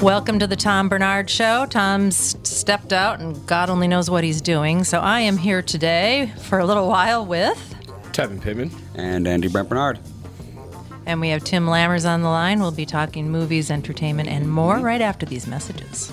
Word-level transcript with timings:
Welcome 0.00 0.38
to 0.40 0.46
the 0.46 0.56
Tom 0.56 0.88
Barnard 0.90 1.30
Show. 1.30 1.66
Tom's 1.66 2.36
stepped 2.46 2.92
out 2.92 3.18
and 3.18 3.46
God 3.46 3.70
only 3.70 3.88
knows 3.88 4.10
what 4.10 4.24
he's 4.24 4.40
doing. 4.42 4.84
So 4.84 5.00
I 5.00 5.20
am 5.20 5.38
here 5.38 5.62
today 5.62 6.32
for 6.42 6.58
a 6.58 6.66
little 6.66 6.86
while 6.86 7.24
with, 7.24 7.74
Tevin 8.12 8.40
Pittman. 8.40 8.70
And 8.94 9.26
Andy 9.26 9.48
Brent 9.48 9.68
Barnard. 9.70 9.98
and 11.06 11.20
we 11.20 11.30
have 11.30 11.44
Tim 11.44 11.66
Lammers 11.66 12.08
on 12.08 12.20
the 12.22 12.28
line. 12.28 12.60
We'll 12.60 12.72
be 12.72 12.86
talking 12.86 13.30
movies, 13.30 13.70
entertainment, 13.70 14.28
and 14.28 14.50
more 14.50 14.78
right 14.78 15.00
after 15.00 15.24
these 15.24 15.46
messages. 15.46 16.12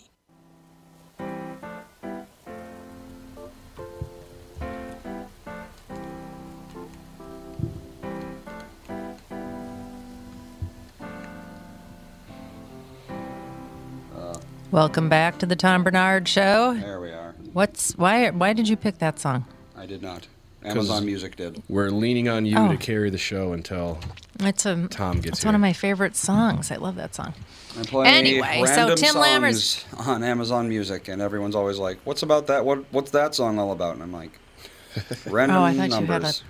Welcome 14.71 15.09
back 15.09 15.39
to 15.39 15.45
the 15.45 15.55
Tom 15.55 15.83
Barnard 15.83 16.27
Show. 16.27 16.73
There 16.75 16.99
we 17.01 17.09
are. 17.11 17.35
What's 17.53 17.91
why? 17.97 18.29
Why 18.29 18.53
did 18.53 18.69
you 18.69 18.77
pick 18.77 18.99
that 18.99 19.19
song? 19.19 19.45
I 19.75 19.85
did 19.85 20.01
not. 20.01 20.27
Amazon 20.63 21.05
Music 21.05 21.35
did. 21.35 21.61
We're 21.67 21.89
leaning 21.89 22.29
on 22.29 22.45
you 22.45 22.55
Oh. 22.57 22.69
to 22.69 22.77
carry 22.77 23.09
the 23.09 23.17
show 23.17 23.51
until 23.53 23.99
It's 24.39 24.65
a 24.65 24.87
Tom 24.87 25.19
gets 25.19 25.39
It's 25.39 25.45
one 25.45 25.55
of 25.55 25.61
my 25.61 25.73
favorite 25.73 26.15
songs. 26.15 26.71
I 26.71 26.75
love 26.77 26.95
that 26.95 27.13
song. 27.15 27.33
I 27.79 27.83
play 27.83 28.07
Anyway, 28.07 28.63
so 28.67 28.75
random 28.87 28.95
Tim 28.95 29.15
Lammers- 29.15 29.83
songs 29.89 30.07
on 30.07 30.23
Amazon 30.23 30.69
Music, 30.69 31.07
and 31.07 31.21
everyone's 31.21 31.55
always 31.55 31.77
like, 31.77 31.99
"What's 32.05 32.21
about 32.23 32.47
that? 32.47 32.63
What 32.65 32.85
What's 32.91 33.11
that 33.11 33.35
song 33.35 33.59
all 33.59 33.71
about?" 33.71 33.95
And 33.95 34.03
I'm 34.03 34.13
like, 34.13 34.39
"Random 35.25 35.57
Oh, 35.57 35.63
I 35.63 35.73
thought 35.73 35.89
you 35.89 35.95
had 35.95 36.07
numbers." 36.07 36.43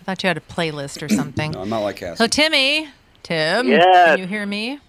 I 0.00 0.04
thought 0.04 0.22
you 0.22 0.28
had 0.28 0.36
a 0.36 0.40
playlist 0.40 1.02
or 1.02 1.08
something. 1.08 1.50
No, 1.52 1.60
I'm 1.62 1.68
not 1.68 1.80
like 1.80 1.96
Cassie. 1.96 2.16
So 2.16 2.26
Timmy, 2.26 2.88
Tim, 3.22 3.68
Yes. 3.68 4.06
can 4.10 4.18
you 4.20 4.26
hear 4.26 4.46
me? 4.46 4.80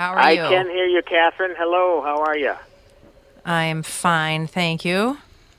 How 0.00 0.14
are 0.14 0.18
I 0.18 0.30
you? 0.30 0.40
can 0.40 0.66
hear 0.70 0.86
you, 0.86 1.02
Catherine. 1.02 1.54
Hello, 1.58 2.00
how 2.00 2.22
are 2.22 2.34
you? 2.34 2.54
I'm 3.44 3.82
fine, 3.82 4.46
thank 4.46 4.82
you. 4.82 5.18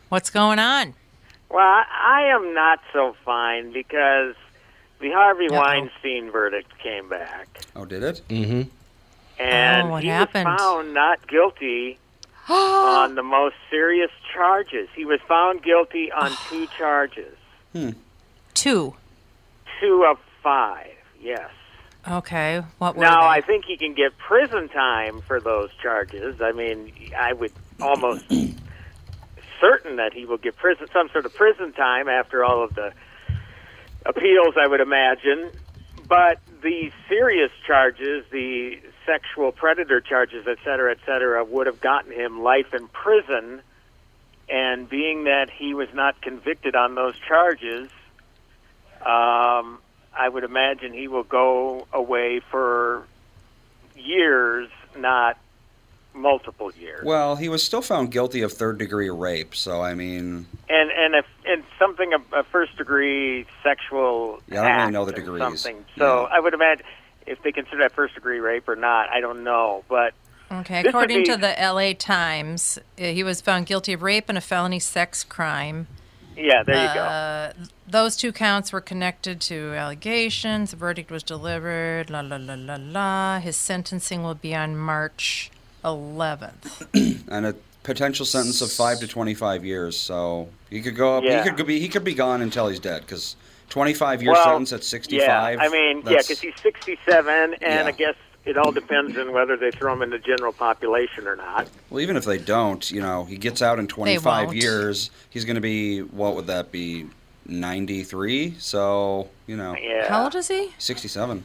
What's 0.09 0.31
going 0.31 0.57
on? 0.57 0.96
Well, 1.52 1.59
I, 1.59 1.84
I 2.03 2.35
am 2.35 2.51
not 2.56 2.80
so 2.91 3.16
fine 3.24 3.72
because 3.72 4.34
the 5.00 5.12
Harvey 5.12 5.47
Uh-oh. 5.47 5.57
Weinstein 5.59 6.31
verdict 6.31 6.72
came 6.80 7.07
back, 7.07 7.50
oh, 7.75 7.85
did 7.85 8.01
it? 8.01 8.22
Mm-hmm. 8.30 8.62
and 9.40 9.88
Oh, 9.88 9.91
what 9.91 10.01
he 10.01 10.09
happened? 10.09 10.46
was 10.50 10.59
found 10.59 10.94
not 10.96 11.28
guilty 11.28 12.00
on 12.50 13.13
the 13.13 13.22
most 13.22 13.53
serious 13.69 14.09
charges. 14.34 14.90
He 14.96 15.06
was 15.06 15.19
found 15.28 15.62
guilty 15.62 16.12
on 16.12 16.31
two 16.50 16.66
charges, 16.80 17.38
Hmm. 17.74 17.91
Two. 18.56 18.96
two 19.80 20.03
of 20.09 20.18
five. 20.41 20.88
Yes. 21.22 21.51
Okay. 22.07 22.63
What 22.79 22.95
were 22.95 23.03
Now, 23.03 23.22
they? 23.22 23.28
I 23.28 23.41
think 23.41 23.66
he 23.66 23.78
can 23.78 23.94
get 23.94 24.17
prison 24.17 24.69
time 24.69 25.22
for 25.22 25.39
those 25.39 25.69
charges. 25.81 26.41
I 26.41 26.51
mean, 26.51 26.91
I 27.17 27.34
would 27.34 27.51
almost 27.79 28.25
certain 29.62 29.97
that 29.97 30.13
he 30.13 30.25
will 30.25 30.38
get 30.38 30.56
prison 30.57 30.88
some 30.91 31.09
sort 31.09 31.25
of 31.25 31.34
prison 31.35 31.73
time 31.73 32.09
after 32.09 32.44
all 32.44 32.63
of 32.63 32.73
the 32.73 32.94
appeals, 34.06 34.56
I 34.59 34.67
would 34.67 34.81
imagine. 34.81 35.51
But 36.07 36.39
the 36.62 36.91
serious 37.07 37.51
charges, 37.66 38.25
the 38.31 38.79
sexual 39.06 39.51
predator 39.51 40.01
charges, 40.01 40.45
et 40.47 40.57
cetera, 40.63 40.91
et 40.91 41.00
cetera, 41.06 41.44
would 41.44 41.68
have 41.68 41.79
gotten 41.79 42.12
him 42.12 42.41
life 42.41 42.73
in 42.73 42.88
prison. 42.88 43.62
And 44.50 44.89
being 44.89 45.25
that 45.25 45.50
he 45.50 45.73
was 45.73 45.88
not 45.94 46.22
convicted 46.22 46.75
on 46.75 46.95
those 46.95 47.16
charges, 47.25 47.89
um, 49.06 49.79
I 50.18 50.28
would 50.30 50.44
imagine 50.44 50.94
he 50.94 51.08
will 51.08 51.24
go 51.24 51.88
away 51.94 52.40
for 52.40 53.04
years, 53.96 54.70
not 54.98 55.38
multiple 56.14 56.72
years. 56.74 57.06
Well, 57.06 57.36
he 57.38 57.48
was 57.50 57.64
still 57.64 57.82
found 57.82 58.12
guilty 58.12 58.42
of 58.42 58.52
third 58.52 58.78
degree 58.78 59.10
rape, 59.10 59.56
so 59.56 59.82
I 59.82 59.94
mean, 59.94 60.46
and 60.70 60.92
and 60.92 61.16
if 61.16 61.26
and 61.46 61.64
something 61.80 62.12
a, 62.14 62.40
a 62.40 62.44
first 62.44 62.78
degree 62.78 63.46
sexual 63.64 64.42
Yeah, 64.48 64.62
I 64.64 64.64
don't 64.64 64.72
really 64.72 64.82
act 64.84 64.94
know 64.94 65.06
the 65.06 65.14
or 65.14 65.16
degrees. 65.16 65.42
something. 65.62 65.86
So 65.98 66.22
Yeah. 66.30 66.36
I 66.36 66.40
would 66.40 66.54
imagine 66.54 66.86
if 67.26 67.42
they 67.44 67.52
consider 67.52 67.78
that 67.84 67.94
first 67.94 68.16
degree 68.16 68.40
rape 68.40 68.68
or 68.68 68.76
not, 68.76 69.10
I 69.10 69.22
don't 69.22 69.44
know, 69.44 69.84
but 69.88 70.14
okay. 70.52 70.84
According 70.86 71.20
be- 71.20 71.26
to 71.26 71.38
the 71.38 71.58
L.A. 71.60 71.94
Times, 71.94 72.78
uh, 73.00 73.04
he 73.04 73.24
was 73.24 73.40
found 73.42 73.66
guilty 73.66 73.94
of 73.94 74.02
rape 74.02 74.25
and 74.28 74.38
a 74.38 74.42
felony 74.42 74.80
sex 74.80 75.24
crime. 75.24 75.88
Yeah, 76.36 76.63
there 76.63 76.88
you 76.88 76.94
go. 76.94 77.01
Uh, 77.01 77.54
those 77.88 78.16
two 78.16 78.31
counts 78.31 78.72
were 78.72 78.81
connected 78.81 79.42
to 79.42 79.74
allegations. 79.75 80.72
The 80.72 80.78
verdict 80.78 81.12
was 81.12 81.24
delivered. 81.24 82.10
La 82.10 82.22
la 82.22 82.38
la 82.38 82.56
la 82.56 82.78
la. 82.80 83.39
His 83.39 83.56
sentencing 83.57 84.24
will 84.24 84.36
be 84.36 84.56
on 84.56 84.78
March 84.78 85.51
11th. 85.83 87.25
and 87.30 87.45
a 87.45 87.56
potential 87.83 88.25
sentence 88.25 88.62
of 88.62 88.72
five 88.72 89.00
to 89.00 89.07
twenty-five 89.07 89.66
years. 89.66 89.98
So 89.98 90.50
he 90.69 90.81
could 90.81 90.95
go 90.95 91.18
up. 91.18 91.24
Yeah. 91.24 91.44
He 91.44 91.50
could 91.51 91.68
be. 91.68 91.80
He 91.80 91.89
could 91.89 92.04
be 92.04 92.13
gone 92.13 92.42
until 92.42 92.68
he's 92.68 92.80
dead. 92.80 93.01
Because 93.01 93.36
twenty-five 93.69 94.22
year 94.22 94.33
well, 94.33 94.44
sentence 94.44 94.74
at 94.74 94.83
sixty-five. 94.83 95.57
Yeah, 95.60 95.66
I 95.66 95.69
mean, 95.69 96.04
yeah, 96.06 96.19
because 96.19 96.39
he's 96.39 96.56
67, 96.62 97.54
and 97.54 97.62
Yeah. 97.62 97.86
I 97.86 97.92
guess 97.92 98.16
it 98.46 98.58
all 98.58 98.72
depends 98.72 99.18
on 99.18 99.32
whether 99.34 99.56
they 99.58 99.72
throw 99.72 99.94
him 99.94 100.02
in 100.02 100.10
the 100.10 100.18
general 100.18 100.52
population 100.54 101.28
or 101.28 101.36
not. 101.36 101.68
Well, 101.90 102.00
even 102.02 102.16
if 102.18 102.26
they 102.26 102.38
don't, 102.40 102.90
you 102.92 103.02
know, 103.02 103.26
he 103.26 103.38
gets 103.38 103.62
out 103.62 103.78
in 103.80 103.88
25 103.88 104.54
years. 104.54 105.12
He's 105.30 105.46
going 105.46 105.56
to 105.56 105.62
be, 105.62 106.00
what 106.02 106.36
would 106.36 106.48
that 106.48 106.72
be, 106.72 107.08
93? 107.46 108.56
So, 108.60 109.30
you 109.48 109.58
know, 109.58 109.76
Yeah. 109.76 110.08
How 110.10 110.24
old 110.24 110.36
is 110.36 110.48
he? 110.48 110.74
67. 110.78 111.44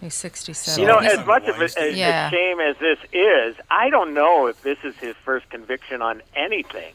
He's 0.00 0.14
67. 0.14 0.80
You 0.82 0.88
know, 0.88 0.98
He's- 0.98 1.18
as 1.18 1.26
much 1.26 1.44
of 1.46 1.60
a, 1.60 1.64
as 1.64 1.96
Yeah. 1.96 2.26
a 2.26 2.30
shame 2.30 2.60
as 2.60 2.76
this 2.78 2.98
is, 3.12 3.54
I 3.70 3.88
don't 3.88 4.14
know 4.14 4.46
if 4.48 4.60
this 4.62 4.78
is 4.82 4.96
his 4.96 5.14
first 5.24 5.48
conviction 5.50 6.02
on 6.02 6.22
anything. 6.34 6.92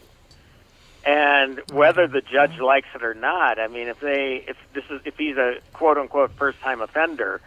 and 1.06 1.62
whether 1.72 2.06
the 2.06 2.20
judge 2.20 2.60
likes 2.60 2.88
it 2.94 3.02
or 3.02 3.14
not. 3.14 3.60
I 3.60 3.68
mean, 3.70 3.88
if 3.88 3.98
they 4.02 4.44
if 4.46 4.58
this 4.74 4.84
is 4.90 5.00
if 5.06 5.18
he's 5.18 5.38
a 5.38 5.56
quote 5.72 5.98
unquote 5.98 6.32
first 6.32 6.60
time 6.60 6.82
offender, 6.82 7.40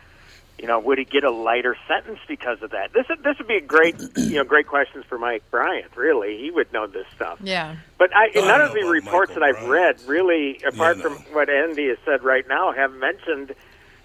you 0.61 0.67
know, 0.67 0.79
would 0.79 0.99
he 0.99 1.05
get 1.05 1.25
a 1.25 1.31
lighter 1.31 1.75
sentence 1.89 2.19
because 2.29 2.61
of 2.63 2.71
that? 2.73 2.93
This 2.93 3.07
is, 3.09 3.23
this 3.25 3.39
would 3.39 3.49
be 3.49 3.57
a 3.57 3.63
great 3.63 3.97
you 4.17 4.35
know 4.37 4.45
great 4.45 4.67
questions 4.67 5.07
for 5.09 5.19
Mike 5.19 5.43
Bryant. 5.51 5.97
Really, 5.97 6.37
he 6.39 6.51
would 6.51 6.71
know 6.73 6.87
this 6.87 7.07
stuff. 7.17 7.39
Yeah. 7.43 7.77
But 7.99 8.15
I, 8.15 8.27
I 8.37 8.41
none 8.47 8.59
know 8.59 8.67
of 8.67 8.75
the 8.75 8.85
reports 8.85 9.31
Michael 9.31 9.41
that 9.41 9.57
I've 9.57 9.67
Bryant. 9.67 10.01
read 10.01 10.09
really, 10.09 10.61
apart 10.63 10.99
Yeah, 10.99 11.03
from 11.05 11.13
what 11.33 11.49
Andy 11.49 11.89
has 11.89 11.97
said 12.05 12.23
right 12.23 12.47
now, 12.47 12.73
have 12.73 12.93
mentioned 12.93 13.55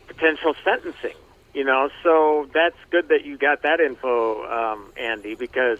potential 0.07 0.56
sentencing. 0.63 1.16
You 1.54 1.63
know, 1.63 1.90
so 2.04 2.50
that's 2.54 2.78
good 2.90 3.10
that 3.10 3.25
you 3.25 3.38
got 3.38 3.62
that 3.63 3.80
info, 3.80 4.44
um, 4.46 4.92
Andy, 4.98 5.36
because 5.36 5.80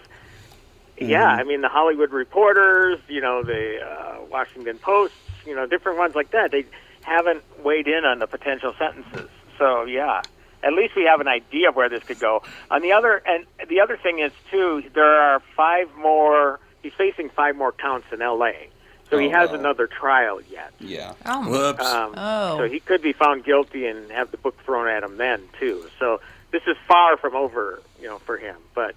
yeah, 0.98 1.26
I 1.26 1.44
mean 1.44 1.60
the 1.62 1.68
Hollywood 1.68 2.12
Reporters, 2.12 2.98
you 3.08 3.20
know, 3.20 3.42
the 3.42 3.78
uh, 3.82 4.24
Washington 4.30 4.78
Post, 4.78 5.14
you 5.46 5.54
know, 5.54 5.66
different 5.66 5.98
ones 5.98 6.14
like 6.14 6.30
that. 6.32 6.50
They 6.50 6.64
haven't 7.02 7.42
weighed 7.64 7.88
in 7.88 8.04
on 8.04 8.18
the 8.18 8.26
potential 8.26 8.74
sentences. 8.78 9.28
So 9.58 9.84
yeah, 9.84 10.22
at 10.62 10.72
least 10.72 10.94
we 10.96 11.04
have 11.04 11.20
an 11.20 11.28
idea 11.28 11.68
of 11.70 11.76
where 11.76 11.88
this 11.88 12.02
could 12.04 12.18
go. 12.20 12.42
On 12.70 12.82
the 12.82 12.92
other, 12.92 13.22
and 13.26 13.46
the 13.68 13.80
other 13.80 13.96
thing 13.96 14.18
is 14.20 14.32
too, 14.50 14.82
there 14.94 15.04
are 15.20 15.40
five 15.56 15.88
more. 15.96 16.60
He's 16.82 16.92
facing 16.94 17.30
five 17.30 17.56
more 17.56 17.72
counts 17.72 18.06
in 18.12 18.22
L.A. 18.22 18.68
So 19.10 19.18
he 19.18 19.28
Oh, 19.28 19.30
has 19.30 19.50
wow. 19.50 19.56
another 19.56 19.86
trial 19.86 20.40
yet. 20.50 20.72
Yeah. 20.80 21.12
Oh. 21.24 21.48
Whoops. 21.48 21.84
Um, 21.84 22.14
Oh. 22.16 22.58
So 22.58 22.68
he 22.68 22.80
could 22.80 23.02
be 23.02 23.12
found 23.12 23.44
guilty 23.44 23.86
and 23.86 24.10
have 24.10 24.30
the 24.32 24.36
book 24.36 24.56
thrown 24.64 24.88
at 24.88 25.02
him 25.04 25.16
then 25.16 25.42
too. 25.60 25.86
So 26.00 26.20
this 26.50 26.62
is 26.66 26.76
far 26.88 27.16
from 27.16 27.34
over, 27.36 27.80
you 28.00 28.08
know, 28.08 28.18
for 28.18 28.36
him. 28.36 28.56
But 28.74 28.94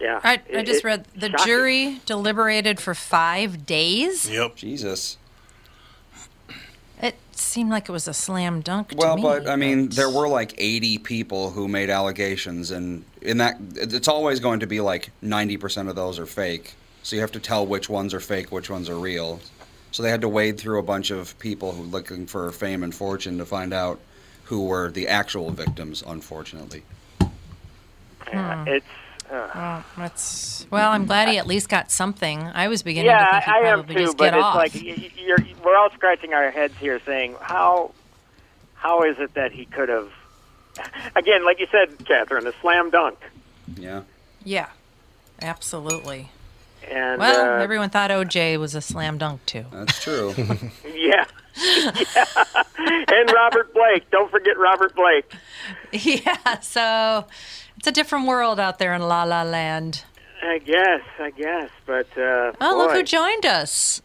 yeah, 0.00 0.20
I, 0.22 0.34
I 0.34 0.40
it- 0.48 0.66
just 0.66 0.84
read 0.84 1.04
the 1.16 1.30
shocking. 1.30 1.44
jury 1.46 2.00
deliberated 2.06 2.78
for 2.80 2.94
five 2.94 3.66
days. 3.66 4.30
yep. 4.30 4.54
Jesus. 4.56 5.16
It 7.02 7.16
seemed 7.32 7.70
like 7.70 7.88
it 7.88 7.92
was 7.92 8.06
a 8.06 8.14
slam 8.14 8.60
dunk. 8.60 8.90
to 8.90 8.96
Well, 8.96 9.16
me, 9.16 9.22
but 9.22 9.48
I 9.48 9.56
mean, 9.56 9.86
but- 9.88 9.96
there 9.96 10.08
were 10.08 10.28
like 10.28 10.54
80 10.56 10.98
people 10.98 11.50
who 11.50 11.66
made 11.68 11.90
allegations, 11.90 12.70
and 12.70 13.04
in 13.20 13.38
that, 13.38 13.56
it's 13.74 14.08
always 14.08 14.38
going 14.40 14.60
to 14.60 14.66
be 14.66 14.80
like 14.80 15.10
90% 15.22 15.88
of 15.88 15.96
those 15.96 16.18
are 16.20 16.26
fake. 16.26 16.74
So 17.02 17.16
you 17.16 17.22
have 17.22 17.32
to 17.32 17.40
tell 17.40 17.66
which 17.66 17.88
ones 17.88 18.14
are 18.14 18.20
fake, 18.20 18.52
which 18.52 18.70
ones 18.70 18.88
are 18.88 18.98
real. 18.98 19.40
So 19.90 20.02
they 20.04 20.10
had 20.10 20.20
to 20.20 20.28
wade 20.28 20.58
through 20.58 20.78
a 20.78 20.82
bunch 20.84 21.10
of 21.10 21.36
people 21.40 21.72
who 21.72 21.82
looking 21.82 22.26
for 22.26 22.50
fame 22.52 22.84
and 22.84 22.94
fortune 22.94 23.36
to 23.38 23.44
find 23.44 23.74
out 23.74 23.98
who 24.44 24.64
were 24.66 24.90
the 24.92 25.08
actual 25.08 25.50
victims. 25.50 26.02
Unfortunately, 26.06 26.84
Yeah, 28.28 28.62
hmm. 28.62 28.68
it's. 28.68 28.86
Uh, 29.32 29.48
Well, 29.54 29.84
that's 29.96 30.66
well. 30.70 30.90
I'm 30.90 31.06
glad 31.06 31.28
he 31.28 31.38
at 31.38 31.46
least 31.46 31.68
got 31.68 31.90
something. 31.90 32.42
I 32.42 32.68
was 32.68 32.82
beginning 32.82 33.10
to 33.12 33.18
think 33.30 33.44
he'd 33.44 33.50
I 33.50 33.58
am 33.68 33.78
probably 33.78 33.94
too. 33.94 34.00
just 34.02 34.16
But 34.18 34.24
get 34.24 34.34
it's 34.34 34.44
off. 34.44 34.54
like 34.56 34.74
y- 34.74 34.82
y- 34.98 35.10
you're, 35.16 35.38
we're 35.64 35.76
all 35.76 35.90
scratching 35.90 36.34
our 36.34 36.50
heads 36.50 36.74
here, 36.78 37.00
saying 37.06 37.36
how 37.40 37.92
how 38.74 39.02
is 39.04 39.18
it 39.18 39.34
that 39.34 39.52
he 39.52 39.64
could 39.64 39.88
have? 39.88 40.10
Again, 41.16 41.44
like 41.44 41.60
you 41.60 41.66
said, 41.70 42.04
Catherine, 42.06 42.46
a 42.46 42.52
slam 42.60 42.90
dunk. 42.90 43.18
yeah. 43.76 44.02
yeah, 44.44 44.68
absolutely. 45.40 46.30
And 46.90 47.20
Well, 47.20 47.58
uh, 47.58 47.62
everyone 47.62 47.90
thought 47.90 48.10
OJ 48.10 48.58
was 48.58 48.74
a 48.74 48.80
slam 48.80 49.16
dunk 49.18 49.44
too. 49.46 49.64
That's 49.72 50.02
true. 50.02 50.34
yeah. 50.84 51.24
yeah. 51.56 51.92
and 52.78 53.30
Robert 53.32 53.72
Blake. 53.72 54.10
Don't 54.10 54.30
forget 54.30 54.58
Robert 54.58 54.94
Blake. 54.96 55.32
yeah, 55.92 56.58
so 56.60 57.26
it's 57.82 57.88
a 57.88 57.90
different 57.92 58.28
world 58.28 58.60
out 58.60 58.78
there 58.78 58.94
in 58.94 59.02
La 59.02 59.24
La 59.24 59.42
Land. 59.42 60.04
I 60.40 60.58
guess, 60.58 61.00
I 61.18 61.30
guess, 61.30 61.68
but 61.84 62.06
uh, 62.16 62.52
Oh, 62.60 62.76
look 62.78 62.92
who 62.92 63.02
joined 63.02 63.44
us! 63.44 64.00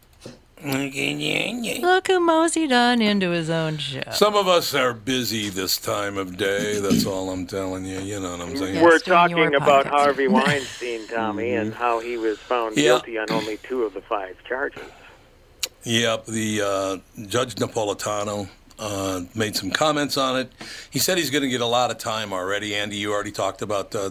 Look 0.64 2.08
who 2.08 2.20
moseyed 2.20 2.72
on 2.72 3.04
into 3.04 3.30
his 3.30 3.52
own 3.52 3.78
show. 3.78 4.02
Some 4.12 4.36
of 4.36 4.48
us 4.48 4.74
are 4.74 4.94
busy 4.96 5.50
this 5.50 5.78
time 5.78 6.18
of 6.18 6.38
day. 6.38 6.80
That's 6.80 7.06
all 7.06 7.30
I'm 7.30 7.46
telling 7.46 7.86
you. 7.86 8.00
You 8.00 8.20
know 8.20 8.32
what 8.32 8.42
I'm 8.42 8.58
saying? 8.58 8.82
We're 8.84 8.98
doing 8.98 9.02
talking 9.02 9.54
about. 9.54 9.86
Harvey 9.86 10.28
Weinstein, 10.28 11.08
Tommy, 11.08 11.52
and 11.54 11.72
how 11.76 12.00
he 12.00 12.18
was 12.18 12.40
found 12.40 12.76
Yeah. 12.78 12.84
guilty 12.84 13.20
on 13.20 13.30
only 13.30 13.58
two 13.58 13.84
of 13.84 13.94
the 13.94 14.02
five 14.02 14.38
charges. 14.44 14.82
Yep, 15.84 16.26
the 16.26 16.62
uh, 16.64 16.98
Judge 17.28 17.54
Napolitano 17.56 18.50
uh, 18.80 19.22
made 19.36 19.56
some 19.56 19.72
comments 19.72 20.18
on 20.18 20.38
it. 20.40 20.52
He 20.90 21.00
said 21.00 21.18
he's 21.18 21.30
going 21.30 21.44
to 21.44 21.50
get 21.50 21.62
a 21.62 21.66
lot 21.66 21.92
of 21.92 21.98
time 21.98 22.34
already. 22.34 22.76
Andy, 22.76 22.98
you 22.98 23.12
already 23.14 23.32
talked 23.32 23.62
about 23.62 23.94
uh, 23.96 24.10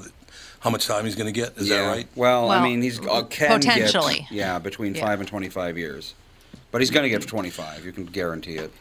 how 0.61 0.71
much 0.71 0.87
time 0.87 1.05
he's 1.05 1.15
going 1.17 1.33
to 1.33 1.39
get. 1.41 1.57
Is 1.57 1.69
yeah. 1.69 1.83
that 1.83 1.89
right? 1.89 2.09
Well, 2.15 2.51
I 2.51 2.63
mean, 2.63 2.83
he's 2.83 2.99
uh, 3.01 3.23
can 3.25 3.61
potentially. 3.61 4.21
Get, 4.21 4.33
yeah, 4.33 4.59
between 4.59 4.95
Yeah. 4.95 5.05
five 5.05 5.21
and 5.21 5.29
25 5.29 5.79
years, 5.79 6.15
but 6.73 6.81
he's 6.81 6.91
going 6.91 7.05
to 7.05 7.09
get 7.11 7.27
25. 7.27 7.85
You 7.85 7.93
can 7.93 8.07
guarantee 8.07 8.57
it. 8.57 8.73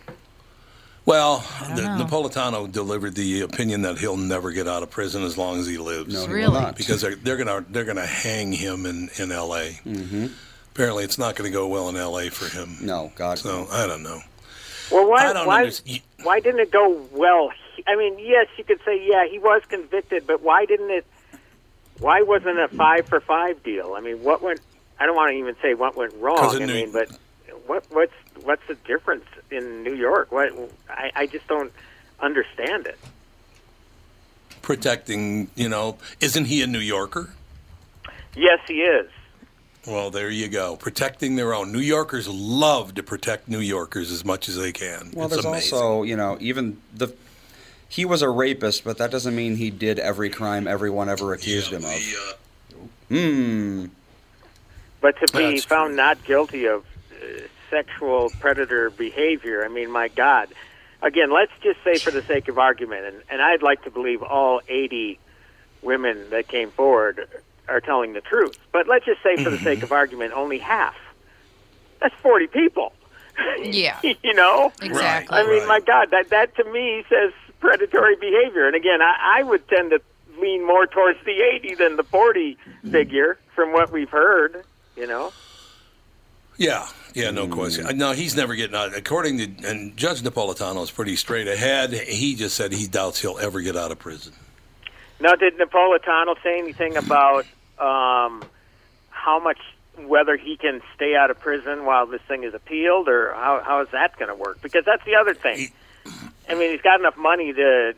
Well, 1.05 1.45
the. 1.75 1.83
Napolitano 1.83 2.71
delivered 2.71 3.13
the 3.13 3.41
opinion 3.41 3.83
that 3.83 3.99
he'll 3.99 4.17
never 4.17 4.51
get 4.51 4.67
out 4.67 4.81
of 4.81 4.89
prison 4.89 5.21
as 5.23 5.37
long 5.37 5.59
as 5.59 5.67
he 5.67 5.77
lives. 5.77 6.11
No, 6.11 6.25
he 6.25 6.33
Really? 6.33 6.71
because 6.75 7.01
they're, 7.01 7.15
they're 7.15 7.37
gonna 7.37 7.63
they're 7.69 7.85
gonna 7.85 8.07
hang 8.07 8.51
him 8.51 8.87
in 8.87 9.09
in 9.19 9.31
L.A. 9.31 9.79
Mm-hmm. 9.85 10.27
Apparently, 10.73 11.03
it's 11.03 11.19
not 11.19 11.35
going 11.35 11.49
to 11.49 11.53
go 11.53 11.67
well 11.67 11.89
in 11.89 11.95
L.A. 11.95 12.29
for 12.29 12.49
him. 12.49 12.77
No, 12.81 13.11
God. 13.15 13.37
So 13.37 13.67
I 13.71 13.85
don't 13.85 14.01
know. 14.03 14.19
Well, 14.91 15.09
why? 15.09 15.45
Why? 15.45 15.71
Why 16.23 16.39
didn't 16.39 16.61
it 16.61 16.71
go 16.71 17.01
well? 17.11 17.51
I 17.87 17.95
mean, 17.95 18.17
yes, 18.19 18.47
you 18.57 18.63
could 18.63 18.79
say, 18.85 19.05
yeah, 19.05 19.27
he 19.27 19.37
was 19.39 19.61
convicted, 19.67 20.25
but 20.25 20.41
why 20.41 20.65
didn't 20.65 20.91
it? 20.91 21.05
Why 21.99 22.21
wasn't 22.21 22.57
it 22.57 22.71
a 22.71 22.75
five 22.75 23.07
for 23.07 23.19
five 23.19 23.63
deal? 23.63 23.93
I 23.97 24.01
mean, 24.01 24.23
what 24.23 24.41
went? 24.41 24.59
I 24.99 25.05
don't 25.05 25.15
want 25.15 25.31
to 25.31 25.37
even 25.37 25.55
say 25.61 25.73
what 25.73 25.95
went 25.95 26.13
wrong. 26.15 26.39
I 26.39 26.65
mean, 26.65 26.91
but 26.91 27.09
what 27.67 27.85
what's 27.89 28.13
what's 28.43 28.65
the 28.67 28.75
difference 28.75 29.25
in 29.51 29.83
New 29.83 29.95
York? 29.95 30.31
What 30.31 30.51
I, 30.89 31.11
I 31.15 31.27
just 31.27 31.47
don't 31.47 31.71
understand 32.19 32.87
it. 32.87 32.97
Protecting, 34.61 35.49
you 35.55 35.69
know, 35.69 35.97
isn't 36.19 36.45
he 36.45 36.61
a 36.63 36.67
New 36.67 36.79
Yorker? 36.79 37.29
Yes, 38.35 38.59
he 38.67 38.81
is. 38.81 39.09
Well, 39.87 40.09
there 40.09 40.29
you 40.29 40.47
go. 40.47 40.75
Protecting 40.77 41.35
their 41.35 41.53
own. 41.53 41.71
New 41.71 41.79
Yorkers 41.79 42.27
love 42.27 42.95
to 42.95 43.03
protect 43.03 43.47
New 43.47 43.59
Yorkers 43.59 44.11
as 44.11 44.25
much 44.25 44.49
as 44.49 44.55
they 44.57 44.71
can. 44.71 45.11
Well, 45.13 45.25
it's 45.27 45.35
there's 45.35 45.45
amazing. 45.45 45.77
also, 45.77 46.03
you 46.03 46.15
know, 46.15 46.37
even 46.39 46.81
the. 46.93 47.13
He 47.87 48.03
was 48.03 48.21
a 48.23 48.29
rapist, 48.29 48.83
but 48.83 48.97
that 48.97 49.11
doesn't 49.11 49.35
mean 49.35 49.57
he 49.57 49.69
did 49.69 49.99
every 49.99 50.29
crime 50.29 50.67
everyone 50.67 51.07
ever 51.07 51.33
accused 51.33 51.71
him 51.71 51.85
of. 51.85 51.91
The, 51.91 52.15
uh, 52.19 52.33
Hmm. 53.09 53.85
But 55.01 55.19
to 55.19 55.27
be 55.37 55.51
That's 55.51 55.65
found 55.65 55.89
true. 55.89 55.97
not 55.97 56.23
guilty 56.25 56.65
of 56.65 56.83
uh, 57.11 57.25
sexual 57.69 58.31
predator 58.39 58.89
behavior, 58.89 59.63
I 59.63 59.67
mean, 59.67 59.91
my 59.91 60.07
God. 60.07 60.49
Again, 61.03 61.31
let's 61.31 61.51
just 61.61 61.83
say 61.83 61.97
for 61.99 62.09
the 62.09 62.23
sake 62.23 62.47
of 62.47 62.57
argument, 62.57 63.05
and, 63.05 63.21
and 63.29 63.41
I'd 63.41 63.61
like 63.61 63.83
to 63.83 63.91
believe 63.91 64.23
all 64.23 64.61
80 64.67 65.19
women 65.83 66.31
that 66.31 66.47
came 66.47 66.71
forward 66.71 67.29
are 67.67 67.81
telling 67.81 68.13
the 68.13 68.21
truth. 68.21 68.57
But 68.71 68.87
let's 68.87 69.05
just 69.05 69.21
say 69.23 69.41
for 69.43 69.49
the 69.49 69.57
sake 69.59 69.83
of 69.83 69.91
argument, 69.91 70.33
only 70.33 70.57
half. 70.59 70.95
That's 72.01 72.15
40 72.21 72.47
people. 72.47 72.93
Yeah, 73.61 73.99
you 74.23 74.33
know? 74.33 74.71
exactly. 74.81 75.37
I 75.37 75.43
mean, 75.43 75.59
Right. 75.59 75.67
my 75.67 75.79
God, 75.81 76.11
that, 76.11 76.29
that 76.29 76.55
to 76.57 76.63
me 76.71 77.03
says 77.09 77.31
predatory 77.59 78.15
behavior. 78.15 78.67
And 78.67 78.75
again, 78.75 79.01
I, 79.01 79.39
I 79.39 79.43
would 79.43 79.67
tend 79.67 79.91
to 79.91 80.01
lean 80.39 80.65
more 80.65 80.85
towards 80.85 81.19
the 81.25 81.41
80 81.41 81.75
than 81.75 81.95
the 81.95 82.03
40 82.03 82.57
figure 82.91 83.37
from 83.55 83.71
what 83.73 83.91
we've 83.91 84.09
heard, 84.09 84.63
you 84.95 85.07
know? 85.07 85.31
yeah, 86.57 86.87
yeah, 87.13 87.31
no 87.31 87.47
question. 87.47 87.85
Uh, 87.85 87.91
No, 87.91 88.11
he's 88.13 88.35
never 88.35 88.55
getting 88.55 88.75
out. 88.75 88.95
According 88.95 89.37
to 89.39 89.67
and 89.69 89.95
Judge 89.97 90.21
Napolitano 90.21 90.81
is 90.83 90.91
pretty 90.91 91.15
straight 91.17 91.47
ahead. 91.47 91.91
He 91.93 92.35
just 92.35 92.55
said 92.55 92.71
he 92.71 92.87
doubts 92.87 93.19
he'll 93.21 93.39
ever 93.39 93.59
get 93.61 93.75
out 93.75 93.91
of 93.91 93.99
prison. 93.99 94.33
Now, 95.19 95.35
did 95.35 95.57
Napolitano 95.57 96.35
say 96.43 96.59
anything 96.59 96.97
about 96.97 97.45
um, 97.79 98.43
how 99.09 99.39
much, 99.41 99.59
whether 99.97 100.35
he 100.35 100.57
can 100.57 100.81
stay 100.95 101.15
out 101.15 101.31
of 101.31 101.39
prison 101.39 101.85
while 101.85 102.05
this 102.05 102.21
thing 102.27 102.43
is 102.43 102.53
appealed, 102.53 103.07
or 103.07 103.33
how, 103.33 103.61
how 103.65 103.81
is 103.81 103.87
that 103.91 104.17
going 104.19 104.29
to 104.29 104.35
work? 104.35 104.61
Because 104.61 104.83
that's 104.85 105.05
the 105.05 105.15
other 105.15 105.33
thing. 105.33 105.69
I 106.49 106.55
mean, 106.55 106.71
he's 106.71 106.81
got 106.81 106.99
enough 106.99 107.17
money 107.17 107.53
to, 107.53 107.93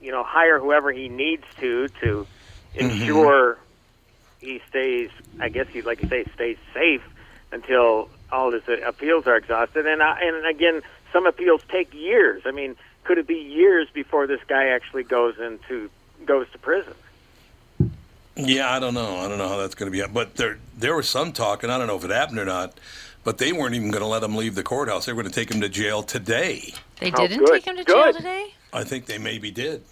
you 0.00 0.12
know, 0.12 0.22
hire 0.22 0.58
whoever 0.60 0.92
he 0.92 1.08
needs 1.08 1.44
to 1.60 1.88
to 2.02 2.26
ensure 2.74 3.58
he 4.40 4.60
stays. 4.68 5.10
I 5.40 5.48
guess 5.48 5.66
he'd 5.68 5.86
like 5.86 6.02
you 6.02 6.08
say, 6.08 6.24
stays 6.34 6.58
safe 6.74 7.02
until 7.50 8.08
all 8.30 8.52
his 8.52 8.62
appeals 8.84 9.26
are 9.26 9.36
exhausted. 9.36 9.86
And 9.86 10.02
I, 10.02 10.20
and 10.20 10.46
again, 10.46 10.82
some 11.12 11.26
appeals 11.26 11.62
take 11.68 11.94
years. 11.94 12.42
I 12.44 12.50
mean, 12.50 12.76
could 13.04 13.18
it 13.18 13.26
be 13.26 13.36
years 13.36 13.88
before 13.92 14.26
this 14.26 14.40
guy 14.46 14.68
actually 14.68 15.04
goes 15.04 15.38
into 15.38 15.90
goes 16.24 16.46
to 16.52 16.58
prison? 16.58 16.94
Yeah, 18.36 18.70
I 18.70 18.78
don't 18.80 18.94
know. 18.94 19.16
I 19.18 19.28
don't 19.28 19.38
know 19.38 19.48
how 19.48 19.56
that's 19.56 19.74
going 19.74 19.90
to 19.90 19.98
be. 19.98 20.06
But 20.12 20.34
there, 20.36 20.58
there 20.76 20.94
was 20.94 21.08
some 21.08 21.32
talk, 21.32 21.62
and 21.62 21.72
I 21.72 21.78
don't 21.78 21.86
know 21.86 21.96
if 21.96 22.04
it 22.04 22.10
happened 22.10 22.38
or 22.38 22.44
not. 22.44 22.78
But 23.24 23.38
they 23.38 23.52
weren't 23.52 23.74
even 23.74 23.90
going 23.90 24.02
to 24.02 24.06
let 24.08 24.22
him 24.22 24.36
leave 24.36 24.54
the 24.54 24.62
courthouse. 24.62 25.06
They 25.06 25.12
were 25.12 25.22
going 25.22 25.32
to 25.32 25.40
take 25.40 25.50
him 25.50 25.60
to 25.62 25.68
jail 25.68 26.02
today. 26.02 26.74
They 27.00 27.10
Oh, 27.12 27.16
didn't 27.26 27.38
good, 27.38 27.54
take 27.54 27.64
him 27.64 27.76
to 27.76 27.84
jail 27.84 28.12
today. 28.12 28.54
I 28.72 28.84
think 28.84 29.06
they 29.06 29.18
maybe 29.18 29.50
did. 29.50 29.82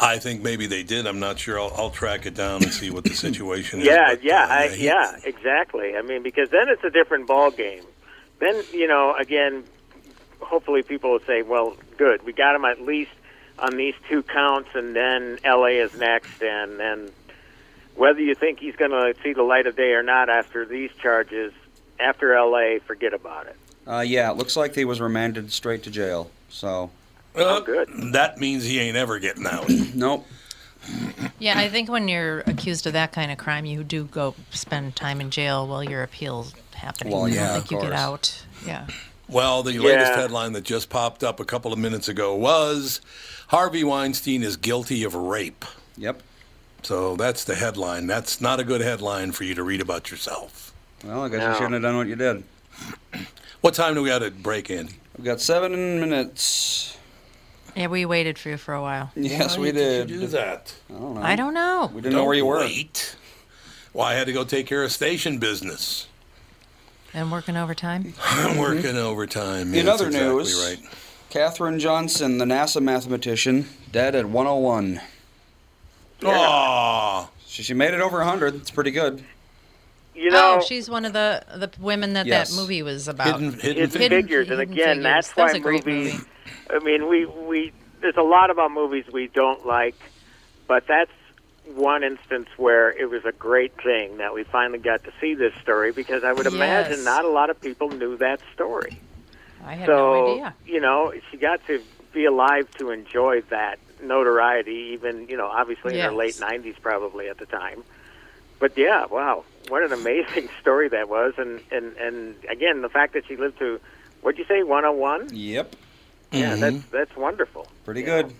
I 0.00 0.18
think 0.18 0.42
maybe 0.42 0.66
they 0.66 0.82
did. 0.82 1.06
I'm 1.06 1.20
not 1.20 1.38
sure. 1.38 1.60
I'll, 1.60 1.72
I'll 1.76 1.90
track 1.90 2.26
it 2.26 2.34
down 2.34 2.62
and 2.62 2.72
see 2.72 2.90
what 2.90 3.04
the 3.04 3.14
situation 3.14 3.80
is. 3.80 3.86
Yeah, 3.86 4.10
but, 4.10 4.24
yeah, 4.24 4.44
uh, 4.44 4.48
I, 4.48 4.68
he- 4.68 4.84
yeah, 4.86 5.16
exactly. 5.24 5.96
I 5.96 6.02
mean, 6.02 6.22
because 6.22 6.50
then 6.50 6.68
it's 6.68 6.82
a 6.84 6.90
different 6.90 7.26
ball 7.26 7.50
game. 7.50 7.84
Then 8.40 8.62
you 8.72 8.88
know, 8.88 9.14
again, 9.14 9.64
hopefully 10.40 10.82
people 10.82 11.12
will 11.12 11.20
say, 11.20 11.42
"Well, 11.42 11.76
good, 11.96 12.24
we 12.24 12.32
got 12.32 12.56
him 12.56 12.64
at 12.64 12.80
least 12.82 13.12
on 13.58 13.76
these 13.76 13.94
two 14.08 14.22
counts, 14.22 14.70
and 14.74 14.94
then 14.96 15.38
L.A. 15.44 15.78
is 15.78 15.94
next, 15.96 16.42
and 16.42 16.78
then 16.78 17.10
whether 17.94 18.20
you 18.20 18.34
think 18.34 18.58
he's 18.60 18.76
going 18.76 18.90
to 18.90 19.14
see 19.22 19.32
the 19.32 19.42
light 19.42 19.66
of 19.66 19.76
day 19.76 19.92
or 19.92 20.02
not 20.02 20.28
after 20.28 20.64
these 20.64 20.90
charges, 21.00 21.52
after 22.00 22.34
L.A., 22.34 22.78
forget 22.80 23.12
about 23.14 23.46
it." 23.46 23.56
Uh, 23.86 24.00
yeah, 24.00 24.30
it 24.30 24.36
looks 24.36 24.56
like 24.56 24.74
he 24.74 24.84
was 24.84 25.00
remanded 25.00 25.52
straight 25.52 25.82
to 25.82 25.90
jail. 25.90 26.30
So, 26.48 26.90
Oh, 27.34 27.60
good. 27.62 27.88
That 28.12 28.38
means 28.38 28.64
he 28.64 28.78
ain't 28.78 28.96
ever 28.96 29.18
getting 29.18 29.46
out. 29.46 29.68
nope. 29.94 30.26
Yeah, 31.38 31.58
I 31.58 31.68
think 31.68 31.88
when 31.88 32.08
you're 32.08 32.40
accused 32.40 32.86
of 32.86 32.92
that 32.92 33.12
kind 33.12 33.30
of 33.30 33.38
crime, 33.38 33.64
you 33.64 33.84
do 33.84 34.04
go 34.04 34.34
spend 34.50 34.96
time 34.96 35.20
in 35.20 35.30
jail 35.30 35.66
while 35.66 35.82
your 35.82 36.02
appeal's 36.02 36.54
happening. 36.74 37.12
Well, 37.12 37.24
I 37.24 37.28
don't 37.28 37.36
yeah, 37.36 37.52
think 37.54 37.64
of 37.66 37.70
you 37.72 37.80
get 37.82 37.92
out. 37.92 38.44
Yeah. 38.66 38.86
Well, 39.28 39.62
the 39.62 39.78
latest 39.78 40.12
Yeah. 40.12 40.20
headline 40.22 40.52
that 40.52 40.64
just 40.64 40.90
popped 40.90 41.22
up 41.24 41.40
a 41.40 41.44
couple 41.44 41.72
of 41.72 41.78
minutes 41.78 42.08
ago 42.08 42.34
was 42.34 43.00
Harvey 43.52 43.84
Weinstein 43.84 44.42
is 44.42 44.56
guilty 44.56 45.04
of 45.04 45.14
rape. 45.14 45.64
Yep. 45.98 46.22
So 46.82 47.16
that's 47.16 47.44
the 47.44 47.54
headline. 47.54 48.06
That's 48.06 48.40
not 48.40 48.58
a 48.58 48.64
good 48.64 48.80
headline 48.80 49.32
for 49.32 49.44
you 49.44 49.54
to 49.54 49.62
read 49.62 49.80
about 49.82 50.10
yourself. 50.10 50.72
Well, 51.04 51.22
I 51.24 51.28
guess 51.28 51.40
No. 51.40 51.48
you 51.50 51.54
shouldn't 51.56 51.74
have 51.74 51.82
done 51.82 51.96
what 51.98 52.06
you 52.08 52.16
did. 52.16 52.42
What 53.60 53.74
time 53.74 53.94
do 53.94 54.02
we 54.02 54.08
got 54.08 54.18
to 54.20 54.32
break, 54.32 54.72
Andy? 54.72 54.94
We've 55.16 55.24
got 55.24 55.40
seven 55.40 56.00
minutes. 56.00 56.98
Yeah, 57.76 57.86
we 57.86 58.04
waited 58.04 58.36
for 58.36 58.48
you 58.48 58.56
for 58.56 58.74
a 58.74 58.82
while. 58.82 59.12
Yes, 59.14 59.56
Why 59.56 59.62
we 59.62 59.70
did. 59.70 60.10
you 60.10 60.18
do 60.18 60.26
that? 60.26 60.74
I 60.90 60.92
don't 60.98 61.14
know. 61.14 61.22
I 61.22 61.36
don't 61.36 61.54
know. 61.54 61.90
We 61.94 62.00
didn't 62.00 62.16
know 62.16 62.24
where 62.24 62.34
you 62.34 62.44
were. 62.44 62.58
Wait. 62.58 63.14
Well, 63.92 64.04
I 64.04 64.14
had 64.14 64.26
to 64.26 64.32
go 64.32 64.42
take 64.42 64.66
care 64.66 64.82
of 64.82 64.90
station 64.90 65.38
business. 65.38 66.08
And 67.14 67.30
working 67.30 67.56
overtime? 67.56 68.14
I'm 68.24 68.56
working 68.58 68.96
overtime. 68.96 69.66
Mm-hmm. 69.66 69.74
In 69.76 69.88
other 69.88 70.08
exactly 70.08 70.28
news, 70.38 70.60
right. 70.82 70.92
Katherine 71.36 71.78
Johnson, 71.78 72.36
the 72.36 72.44
NASA 72.44 72.82
mathematician, 72.82 73.66
dead 73.90 74.14
at 74.14 74.26
101. 74.26 75.00
Aw. 76.26 77.30
She, 77.46 77.62
she 77.62 77.72
made 77.72 77.94
it 77.94 78.02
over 78.02 78.18
100. 78.18 78.54
It's 78.56 78.70
pretty 78.70 78.90
good. 78.90 79.24
You 80.14 80.30
know, 80.30 80.58
oh, 80.60 80.62
she's 80.62 80.90
one 80.90 81.06
of 81.06 81.14
the 81.14 81.42
the 81.56 81.70
women 81.80 82.12
that 82.12 82.26
Yes. 82.26 82.50
that 82.54 82.60
movie 82.60 82.82
was 82.82 83.08
about. 83.08 83.40
Hidden, 83.40 83.58
hidden, 83.60 83.82
it's 83.82 83.94
figures. 83.94 84.00
Hidden- 84.02 84.22
figures, 84.22 84.50
and 84.50 84.60
again, 84.60 84.76
Figures. 84.88 85.02
that's 85.04 85.32
That 85.32 85.42
was 85.44 85.52
why 85.54 85.56
a 85.58 85.60
great 85.62 85.86
movies. 85.86 86.12
movie. 86.12 86.26
I 86.70 86.78
mean, 86.80 87.08
we 87.08 87.24
we 87.24 87.72
there's 88.02 88.18
a 88.18 88.22
lot 88.22 88.50
about 88.50 88.70
movies 88.70 89.06
we 89.10 89.28
don't 89.28 89.64
like, 89.66 89.96
but 90.68 90.86
that's 90.86 91.10
one 91.74 92.04
instance 92.04 92.48
where 92.58 92.90
it 92.90 93.08
was 93.08 93.24
a 93.24 93.32
great 93.32 93.72
thing 93.82 94.18
that 94.18 94.34
we 94.34 94.44
finally 94.44 94.80
got 94.80 95.02
to 95.04 95.12
see 95.18 95.32
this 95.32 95.54
story 95.62 95.92
because 95.92 96.24
I 96.24 96.34
would 96.34 96.46
imagine 96.46 97.02
not 97.04 97.24
a 97.24 97.28
lot 97.30 97.48
of 97.48 97.58
people 97.58 97.88
knew 97.88 98.18
that 98.18 98.40
story. 98.52 99.00
I 99.64 99.74
had 99.74 99.86
so 99.86 99.92
no 99.96 100.32
idea. 100.32 100.54
you 100.66 100.80
know, 100.80 101.12
she 101.30 101.36
got 101.36 101.64
to 101.66 101.82
be 102.12 102.24
alive 102.24 102.70
to 102.78 102.90
enjoy 102.90 103.40
that 103.50 103.78
notoriety, 104.02 104.90
even 104.94 105.28
you 105.28 105.36
know, 105.36 105.46
obviously 105.46 105.94
in 105.94 106.00
her 106.00 106.12
late 106.12 106.34
'90s, 106.36 106.80
probably 106.80 107.28
at 107.28 107.38
the 107.38 107.46
time. 107.46 107.82
But 108.58 108.76
yeah, 108.76 109.06
wow, 109.06 109.44
what 109.68 109.82
an 109.82 109.92
amazing 109.92 110.48
story 110.60 110.88
that 110.88 111.08
was, 111.08 111.34
and 111.38 111.60
and 111.70 111.96
and 111.96 112.34
again, 112.48 112.82
the 112.82 112.88
fact 112.88 113.14
that 113.14 113.26
she 113.26 113.36
lived 113.36 113.58
to, 113.60 113.80
what'd 114.20 114.38
you 114.38 114.44
say, 114.46 114.62
101? 114.62 115.28
Yep. 115.32 115.76
Yeah, 116.32 116.54
Mhm. 116.56 116.60
that's 116.60 116.84
that's 116.90 117.16
wonderful. 117.16 117.66
Pretty 117.84 118.00
You 118.00 118.06
good. 118.06 118.26
know? 118.28 118.32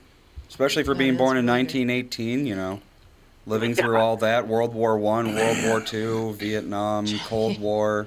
Especially 0.48 0.82
for 0.82 0.92
That 0.94 0.98
being 0.98 1.16
born 1.16 1.36
in 1.38 1.46
1918, 1.46 2.46
you 2.46 2.54
know. 2.54 2.80
Living 3.46 3.74
through 3.74 3.96
all 3.98 4.18
that 4.18 4.46
World 4.46 4.72
War 4.74 4.96
One, 4.98 5.34
World 5.34 5.56
War 5.64 5.80
Two, 5.84 6.34
Vietnam, 6.34 7.06
Cold 7.26 7.58
War. 7.58 8.06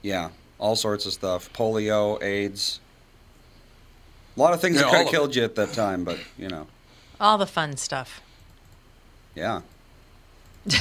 Yeah, 0.00 0.30
all 0.62 0.76
sorts 0.76 1.06
of 1.06 1.12
stuff. 1.12 1.52
Polio, 1.52 2.22
AIDS. 2.22 2.78
A 4.36 4.40
lot 4.40 4.54
of 4.54 4.60
things 4.60 4.76
Yeah, 4.76 4.82
that 4.82 4.86
all 4.86 4.92
could 4.92 5.00
of 5.00 5.06
have 5.06 5.14
it. 5.14 5.16
killed 5.16 5.36
you 5.36 5.42
at 5.44 5.54
that 5.56 5.72
time, 5.72 6.04
but, 6.04 6.18
you 6.38 6.48
know. 6.48 6.66
All 7.20 7.36
the 7.36 7.46
fun 7.46 7.76
stuff. 7.76 8.20
Yeah. 9.34 9.62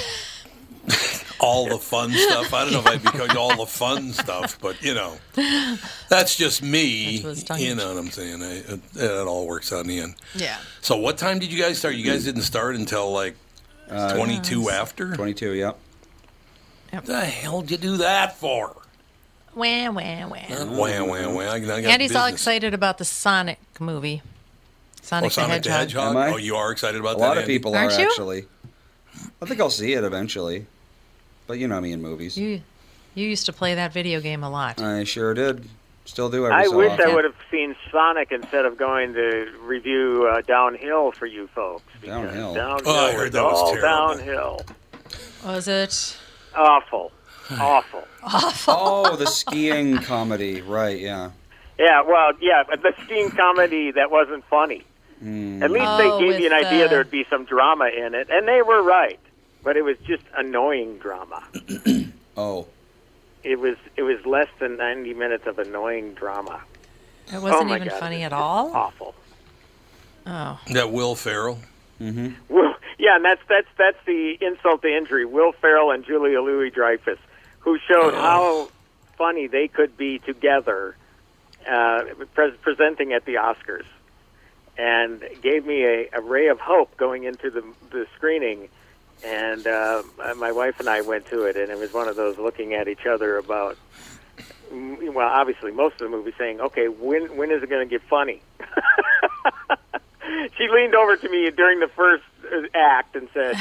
all 1.40 1.68
the 1.68 1.78
fun 1.78 2.12
stuff. 2.12 2.54
I 2.54 2.64
don't 2.64 2.74
know 2.74 2.80
if 2.80 2.88
I'd 2.88 3.02
be 3.04 3.10
calling 3.10 3.36
all 3.38 3.56
the 3.58 3.66
fun 3.66 4.14
stuff, 4.14 4.60
but 4.62 4.82
you 4.84 4.94
know, 4.94 5.18
that's 6.10 6.36
just 6.36 6.62
me. 6.62 7.14
That's 7.18 7.24
what 7.24 7.32
it's 7.32 7.44
tongue 7.44 7.60
You 7.60 7.76
know 7.76 7.90
what 7.90 7.98
I'm 7.98 8.12
saying? 8.12 8.44
I, 8.44 8.58
it, 8.58 8.80
it 8.96 9.28
all 9.28 9.48
works 9.48 9.72
out 9.74 9.82
in 9.82 9.88
the 9.88 10.00
end. 10.00 10.16
Yeah. 10.36 10.58
So, 10.82 10.98
what 10.98 11.18
time 11.18 11.40
did 11.40 11.52
you 11.52 11.62
guys 11.62 11.78
start? 11.80 11.96
You 11.96 12.04
guys 12.06 12.26
didn't 12.26 12.44
start 12.44 12.76
until 12.76 13.12
like 13.12 13.36
Uh, 13.90 14.16
22 14.16 14.70
after. 14.70 15.16
22, 15.16 15.54
yep. 15.54 15.78
What 16.92 17.06
the 17.06 17.22
hell 17.26 17.62
did 17.62 17.72
you 17.72 17.78
do 17.78 17.98
that 17.98 18.36
for? 18.38 18.76
Wah, 19.56 19.90
wah, 19.92 20.28
wah. 20.28 20.66
Wham, 20.66 21.08
wham, 21.08 21.34
wham. 21.36 21.48
I, 21.50 21.54
I 21.56 21.60
got 21.60 21.84
Andy's 21.84 22.16
all 22.16 22.26
business. 22.26 22.42
excited 22.42 22.74
about 22.74 22.98
the 22.98 23.06
Sonic 23.06 23.60
movie. 23.80 24.22
Sonic, 25.02 25.26
Oh, 25.28 25.30
Sonic 25.30 25.64
the 25.64 25.72
Hedgehog. 25.72 26.12
Am 26.12 26.18
I? 26.18 26.30
Oh, 26.32 26.38
you 26.38 26.56
are 26.56 26.72
excited 26.72 27.00
about 27.02 27.16
A 27.16 27.20
that? 27.20 27.26
A 27.26 27.28
lot 27.28 27.38
of 27.38 27.44
Andy? 27.44 27.54
people 27.56 27.76
Aren't 27.76 27.94
are 27.94 28.00
you? 28.02 28.08
actually. 28.08 28.46
I 29.42 29.46
think 29.46 29.60
I'll 29.60 29.70
see 29.70 29.94
it 29.94 30.04
eventually. 30.04 30.66
But 31.48 31.60
you 31.60 31.68
know 31.68 31.82
me 31.82 31.92
in 31.92 32.02
movies. 32.02 32.38
You, 32.38 32.62
you 33.16 33.28
used 33.28 33.46
to 33.48 33.54
play 33.54 33.76
that 33.76 33.92
video 33.92 34.22
game 34.22 34.44
a 34.44 34.50
lot. 34.50 34.82
I 34.82 35.04
sure 35.04 35.34
did. 35.34 35.68
Still 36.06 36.30
do 36.30 36.46
every 36.46 36.56
I 36.58 36.66
so 36.66 36.78
wish 36.78 36.92
often. 36.92 37.10
I 37.10 37.14
would 37.14 37.26
have 37.26 37.36
seen 37.52 37.76
Sonic 37.92 38.32
instead 38.32 38.66
of 38.66 38.78
going 38.78 39.14
to 39.14 39.52
review 39.64 40.28
uh, 40.32 40.42
Downhill 40.42 41.12
for 41.12 41.26
you 41.26 41.48
folks. 41.48 41.84
Downhill? 42.04 42.54
Downhill 42.54 42.82
Oh, 42.92 43.08
I 43.08 43.12
heard 43.14 43.32
that 43.34 43.44
was 43.44 43.54
all 43.60 43.74
terrible. 43.76 43.82
downhill. 44.18 44.62
Was 45.46 45.68
it? 45.68 46.18
Awful. 46.56 47.12
Awful. 47.60 48.08
Awful. 48.24 48.74
Oh, 48.78 49.16
the 49.16 49.28
skiing 49.28 49.98
comedy. 49.98 50.62
Right, 50.62 51.00
yeah. 51.00 51.32
Yeah, 51.80 52.04
well, 52.04 52.34
yeah, 52.40 52.64
but 52.68 52.82
the 52.84 52.94
skiing 53.04 53.32
comedy 53.32 53.92
that 53.92 54.12
wasn't 54.12 54.44
funny. 54.46 54.84
Mm. 55.24 55.62
At 55.64 55.72
least 55.72 55.86
Oh, 55.88 55.98
they 56.20 56.26
gave 56.26 56.40
you 56.40 56.48
an 56.48 56.56
with, 56.58 56.66
idea 56.66 56.88
there'd 56.88 57.12
be 57.12 57.26
some 57.30 57.46
drama 57.46 57.86
in 57.96 58.14
it, 58.16 58.30
and 58.30 58.48
they 58.48 58.62
were 58.62 58.82
right. 58.84 59.20
But 59.64 59.78
it 59.78 59.84
was 59.84 59.98
just 60.00 60.24
annoying 60.36 60.98
drama. 61.00 61.44
Oh. 62.38 62.66
It 63.44 63.60
was 63.60 63.76
it 63.98 64.04
was 64.04 64.26
less 64.26 64.48
than 64.60 64.78
90 64.78 65.14
minutes 65.16 65.46
of 65.48 65.60
annoying 65.60 66.14
drama. 66.14 66.62
It 67.28 67.42
wasn't 67.42 67.70
oh 67.72 67.76
even 67.76 67.90
God, 67.90 68.00
funny 68.00 68.24
at 68.24 68.32
all. 68.32 68.72
Awful. 68.74 69.14
Oh, 70.26 70.60
That 70.72 70.92
Will 70.92 71.16
Ferrell. 71.16 71.60
Hmm. 71.98 72.30
Well, 72.48 72.76
yeah, 72.98 73.18
and 73.18 73.26
that's 73.26 73.42
that's 73.50 73.68
that's 73.78 73.98
the 74.06 74.38
insult 74.42 74.82
to 74.84 74.88
injury. 74.96 75.26
Will 75.26 75.52
Ferrell 75.52 75.92
and 75.92 76.06
Julia 76.06 76.42
Louis 76.42 76.70
Dreyfus, 76.70 77.20
who 77.62 77.78
showed 77.88 78.14
how 78.14 78.70
funny 79.18 79.48
they 79.48 79.68
could 79.68 79.98
be 79.98 80.20
together, 80.20 80.96
uh, 81.70 82.04
pre- 82.34 82.52
presenting 82.62 83.14
at 83.14 83.26
the 83.26 83.36
Oscars, 83.36 83.86
and 84.78 85.22
gave 85.42 85.66
me 85.66 85.84
a, 85.84 86.10
a 86.14 86.22
ray 86.22 86.48
of 86.48 86.60
hope 86.60 86.98
going 86.98 87.24
into 87.24 87.50
the 87.50 87.64
the 87.92 88.06
screening. 88.16 88.70
And 89.24 89.68
uh, 89.68 90.02
my 90.38 90.52
wife 90.52 90.80
and 90.80 90.90
I 90.90 91.02
went 91.02 91.28
to 91.28 91.44
it, 91.44 91.56
and 91.56 91.70
it 91.72 91.78
was 91.78 91.94
one 91.94 92.08
of 92.08 92.16
those 92.16 92.40
looking 92.40 92.74
at 92.74 92.88
each 92.88 93.06
other 93.06 93.38
about. 93.38 93.78
mm, 94.74 95.14
Well, 95.14 95.28
obviously, 95.28 95.72
most 95.72 95.94
of 95.94 96.00
the 96.00 96.10
movie 96.10 96.34
saying, 96.40 96.60
"Okay, 96.60 96.88
when 96.88 97.38
when 97.38 97.52
is 97.52 97.62
it 97.62 97.70
going 97.70 97.88
to 97.88 97.90
get 97.90 98.02
funny?" 98.10 98.42
she 100.58 100.68
leaned 100.70 100.96
over 100.96 101.16
to 101.18 101.30
me 101.30 101.52
during 101.52 101.80
the 101.80 101.88
first 101.90 102.24
uh, 102.52 102.64
act 102.74 103.16
and 103.16 103.30
said, 103.34 103.56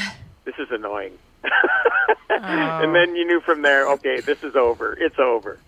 "This 0.45 0.55
is 0.57 0.69
annoying." 0.71 1.17
And 2.43 2.89
oh. 2.89 2.93
then 2.93 3.15
you 3.15 3.25
knew 3.25 3.41
from 3.41 3.61
there, 3.61 3.87
okay, 3.93 4.21
this 4.21 4.41
is 4.43 4.55
over. 4.55 4.93
It's 4.93 5.19
over. 5.19 5.59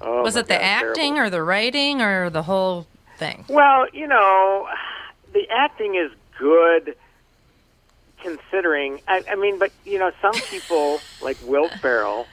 Oh, 0.00 0.22
was 0.22 0.36
it 0.36 0.46
the 0.46 0.54
God, 0.54 0.62
acting 0.62 1.14
terrible. 1.14 1.26
or 1.26 1.30
the 1.30 1.42
writing 1.42 2.00
or 2.00 2.30
the 2.30 2.42
whole 2.42 2.86
thing? 3.18 3.44
Well, 3.48 3.86
you 3.92 4.06
know, 4.06 4.68
the 5.32 5.46
acting 5.50 5.96
is 5.96 6.10
good 6.38 6.96
considering. 8.22 9.00
I, 9.06 9.22
I 9.30 9.34
mean, 9.34 9.58
but 9.58 9.72
you 9.84 9.98
know, 9.98 10.10
some 10.22 10.32
people 10.32 11.00
like 11.22 11.36
Will 11.44 11.68
Ferrell, 11.68 12.26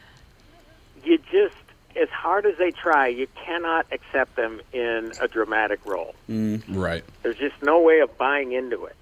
you 1.04 1.18
just 1.32 1.56
as 2.00 2.10
hard 2.10 2.46
as 2.46 2.58
they 2.58 2.72
try, 2.72 3.08
you 3.08 3.28
cannot 3.44 3.88
accept 3.92 4.36
them 4.36 4.62
in 4.72 5.12
a 5.20 5.28
dramatic 5.28 5.84
role. 5.86 6.16
Mm, 6.30 6.62
right. 6.70 7.04
There's 7.24 7.38
just 7.38 7.62
no 7.64 7.82
way 7.82 8.00
of 8.00 8.18
buying 8.18 8.52
into 8.52 8.86
it. 8.86 8.96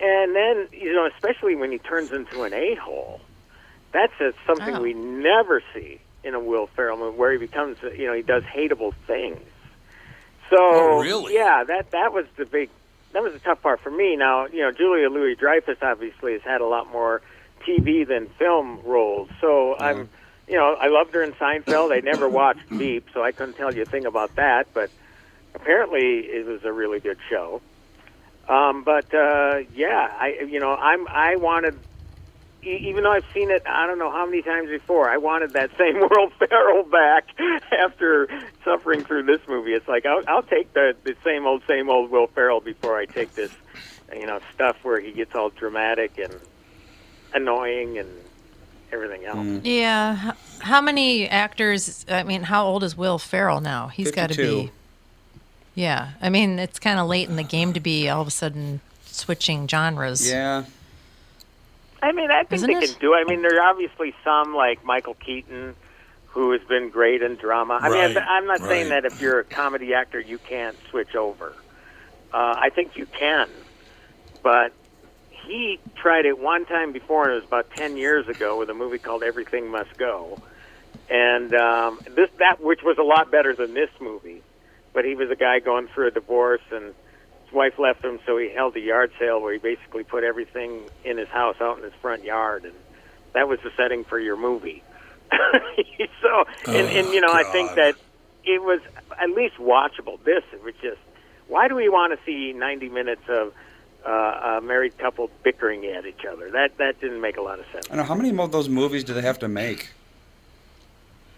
And 0.00 0.34
then, 0.34 0.68
you 0.72 0.92
know, 0.94 1.06
especially 1.14 1.54
when 1.56 1.70
he 1.70 1.78
turns 1.78 2.10
into 2.10 2.42
an 2.44 2.54
a-hole, 2.54 3.20
that's 3.92 4.12
a, 4.20 4.32
something 4.46 4.76
Oh. 4.76 4.80
we 4.82 4.94
never 4.94 5.62
see 5.74 6.00
in 6.24 6.34
a 6.34 6.40
Will 6.40 6.68
Ferrell 6.68 6.96
movie, 6.96 7.16
where 7.18 7.32
he 7.32 7.38
becomes, 7.38 7.76
you 7.82 8.06
know, 8.06 8.14
he 8.14 8.22
does 8.22 8.42
hateable 8.44 8.94
things. 9.06 9.40
So, 10.48 10.56
Oh, 10.58 11.00
really? 11.00 11.34
yeah, 11.34 11.64
that 11.64 11.90
that 11.92 12.12
was 12.12 12.26
the 12.36 12.44
big, 12.44 12.70
that 13.12 13.22
was 13.22 13.32
the 13.32 13.38
tough 13.38 13.62
part 13.62 13.80
for 13.80 13.90
me. 13.90 14.16
Now, 14.16 14.46
you 14.46 14.60
know, 14.60 14.72
Julia 14.72 15.08
Louis 15.08 15.34
Dreyfus 15.34 15.78
obviously 15.82 16.32
has 16.32 16.42
had 16.42 16.60
a 16.60 16.66
lot 16.66 16.90
more 16.90 17.20
TV 17.66 18.06
than 18.06 18.26
film 18.38 18.80
roles, 18.84 19.28
so 19.40 19.76
I'm, 19.78 20.08
you 20.48 20.56
know, 20.56 20.74
I 20.80 20.88
loved 20.88 21.14
her 21.14 21.22
in 21.22 21.32
Seinfeld. 21.32 21.92
I 21.94 22.00
never 22.00 22.28
watched 22.28 22.66
Veep, 22.68 23.06
so 23.14 23.22
I 23.22 23.32
couldn't 23.32 23.54
tell 23.54 23.72
you 23.74 23.82
a 23.82 23.86
thing 23.86 24.06
about 24.06 24.34
that, 24.36 24.68
but 24.74 24.90
apparently 25.54 26.20
it 26.20 26.46
was 26.46 26.64
a 26.64 26.72
really 26.72 27.00
good 27.00 27.18
show. 27.28 27.60
Um, 28.50 28.82
but 28.82 29.14
uh, 29.14 29.58
yeah, 29.74 30.08
I 30.18 30.44
you 30.48 30.58
know 30.58 30.74
I'm 30.74 31.06
I 31.08 31.36
wanted 31.36 31.74
e- 32.64 32.88
even 32.88 33.04
though 33.04 33.12
I've 33.12 33.24
seen 33.32 33.50
it 33.50 33.62
I 33.64 33.86
don't 33.86 33.98
know 33.98 34.10
how 34.10 34.26
many 34.26 34.42
times 34.42 34.68
before 34.68 35.08
I 35.08 35.18
wanted 35.18 35.52
that 35.52 35.70
same 35.78 36.00
Will 36.00 36.30
Ferrell 36.30 36.82
back 36.82 37.28
after 37.70 38.28
suffering 38.64 39.04
through 39.04 39.22
this 39.24 39.40
movie. 39.48 39.72
It's 39.72 39.86
like 39.86 40.04
I'll, 40.04 40.22
I'll 40.26 40.42
take 40.42 40.72
the 40.74 40.96
the 41.04 41.14
same 41.24 41.46
old 41.46 41.62
same 41.68 41.88
old 41.88 42.10
Will 42.10 42.26
Ferrell 42.26 42.60
before 42.60 42.98
I 42.98 43.06
take 43.06 43.34
this 43.36 43.52
you 44.12 44.26
know 44.26 44.40
stuff 44.52 44.76
where 44.82 45.00
he 45.00 45.12
gets 45.12 45.34
all 45.36 45.50
dramatic 45.50 46.18
and 46.18 46.34
annoying 47.32 47.98
and 47.98 48.08
everything 48.92 49.24
else. 49.24 49.46
Yeah. 49.64 50.30
H- 50.30 50.34
How 50.62 50.80
many 50.80 51.28
actors? 51.28 52.04
I 52.08 52.24
mean, 52.24 52.42
how 52.42 52.66
old 52.66 52.82
is 52.82 52.96
Will 52.96 53.18
Ferrell 53.18 53.60
now? 53.60 53.86
He's 53.88 54.10
got 54.10 54.30
to 54.30 54.34
be. 54.66 54.72
Yeah. 55.74 56.10
I 56.20 56.28
mean, 56.30 56.58
it's 56.58 56.78
kind 56.78 56.98
of 56.98 57.06
late 57.08 57.28
in 57.28 57.36
the 57.36 57.42
game 57.42 57.72
to 57.72 57.80
be 57.80 58.08
all 58.08 58.22
of 58.22 58.28
a 58.28 58.32
sudden 58.32 58.80
switching 59.04 59.68
genres. 59.68 60.28
Yeah. 60.28 60.64
I 62.02 62.12
mean, 62.12 62.30
I 62.30 62.44
think 62.44 62.52
Isn't 62.52 62.70
they 62.70 62.78
it? 62.78 62.90
can 62.92 63.00
do. 63.00 63.14
I 63.14 63.24
mean, 63.24 63.42
there 63.42 63.60
are 63.60 63.68
obviously 63.70 64.14
some 64.24 64.54
like 64.54 64.84
Michael 64.84 65.14
Keaton, 65.14 65.74
who 66.28 66.52
has 66.52 66.62
been 66.62 66.88
great 66.90 67.22
in 67.22 67.36
drama. 67.36 67.78
I 67.80 67.88
mean, 67.90 68.16
I'm 68.16 68.46
not 68.46 68.60
saying 68.60 68.88
that 68.88 69.04
if 69.04 69.20
you're 69.20 69.40
a 69.40 69.44
comedy 69.44 69.92
actor, 69.94 70.18
you 70.20 70.38
can't 70.38 70.76
switch 70.88 71.14
over. 71.14 71.52
Uh, 72.32 72.54
I 72.56 72.70
think 72.70 72.96
you 72.96 73.06
can, 73.06 73.48
but 74.42 74.72
he 75.30 75.80
tried 75.96 76.26
it 76.26 76.38
one 76.38 76.64
time 76.64 76.92
before, 76.92 77.24
and 77.24 77.32
it 77.32 77.36
was 77.36 77.44
about 77.44 77.70
ten 77.74 77.96
years 77.96 78.28
ago 78.28 78.56
with 78.58 78.70
a 78.70 78.74
movie 78.74 78.98
called 78.98 79.22
Everything 79.24 79.68
Must 79.68 79.94
Go, 79.98 80.40
and 81.10 81.52
um, 81.54 81.98
this 82.14 82.30
that 82.38 82.62
which 82.62 82.82
was 82.84 82.98
a 82.98 83.02
lot 83.02 83.30
better 83.32 83.54
than 83.54 83.74
this 83.74 83.90
movie. 84.00 84.42
But 84.92 85.04
he 85.04 85.14
was 85.14 85.30
a 85.30 85.36
guy 85.36 85.60
going 85.60 85.88
through 85.88 86.08
a 86.08 86.10
divorce, 86.10 86.62
and 86.72 86.94
his 87.44 87.52
wife 87.52 87.78
left 87.78 88.04
him, 88.04 88.18
so 88.26 88.38
he 88.38 88.50
held 88.50 88.76
a 88.76 88.80
yard 88.80 89.12
sale 89.18 89.40
where 89.40 89.52
he 89.52 89.58
basically 89.58 90.04
put 90.04 90.24
everything 90.24 90.82
in 91.04 91.18
his 91.18 91.28
house 91.28 91.56
out 91.60 91.78
in 91.78 91.84
his 91.84 91.92
front 92.00 92.24
yard, 92.24 92.64
and 92.64 92.74
that 93.34 93.48
was 93.48 93.58
the 93.62 93.70
setting 93.76 94.04
for 94.04 94.18
your 94.18 94.36
movie. 94.36 94.82
so, 96.22 96.44
and, 96.66 96.88
and 96.88 97.08
you 97.08 97.20
know, 97.20 97.32
I 97.32 97.44
think 97.44 97.74
that 97.76 97.94
it 98.44 98.62
was 98.62 98.80
at 99.20 99.30
least 99.30 99.56
watchable. 99.56 100.22
This 100.24 100.42
it 100.52 100.62
was 100.62 100.74
just, 100.82 100.98
why 101.48 101.68
do 101.68 101.74
we 101.74 101.88
want 101.88 102.18
to 102.18 102.24
see 102.24 102.52
90 102.52 102.88
minutes 102.88 103.22
of 103.28 103.52
uh, 104.06 104.58
a 104.58 104.60
married 104.60 104.96
couple 104.98 105.30
bickering 105.44 105.84
at 105.86 106.06
each 106.06 106.24
other? 106.30 106.50
That 106.50 106.78
that 106.78 107.00
didn't 107.00 107.20
make 107.20 107.36
a 107.36 107.42
lot 107.42 107.60
of 107.60 107.66
sense. 107.72 107.86
I 107.90 107.96
know 107.96 108.04
how 108.04 108.14
many 108.14 108.36
of 108.36 108.52
those 108.52 108.68
movies 108.68 109.04
do 109.04 109.14
they 109.14 109.22
have 109.22 109.38
to 109.40 109.48
make? 109.48 109.90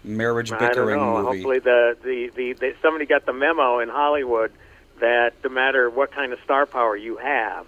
Marriage 0.03 0.51
I 0.51 0.59
don't 0.59 0.69
bickering 0.69 0.99
know. 0.99 1.21
movie. 1.23 1.37
Hopefully, 1.37 1.59
the, 1.59 1.97
the, 2.03 2.31
the, 2.35 2.53
the 2.53 2.75
somebody 2.81 3.05
got 3.05 3.25
the 3.25 3.33
memo 3.33 3.79
in 3.79 3.89
Hollywood 3.89 4.51
that 4.99 5.33
no 5.43 5.49
matter 5.49 5.89
what 5.89 6.11
kind 6.11 6.33
of 6.33 6.39
star 6.43 6.65
power 6.65 6.95
you 6.95 7.17
have, 7.17 7.67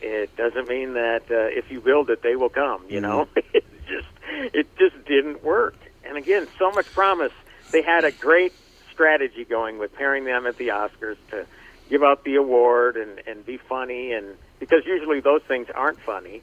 it 0.00 0.34
doesn't 0.36 0.68
mean 0.68 0.94
that 0.94 1.22
uh, 1.30 1.34
if 1.56 1.70
you 1.70 1.80
build 1.80 2.10
it, 2.10 2.22
they 2.22 2.36
will 2.36 2.48
come. 2.48 2.82
You 2.88 3.00
know, 3.00 3.28
it 3.36 3.64
just 3.86 4.08
it 4.54 4.66
just 4.78 5.04
didn't 5.04 5.42
work. 5.44 5.76
And 6.04 6.16
again, 6.16 6.48
so 6.58 6.70
much 6.70 6.86
promise. 6.92 7.32
They 7.70 7.82
had 7.82 8.04
a 8.04 8.10
great 8.10 8.52
strategy 8.90 9.44
going 9.44 9.78
with 9.78 9.94
pairing 9.94 10.24
them 10.24 10.46
at 10.46 10.56
the 10.56 10.68
Oscars 10.68 11.16
to 11.30 11.46
give 11.88 12.02
out 12.02 12.24
the 12.24 12.36
award 12.36 12.96
and 12.96 13.20
and 13.26 13.44
be 13.44 13.56
funny, 13.56 14.12
and 14.12 14.36
because 14.58 14.84
usually 14.86 15.20
those 15.20 15.42
things 15.42 15.68
aren't 15.74 16.00
funny. 16.00 16.42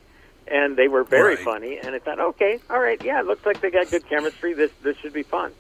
And 0.50 0.78
they 0.78 0.88
were 0.88 1.04
very 1.04 1.36
Right. 1.36 1.44
funny, 1.44 1.78
and 1.78 1.94
I 1.94 2.00
thought, 2.00 2.20
okay, 2.20 2.60
all 2.70 2.80
right, 2.80 3.02
yeah, 3.04 3.20
it 3.20 3.26
looks 3.26 3.46
like 3.46 3.60
they 3.62 3.70
got 3.70 3.90
good 3.92 4.08
chemistry. 4.08 4.54
This 4.54 4.72
this 4.82 4.96
should 4.98 5.14
be 5.14 5.24
fun. 5.24 5.52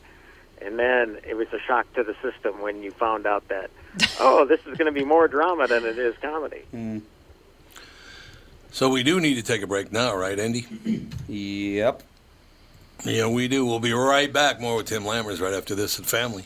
And 0.61 0.79
then 0.79 1.19
it 1.27 1.35
was 1.35 1.47
a 1.53 1.59
shock 1.59 1.91
to 1.93 2.03
the 2.03 2.15
system 2.21 2.61
when 2.61 2.81
you 2.81 2.91
found 2.91 3.27
out 3.27 3.47
that, 3.49 3.69
oh, 4.19 4.45
this 4.45 4.59
is 4.61 4.77
going 4.77 4.91
to 4.91 4.97
be 4.97 5.03
more 5.05 5.27
drama 5.27 5.67
than 5.67 5.85
it 5.85 5.97
is 5.99 6.15
comedy. 6.21 6.61
Mm. 6.73 7.01
So 8.71 8.89
we 8.89 9.03
do 9.03 9.19
need 9.19 9.35
to 9.35 9.43
take 9.43 9.61
a 9.61 9.67
break 9.67 9.91
now, 9.91 10.15
right, 10.15 10.39
Andy? 10.39 10.65
Yep. 11.27 12.03
Yeah, 13.03 13.27
we 13.27 13.47
do. 13.49 13.65
We'll 13.65 13.79
be 13.81 13.91
right 13.93 14.31
back. 14.31 14.59
More 14.61 14.77
with 14.77 14.87
Tim 14.87 15.03
Lammers 15.03 15.39
right 15.41 15.53
after 15.53 15.75
this 15.75 15.99
at 15.99 16.05
Family. 16.05 16.45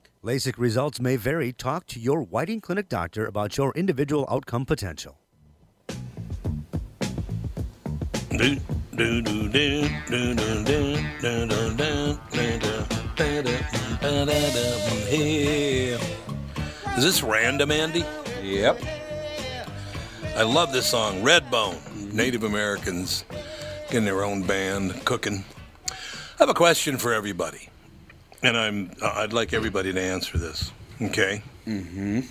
LASIK 0.23 0.59
results 0.59 0.99
may 0.99 1.15
vary. 1.15 1.51
Talk 1.51 1.87
to 1.87 1.99
your 1.99 2.21
Whiting 2.21 2.61
Clinic 2.61 2.87
doctor 2.87 3.25
about 3.25 3.57
your 3.57 3.73
individual 3.73 4.27
outcome 4.29 4.67
potential. 4.67 5.17
Do, 8.29 8.55
do, 8.95 9.21
do, 9.23 9.49
do, 9.49 9.49
do, 9.49 10.35
do, 10.35 10.35
do, 10.35 10.63
do, 10.63 11.47
do, 11.47 11.47
do, 11.47 12.19
do, 12.31 12.59
do. 12.59 12.71
Is 16.95 17.03
this 17.03 17.23
random, 17.23 17.71
Andy? 17.71 18.05
Yep. 18.43 18.79
I 20.35 20.43
love 20.43 20.71
this 20.71 20.85
song, 20.85 21.23
Redbone. 21.23 22.13
Native 22.13 22.43
Americans 22.43 23.25
getting 23.87 24.05
their 24.05 24.23
own 24.23 24.43
band, 24.43 25.03
cooking. 25.03 25.43
I 25.89 25.93
have 26.37 26.49
a 26.49 26.53
question 26.53 26.99
for 26.99 27.11
everybody, 27.11 27.70
and 28.43 28.57
I'm 28.57 28.91
I'd 29.01 29.33
like 29.33 29.53
everybody 29.53 29.91
to 29.93 30.01
answer 30.01 30.37
this. 30.37 30.71
Okay. 31.01 31.41
Mm-hmm. 31.67 32.21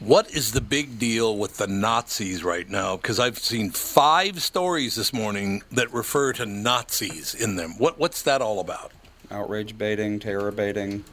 What 0.00 0.30
is 0.32 0.52
the 0.52 0.60
big 0.60 0.98
deal 0.98 1.36
with 1.38 1.58
the 1.58 1.68
Nazis 1.68 2.42
right 2.42 2.68
now? 2.68 2.96
Because 2.96 3.20
I've 3.20 3.38
seen 3.38 3.70
five 3.70 4.42
stories 4.42 4.96
this 4.96 5.12
morning 5.12 5.62
that 5.70 5.92
refer 5.92 6.32
to 6.34 6.46
Nazis 6.46 7.34
in 7.34 7.56
them. 7.56 7.74
What 7.78 7.98
what's 7.98 8.22
that 8.22 8.42
all 8.42 8.58
about? 8.60 8.90
Outrage 9.30 9.78
baiting, 9.78 10.18
terror 10.18 10.50
baiting. 10.50 11.04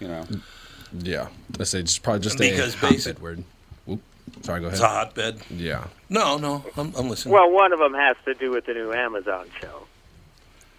You 0.00 0.08
know. 0.08 0.26
Yeah, 0.96 1.28
I 1.58 1.64
say 1.64 1.82
just 1.82 2.02
probably 2.02 2.20
just 2.20 2.38
Because 2.38 2.74
a 2.74 2.78
basic- 2.80 3.16
hotbed 3.16 3.22
word. 3.22 3.44
Whoop. 3.86 4.00
Sorry, 4.42 4.60
go 4.60 4.66
ahead. 4.66 4.74
It's 4.74 4.82
a 4.84 4.88
hotbed. 4.88 5.38
Yeah, 5.50 5.86
No, 6.08 6.36
no, 6.36 6.64
I'm, 6.76 6.94
I'm 6.96 7.08
listening. 7.08 7.32
Well, 7.34 7.50
one 7.50 7.72
of 7.72 7.78
them 7.80 7.94
has 7.94 8.16
to 8.26 8.34
do 8.34 8.50
with 8.52 8.66
the 8.66 8.74
new 8.74 8.92
Amazon 8.92 9.46
show. 9.60 9.86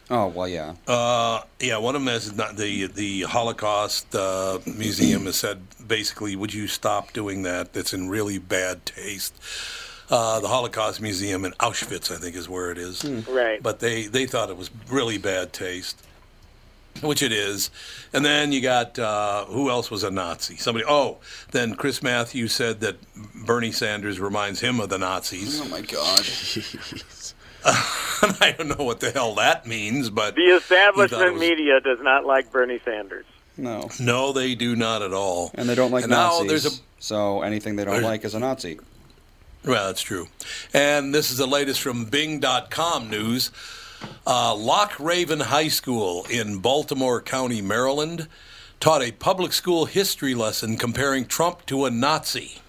Oh 0.10 0.28
well, 0.28 0.48
yeah. 0.48 0.76
Uh, 0.88 1.42
yeah, 1.60 1.78
one 1.78 1.96
of 1.96 2.04
them 2.04 2.14
is 2.14 2.36
not 2.36 2.58
the 2.58 2.88
the 2.88 3.24
Holocaust 3.24 4.14
uh, 4.14 4.60
Museum 4.66 5.26
has 5.26 5.38
said 5.38 5.62
basically, 5.88 6.36
would 6.36 6.54
you 6.54 6.68
stop 6.68 7.12
doing 7.14 7.44
that? 7.44 7.74
That's 7.74 7.94
in 7.94 8.10
really 8.10 8.38
bad 8.38 8.86
taste. 8.86 9.36
Uh, 10.10 10.40
the 10.40 10.48
Holocaust 10.48 11.02
Museum 11.02 11.46
in 11.46 11.54
Auschwitz, 11.54 12.12
I 12.12 12.18
think, 12.18 12.36
is 12.36 12.48
where 12.48 12.70
it 12.70 12.78
is. 12.78 13.04
Right. 13.28 13.62
But 13.62 13.80
they 13.80 14.06
they 14.06 14.28
thought 14.28 14.52
it 14.52 14.58
was 14.58 14.70
really 14.92 15.18
bad 15.18 15.54
taste, 15.54 16.06
which 17.02 17.24
it 17.24 17.32
is. 17.32 17.72
And 18.14 18.24
then 18.24 18.52
you 18.52 18.62
got 18.62 19.00
uh, 19.00 19.46
who 19.46 19.72
else 19.72 19.90
was 19.90 20.04
a 20.04 20.12
Nazi? 20.12 20.58
Somebody. 20.58 20.86
Oh, 20.88 21.18
then 21.50 21.74
Chris 21.74 22.04
Matthews 22.04 22.54
said 22.54 22.80
that 22.82 22.98
Bernie 23.34 23.72
Sanders 23.72 24.20
reminds 24.20 24.60
him 24.60 24.80
of 24.80 24.90
the 24.90 25.00
Nazis. 25.00 25.60
Oh 25.62 25.66
my 25.66 25.82
god. 25.82 26.20
I 28.42 28.54
don't 28.58 28.78
know 28.78 28.86
what 28.86 29.00
the 29.00 29.12
hell 29.12 29.36
that 29.36 29.66
means, 29.66 30.10
but 30.10 30.36
The 30.36 30.42
he 30.42 30.48
thought 30.48 30.56
it 30.56 30.62
establishment 30.62 31.34
was- 31.34 31.40
media 31.42 31.80
does 31.82 32.00
not 32.02 32.26
like 32.26 32.52
Bernie 32.52 32.80
Sanders. 32.86 33.26
No. 33.58 33.90
No, 34.00 34.34
they 34.34 34.54
do 34.56 34.76
not 34.76 35.02
at 35.02 35.14
all. 35.14 35.52
And 35.56 35.68
they 35.70 35.76
don't 35.76 35.92
like 35.92 36.04
And 36.04 36.12
now 36.12 36.40
Nazis. 36.42 36.64
there's 36.64 36.78
a- 36.78 36.82
So 37.00 37.42
anything 37.42 37.76
they 37.76 37.86
don't 37.86 37.94
There's- 37.96 38.06
like 38.06 38.26
is 38.26 38.36
a 38.36 38.40
Nazi. 38.40 38.80
Well, 39.64 39.88
that's 39.88 40.02
true. 40.02 40.28
And 40.74 41.14
this 41.16 41.32
is 41.32 41.38
the 41.38 41.48
latest 41.48 41.82
from 41.82 42.06
Bing.com 42.06 43.10
news. 43.10 43.50
Uh, 44.28 44.54
Loch 44.54 45.00
Raven 45.00 45.40
High 45.40 45.70
School 45.70 46.26
in 46.30 46.58
Baltimore 46.60 47.20
County, 47.22 47.62
Maryland, 47.62 48.28
taught 48.80 49.02
a 49.02 49.12
public 49.12 49.54
school 49.54 49.86
history 49.86 50.36
lesson 50.36 50.78
comparing 50.78 51.26
Trump 51.26 51.66
to 51.68 51.86
a 51.86 51.90
Nazi. 51.90 52.60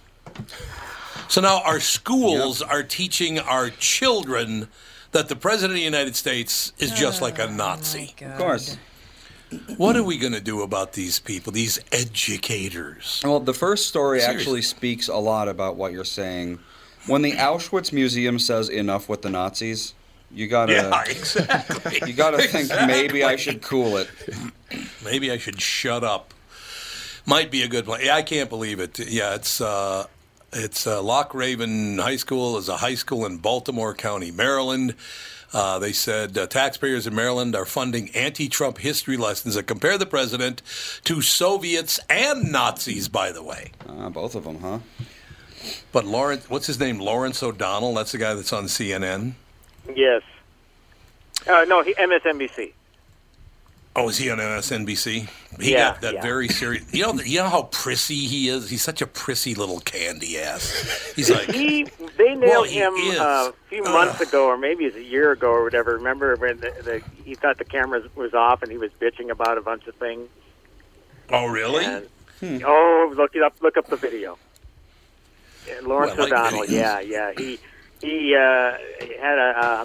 So 1.29 1.41
now 1.41 1.61
our 1.65 1.81
schools 1.81 2.63
are 2.63 2.83
teaching 2.83 3.39
our 3.39 3.71
children 3.71 4.69
that 5.13 5.29
the 5.29 5.37
President 5.37 5.73
of 5.73 5.77
the 5.77 5.83
United 5.85 6.17
States 6.17 6.73
is 6.79 6.93
just 6.93 7.21
like 7.23 7.39
a 7.39 7.49
Nazi. 7.49 8.15
Of 8.23 8.39
course. 8.39 8.77
What 9.77 9.97
are 9.97 10.03
we 10.03 10.19
going 10.19 10.33
to 10.33 10.41
do 10.41 10.63
about 10.63 10.93
these 10.95 11.21
people, 11.21 11.53
these 11.53 11.79
educators? 11.93 13.23
Well, 13.25 13.41
the 13.41 13.55
first 13.55 13.87
story 13.89 14.21
Seriously. 14.21 14.41
actually 14.41 14.63
speaks 14.63 15.09
a 15.09 15.17
lot 15.17 15.49
about 15.49 15.77
what 15.77 15.93
you're 15.93 16.05
saying. 16.05 16.59
When 17.07 17.23
the 17.23 17.33
Auschwitz 17.33 17.93
Museum 17.93 18.39
says 18.41 18.69
enough 18.69 19.09
with 19.09 19.23
the 19.23 19.31
Nazis, 19.31 19.95
you 20.33 20.49
gotta 20.49 20.73
Yeah, 20.73 21.03
exactly. 21.07 22.03
you 22.09 22.13
gotta 22.13 22.39
think 22.43 22.69
maybe 22.89 23.23
I 23.23 23.37
should 23.37 23.63
cool 23.63 23.97
it. 23.97 24.09
Maybe 25.05 25.31
I 25.31 25.39
should 25.39 25.61
shut 25.61 26.03
up. 26.03 26.35
Might 27.25 27.51
be 27.53 27.63
a 27.63 27.69
good 27.69 27.85
plan. 27.85 28.01
Yeah, 28.05 28.17
I 28.17 28.23
can't 28.23 28.49
believe 28.51 28.81
it. 28.81 28.99
Yeah, 28.99 29.35
it's 29.37 29.61
uh, 29.61 30.07
it's 30.53 30.87
uh, 30.87 31.03
Loch 31.03 31.35
Raven 31.35 31.99
High 31.99 32.17
School 32.17 32.57
is 32.59 32.69
a 32.69 32.77
high 32.79 32.95
school 32.95 33.27
in 33.27 33.39
Baltimore 33.39 33.95
County, 33.95 34.31
Maryland. 34.31 34.95
Uh, 35.53 35.79
they 35.79 35.93
said 35.93 36.37
uh, 36.37 36.47
taxpayers 36.47 37.07
in 37.07 37.15
Maryland 37.15 37.55
are 37.55 37.65
funding 37.65 38.11
anti-Trump 38.15 38.79
history 38.79 39.17
lessons 39.17 39.55
that 39.55 39.63
compare 39.65 39.97
the 39.97 40.07
president 40.07 40.61
to 41.05 41.23
Soviets 41.23 42.01
and 42.11 42.51
Nazis. 42.51 43.09
By 43.09 43.33
the 43.33 43.43
way, 43.43 43.71
Uh, 43.89 44.09
both 44.11 44.35
of 44.35 44.45
them, 44.45 44.59
huh? 44.61 44.79
but 45.93 46.05
Lawrence, 46.05 46.51
what's 46.51 46.67
his 46.67 46.79
name? 46.81 46.99
Lawrence 46.99 47.43
O'Donnell. 47.43 47.95
That's 47.95 48.13
the 48.13 48.19
guy 48.19 48.35
that's 48.35 48.53
on 48.53 48.65
CNN. 48.65 49.33
Yes. 49.95 50.23
Uh, 51.49 51.65
no, 51.69 51.83
he, 51.83 51.95
MSNBC. 51.95 52.73
Oh, 53.99 54.11
is 54.11 54.19
he 54.19 54.31
on 54.31 54.37
MSNBC? 54.39 55.27
He 55.59 55.73
Yeah, 55.73 55.93
got 55.93 56.01
that 56.03 56.15
yeah. 56.15 56.23
very 56.23 56.49
serious. 56.49 56.85
You 56.93 57.03
know, 57.05 57.13
you 57.23 57.39
know 57.39 57.49
how 57.49 57.63
prissy 57.65 58.27
he 58.27 58.49
is. 58.51 58.69
He's 58.69 58.83
such 58.83 59.01
a 59.01 59.07
prissy 59.07 59.55
little 59.55 59.81
candy 59.81 60.39
ass. 60.39 61.13
He's 61.17 61.31
like, 61.31 61.51
He 61.51 61.85
they 62.19 62.35
nailed 62.35 62.43
Well, 62.43 62.65
him 62.65 62.93
uh, 63.19 63.49
a 63.49 63.53
few 63.71 63.83
months 63.85 64.21
ago, 64.21 64.47
or 64.49 64.59
maybe 64.59 64.85
it's 64.85 64.97
a 64.97 65.03
year 65.03 65.33
ago, 65.33 65.49
or 65.51 65.65
whatever. 65.65 65.95
Remember 65.97 66.37
when 66.37 66.61
the, 66.61 66.71
the, 66.85 67.03
he 67.25 67.35
thought 67.35 67.57
the 67.57 67.65
camera 67.65 68.03
was 68.15 68.35
off 68.35 68.63
and 68.63 68.71
he 68.71 68.77
was 68.77 68.91
bitching 69.01 69.31
about 69.31 69.57
a 69.57 69.63
bunch 69.63 69.87
of 69.87 69.95
things. 69.95 70.29
oh 71.31 71.47
really? 71.47 71.85
And, 71.85 72.07
Oh, 72.43 73.15
look 73.17 73.35
it 73.35 73.43
up! 73.43 73.55
Look 73.63 73.79
up 73.79 73.87
the 73.87 73.97
video. 73.97 74.37
And 75.71 75.87
Lawrence 75.87 76.19
Well, 76.19 76.29
like 76.29 76.33
O'Donnell, 76.35 76.67
yeah, 76.67 77.01
yeah, 77.01 77.33
he 77.35 77.59
he 78.03 78.35
uh, 78.37 78.77
had 79.23 79.39
a, 79.39 79.59
uh, 79.59 79.85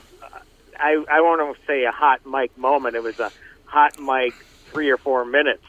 I 0.78 1.02
I 1.10 1.22
won't 1.22 1.58
say 1.66 1.86
a 1.86 1.92
hot 1.92 2.26
mic 2.26 2.56
moment. 2.58 2.98
It 2.98 3.04
was 3.04 3.18
a 3.22 3.32
hot 3.72 3.98
mic 4.00 4.34
three 4.72 4.90
or 4.90 4.98
four 4.98 5.24
minutes 5.26 5.64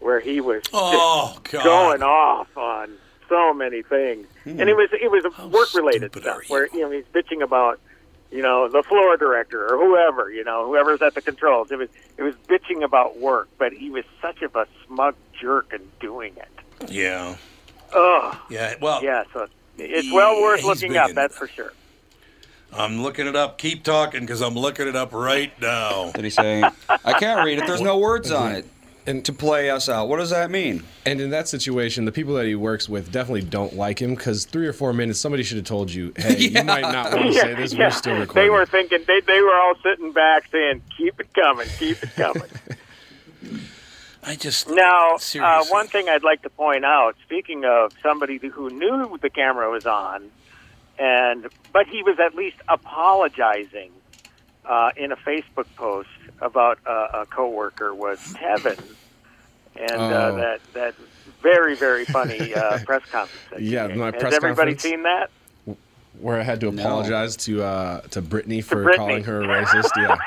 where 0.00 0.18
he 0.20 0.40
was 0.40 0.62
Oh 0.72 1.38
going 1.52 2.02
off 2.02 2.56
on 2.56 2.90
so 3.28 3.52
many 3.54 3.82
things, 3.82 4.26
and 4.44 4.60
it 4.68 4.74
was 4.76 4.88
it 4.92 5.10
was 5.10 5.24
work 5.50 5.72
related 5.74 6.14
stuff 6.16 6.48
where 6.48 6.66
you 6.72 6.80
know 6.80 6.90
he's 6.90 7.04
bitching 7.14 7.42
about 7.42 7.78
you 8.30 8.42
know 8.42 8.68
the 8.68 8.82
floor 8.82 9.16
director 9.16 9.64
or 9.72 9.78
whoever 9.78 10.30
you 10.30 10.44
know 10.44 10.66
whoever's 10.66 11.00
at 11.02 11.14
the 11.14 11.20
controls. 11.22 11.70
It 11.70 11.76
was 11.78 11.88
it 12.18 12.22
was 12.22 12.34
bitching 12.48 12.82
about 12.82 13.18
work, 13.18 13.48
but 13.58 13.72
he 13.72 13.90
was 13.90 14.04
such 14.20 14.42
of 14.42 14.56
a 14.56 14.66
smug 14.86 15.14
jerk 15.40 15.72
in 15.72 15.80
doing 16.00 16.34
it. 16.36 16.90
Yeah, 16.90 17.36
Oh. 17.94 18.42
yeah. 18.50 18.74
Well, 18.80 19.02
Yeah, 19.04 19.24
so 19.32 19.46
it's 19.78 20.12
well 20.12 20.40
worth 20.42 20.64
looking 20.64 20.96
up. 20.96 21.12
That's 21.12 21.34
that. 21.34 21.38
for 21.38 21.46
sure. 21.46 21.72
I'm 22.74 23.02
looking 23.02 23.26
it 23.26 23.36
up. 23.36 23.58
Keep 23.58 23.84
talking 23.84 24.20
because 24.20 24.40
I'm 24.40 24.54
looking 24.54 24.88
it 24.88 24.96
up 24.96 25.12
right 25.12 25.52
now. 25.60 26.10
Did 26.12 26.24
he 26.24 26.30
say? 26.30 26.62
I 26.88 27.12
can't 27.18 27.44
read 27.44 27.58
it. 27.58 27.66
There's 27.66 27.80
no 27.80 27.98
words 27.98 28.30
on 28.30 28.52
it. 28.52 28.66
And 29.04 29.24
To 29.24 29.32
play 29.32 29.68
us 29.68 29.88
out. 29.88 30.08
What 30.08 30.18
does 30.18 30.30
that 30.30 30.50
mean? 30.50 30.84
and 31.04 31.20
in 31.20 31.30
that 31.30 31.48
situation, 31.48 32.04
the 32.04 32.12
people 32.12 32.34
that 32.34 32.46
he 32.46 32.54
works 32.54 32.88
with 32.88 33.10
definitely 33.10 33.42
don't 33.42 33.74
like 33.74 34.00
him 34.00 34.14
because 34.14 34.44
three 34.44 34.68
or 34.68 34.72
four 34.72 34.92
minutes, 34.92 35.18
somebody 35.18 35.42
should 35.42 35.56
have 35.56 35.66
told 35.66 35.90
you, 35.90 36.12
"Hey, 36.16 36.38
you 36.38 36.62
might 36.64 36.82
not 36.82 37.12
want 37.12 37.32
to 37.32 37.34
say 37.34 37.54
this. 37.54 37.74
We're 37.74 37.90
still 37.90 38.12
recording." 38.16 38.44
They 38.44 38.48
were 38.48 38.64
thinking 38.64 39.00
they 39.08 39.20
they 39.20 39.40
were 39.40 39.56
all 39.56 39.74
sitting 39.82 40.12
back 40.12 40.46
saying, 40.52 40.82
"Keep 40.96 41.18
it 41.18 41.34
coming, 41.34 41.66
keep 41.80 42.00
it 42.00 42.10
coming." 42.14 42.48
I 44.24 44.36
just 44.36 44.68
now, 44.70 45.16
uh, 45.40 45.64
one 45.64 45.88
thing 45.88 46.08
I'd 46.08 46.22
like 46.22 46.42
to 46.42 46.50
point 46.50 46.84
out. 46.84 47.16
Speaking 47.24 47.64
of 47.64 47.92
somebody 48.04 48.38
who 48.38 48.70
knew 48.70 49.18
the 49.20 49.30
camera 49.30 49.68
was 49.68 49.84
on, 49.84 50.30
and 50.98 51.46
but 51.72 51.86
he 51.86 52.02
was 52.02 52.18
at 52.20 52.34
least 52.34 52.56
apologizing 52.68 53.90
uh, 54.64 54.90
in 54.96 55.12
a 55.12 55.16
Facebook 55.16 55.66
post 55.76 56.08
about 56.40 56.78
uh, 56.86 57.08
a 57.22 57.26
coworker 57.26 57.94
was 57.94 58.18
Tevin, 58.34 58.78
and 59.76 59.90
uh, 59.92 60.30
Oh. 60.32 60.36
that 60.36 60.60
that 60.74 60.94
very 61.40 61.74
very 61.74 62.04
funny 62.04 62.54
uh, 62.54 62.78
press 62.84 63.02
conference. 63.10 63.60
Yeah, 63.62 63.88
my 63.88 64.06
Has 64.06 64.14
press 64.20 64.34
everybody 64.34 64.72
conference. 64.72 64.82
seen 64.82 65.02
that? 65.04 65.30
Where 66.20 66.38
I 66.38 66.42
had 66.42 66.60
to 66.60 66.70
No. 66.70 66.82
apologize 66.82 67.36
to 67.38 67.62
uh, 67.62 68.00
to 68.10 68.22
Brittany 68.22 68.60
for 68.60 68.82
Brittany. 68.84 68.96
calling 68.98 69.24
her 69.24 69.42
a 69.42 69.46
racist. 69.46 69.90
Yeah. 69.96 70.16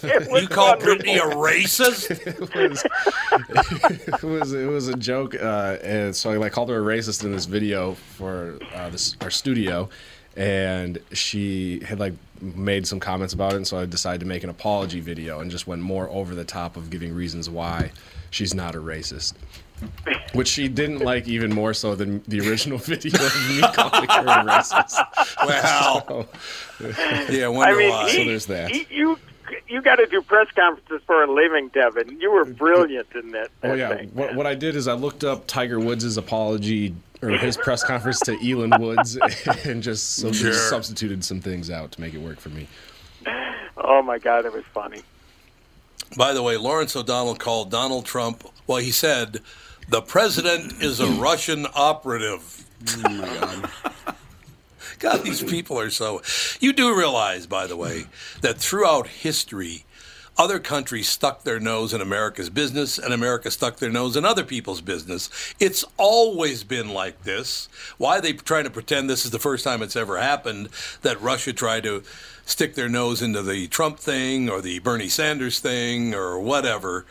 You 0.00 0.48
call 0.48 0.70
wonderful. 0.70 0.76
Brittany 0.96 1.18
a 1.18 1.22
racist? 1.22 2.10
it 2.26 2.40
was 2.70 2.84
it 4.22 4.22
was 4.24 4.52
it 4.52 4.66
was 4.66 4.88
a 4.88 4.94
joke, 4.96 5.34
uh, 5.36 5.76
and 5.82 6.14
so 6.16 6.30
I 6.32 6.36
like 6.36 6.52
called 6.52 6.68
her 6.70 6.78
a 6.78 6.96
racist 6.96 7.22
in 7.24 7.30
this 7.32 7.44
video 7.46 7.94
for 7.94 8.58
uh, 8.74 8.88
this 8.90 9.16
our 9.20 9.30
studio, 9.30 9.88
and 10.36 10.98
she 11.12 11.80
had 11.84 12.00
like 12.00 12.14
made 12.40 12.86
some 12.88 12.98
comments 12.98 13.34
about 13.34 13.52
it, 13.52 13.56
and 13.56 13.66
so 13.66 13.78
I 13.78 13.86
decided 13.86 14.20
to 14.20 14.26
make 14.26 14.42
an 14.42 14.50
apology 14.50 15.00
video 15.00 15.38
and 15.40 15.50
just 15.50 15.66
went 15.68 15.82
more 15.82 16.08
over 16.10 16.34
the 16.34 16.44
top 16.44 16.76
of 16.76 16.90
giving 16.90 17.14
reasons 17.14 17.48
why 17.48 17.92
she's 18.30 18.54
not 18.54 18.74
a 18.74 18.78
racist. 18.78 19.34
Which 20.32 20.48
she 20.48 20.68
didn't 20.68 20.98
like 21.00 21.28
even 21.28 21.54
more 21.54 21.74
so 21.74 21.94
than 21.94 22.22
the 22.28 22.40
original 22.48 22.78
video 22.78 23.14
of 23.24 23.48
me 23.48 23.60
calling 23.60 24.08
her 24.08 24.20
a 24.22 24.44
racist. 24.44 24.98
Well, 25.46 26.26
So, 26.78 27.32
yeah. 27.32 27.46
I 27.46 27.48
wonder 27.48 27.74
I 27.74 27.78
mean, 27.78 27.90
why. 27.90 28.10
he, 28.10 28.16
So 28.16 28.24
there's 28.24 28.46
that. 28.46 28.70
he- 28.70 28.86
you 28.90 29.18
you 29.66 29.80
got 29.80 29.96
to 29.96 30.06
do 30.06 30.20
press 30.20 30.46
conferences 30.54 31.00
for 31.06 31.22
a 31.22 31.30
living, 31.32 31.68
Devin. 31.68 32.20
You 32.20 32.30
were 32.30 32.44
brilliant 32.44 33.06
in 33.14 33.30
that. 33.32 33.48
Oh 33.62 33.72
yeah. 33.74 33.96
thing. 33.96 34.10
What, 34.14 34.34
what 34.34 34.46
I 34.46 34.54
did 34.54 34.76
is 34.76 34.86
I 34.88 34.92
looked 34.94 35.24
up 35.24 35.46
Tiger 35.46 35.80
Woods' 35.80 36.16
apology 36.18 36.94
or 37.22 37.30
his 37.30 37.56
press 37.56 37.82
conference 37.82 38.20
to 38.20 38.32
Elin 38.46 38.72
Woods 38.80 39.16
and 39.64 39.82
just 39.82 40.16
sub- 40.16 40.34
Sure. 40.34 40.52
substituted 40.52 41.24
some 41.24 41.40
things 41.40 41.70
out 41.70 41.92
to 41.92 42.00
make 42.00 42.14
it 42.14 42.18
work 42.20 42.38
for 42.40 42.50
me. 42.50 42.68
Oh 43.76 44.02
my 44.02 44.18
God, 44.18 44.44
it 44.44 44.52
was 44.52 44.64
funny. 44.74 45.02
By 46.16 46.32
the 46.32 46.42
way, 46.42 46.56
Lawrence 46.56 46.94
O'Donnell 46.96 47.34
called 47.36 47.70
Donald 47.70 48.04
Trump. 48.06 48.44
Well, 48.66 48.78
he 48.78 48.90
said, 48.90 49.40
"The 49.88 50.02
president 50.02 50.82
is 50.82 51.00
a 51.00 51.06
Russian 51.06 51.66
operative." 51.74 52.64
Oh 53.04 53.08
my 53.08 53.26
god. 53.26 53.70
God, 54.98 55.22
these 55.22 55.42
people 55.42 55.78
are 55.78 55.90
so. 55.90 56.22
You 56.60 56.72
do 56.72 56.96
realize, 56.96 57.46
by 57.46 57.66
the 57.66 57.76
way, 57.76 58.06
that 58.40 58.58
throughout 58.58 59.06
history, 59.06 59.84
other 60.36 60.58
countries 60.58 61.08
stuck 61.08 61.42
their 61.42 61.58
nose 61.58 61.92
in 61.92 62.00
America's 62.00 62.50
business, 62.50 62.98
and 62.98 63.12
America 63.12 63.50
stuck 63.50 63.76
their 63.78 63.90
nose 63.90 64.16
in 64.16 64.24
other 64.24 64.44
people's 64.44 64.80
business. 64.80 65.30
It's 65.58 65.84
always 65.96 66.64
been 66.64 66.90
like 66.90 67.24
this. 67.24 67.68
Why 67.96 68.18
are 68.18 68.20
they 68.20 68.32
trying 68.32 68.64
to 68.64 68.70
pretend 68.70 69.08
this 69.08 69.24
is 69.24 69.32
the 69.32 69.38
first 69.40 69.64
time 69.64 69.82
it's 69.82 69.96
ever 69.96 70.18
happened 70.18 70.68
that 71.02 71.20
Russia 71.20 71.52
tried 71.52 71.82
to 71.84 72.02
stick 72.46 72.74
their 72.74 72.88
nose 72.88 73.20
into 73.20 73.42
the 73.42 73.66
Trump 73.68 73.98
thing 73.98 74.48
or 74.48 74.60
the 74.60 74.78
Bernie 74.78 75.08
Sanders 75.08 75.58
thing 75.58 76.14
or 76.14 76.38
whatever? 76.38 77.04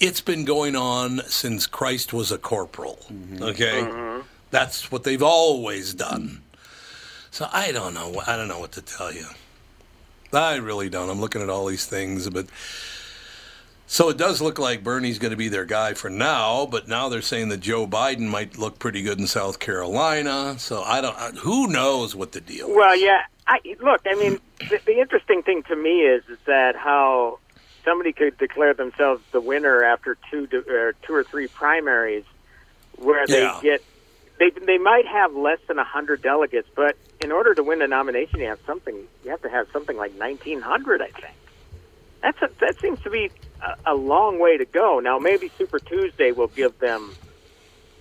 It's 0.00 0.20
been 0.20 0.44
going 0.44 0.74
on 0.74 1.20
since 1.26 1.66
Christ 1.66 2.12
was 2.12 2.32
a 2.32 2.38
corporal. 2.38 2.98
Mm-hmm. 3.12 3.42
Okay? 3.42 3.82
Mm-hmm. 3.82 4.26
That's 4.50 4.90
what 4.90 5.04
they've 5.04 5.22
always 5.22 5.94
done. 5.94 6.42
So 7.30 7.48
I 7.52 7.72
don't 7.72 7.94
know. 7.94 8.20
I 8.26 8.36
don't 8.36 8.48
know 8.48 8.58
what 8.60 8.72
to 8.72 8.82
tell 8.82 9.12
you. 9.12 9.26
I 10.32 10.56
really 10.56 10.88
don't. 10.88 11.08
I'm 11.10 11.20
looking 11.20 11.42
at 11.42 11.48
all 11.50 11.66
these 11.66 11.86
things, 11.86 12.28
but 12.30 12.46
so 13.86 14.08
it 14.08 14.16
does 14.16 14.40
look 14.40 14.58
like 14.58 14.82
Bernie's 14.82 15.18
going 15.18 15.30
to 15.32 15.36
be 15.36 15.48
their 15.48 15.66
guy 15.66 15.92
for 15.94 16.08
now. 16.10 16.66
But 16.66 16.88
now 16.88 17.08
they're 17.08 17.20
saying 17.22 17.50
that 17.50 17.60
Joe 17.60 17.86
Biden 17.86 18.28
might 18.28 18.58
look 18.58 18.78
pretty 18.78 19.02
good 19.02 19.18
in 19.18 19.26
South 19.26 19.58
Carolina. 19.58 20.58
So 20.58 20.82
I 20.82 21.00
don't. 21.00 21.16
I- 21.16 21.30
Who 21.42 21.68
knows 21.68 22.14
what 22.16 22.32
the 22.32 22.40
deal? 22.40 22.68
is. 22.70 22.76
Well, 22.76 22.96
yeah. 22.96 23.22
I 23.46 23.58
look. 23.80 24.00
I 24.06 24.14
mean, 24.14 24.38
the, 24.70 24.80
the 24.86 24.98
interesting 25.00 25.42
thing 25.42 25.62
to 25.64 25.76
me 25.76 26.00
is 26.02 26.22
is 26.28 26.38
that 26.46 26.76
how 26.76 27.38
somebody 27.84 28.12
could 28.12 28.36
declare 28.38 28.74
themselves 28.74 29.22
the 29.32 29.40
winner 29.40 29.82
after 29.84 30.16
two 30.30 30.46
to, 30.48 30.62
or 30.68 30.88
uh, 30.90 30.92
two 31.06 31.14
or 31.14 31.24
three 31.30 31.48
primaries, 31.48 32.24
where 32.96 33.28
they 33.28 33.48
Yeah. 33.48 33.60
get 33.60 33.84
they 34.38 34.50
they 34.66 34.78
might 34.78 35.06
have 35.06 35.34
less 35.34 35.58
than 35.68 35.78
a 35.78 35.84
hundred 35.84 36.22
delegates, 36.22 36.68
but 36.76 36.96
in 37.20 37.32
order 37.32 37.54
to 37.54 37.62
win 37.62 37.82
a 37.82 37.88
nomination, 37.88 38.40
you 38.40 38.48
have 38.48 38.58
something. 38.66 39.06
You 39.24 39.30
have 39.30 39.42
to 39.42 39.50
have 39.50 39.66
something 39.72 39.96
like 39.96 40.14
nineteen 40.14 40.60
hundred, 40.60 41.02
I 41.02 41.10
think. 41.20 41.38
That's 42.22 42.38
a, 42.42 42.48
that 42.60 42.76
seems 42.82 43.00
to 43.04 43.10
be 43.10 43.30
a, 43.86 43.92
a 43.92 43.94
long 43.94 44.40
way 44.40 44.56
to 44.56 44.64
go. 44.66 45.00
Now, 45.02 45.18
maybe 45.18 45.50
Super 45.58 45.80
Tuesday 45.80 46.32
will 46.32 46.48
give 46.48 46.78
them 46.80 47.16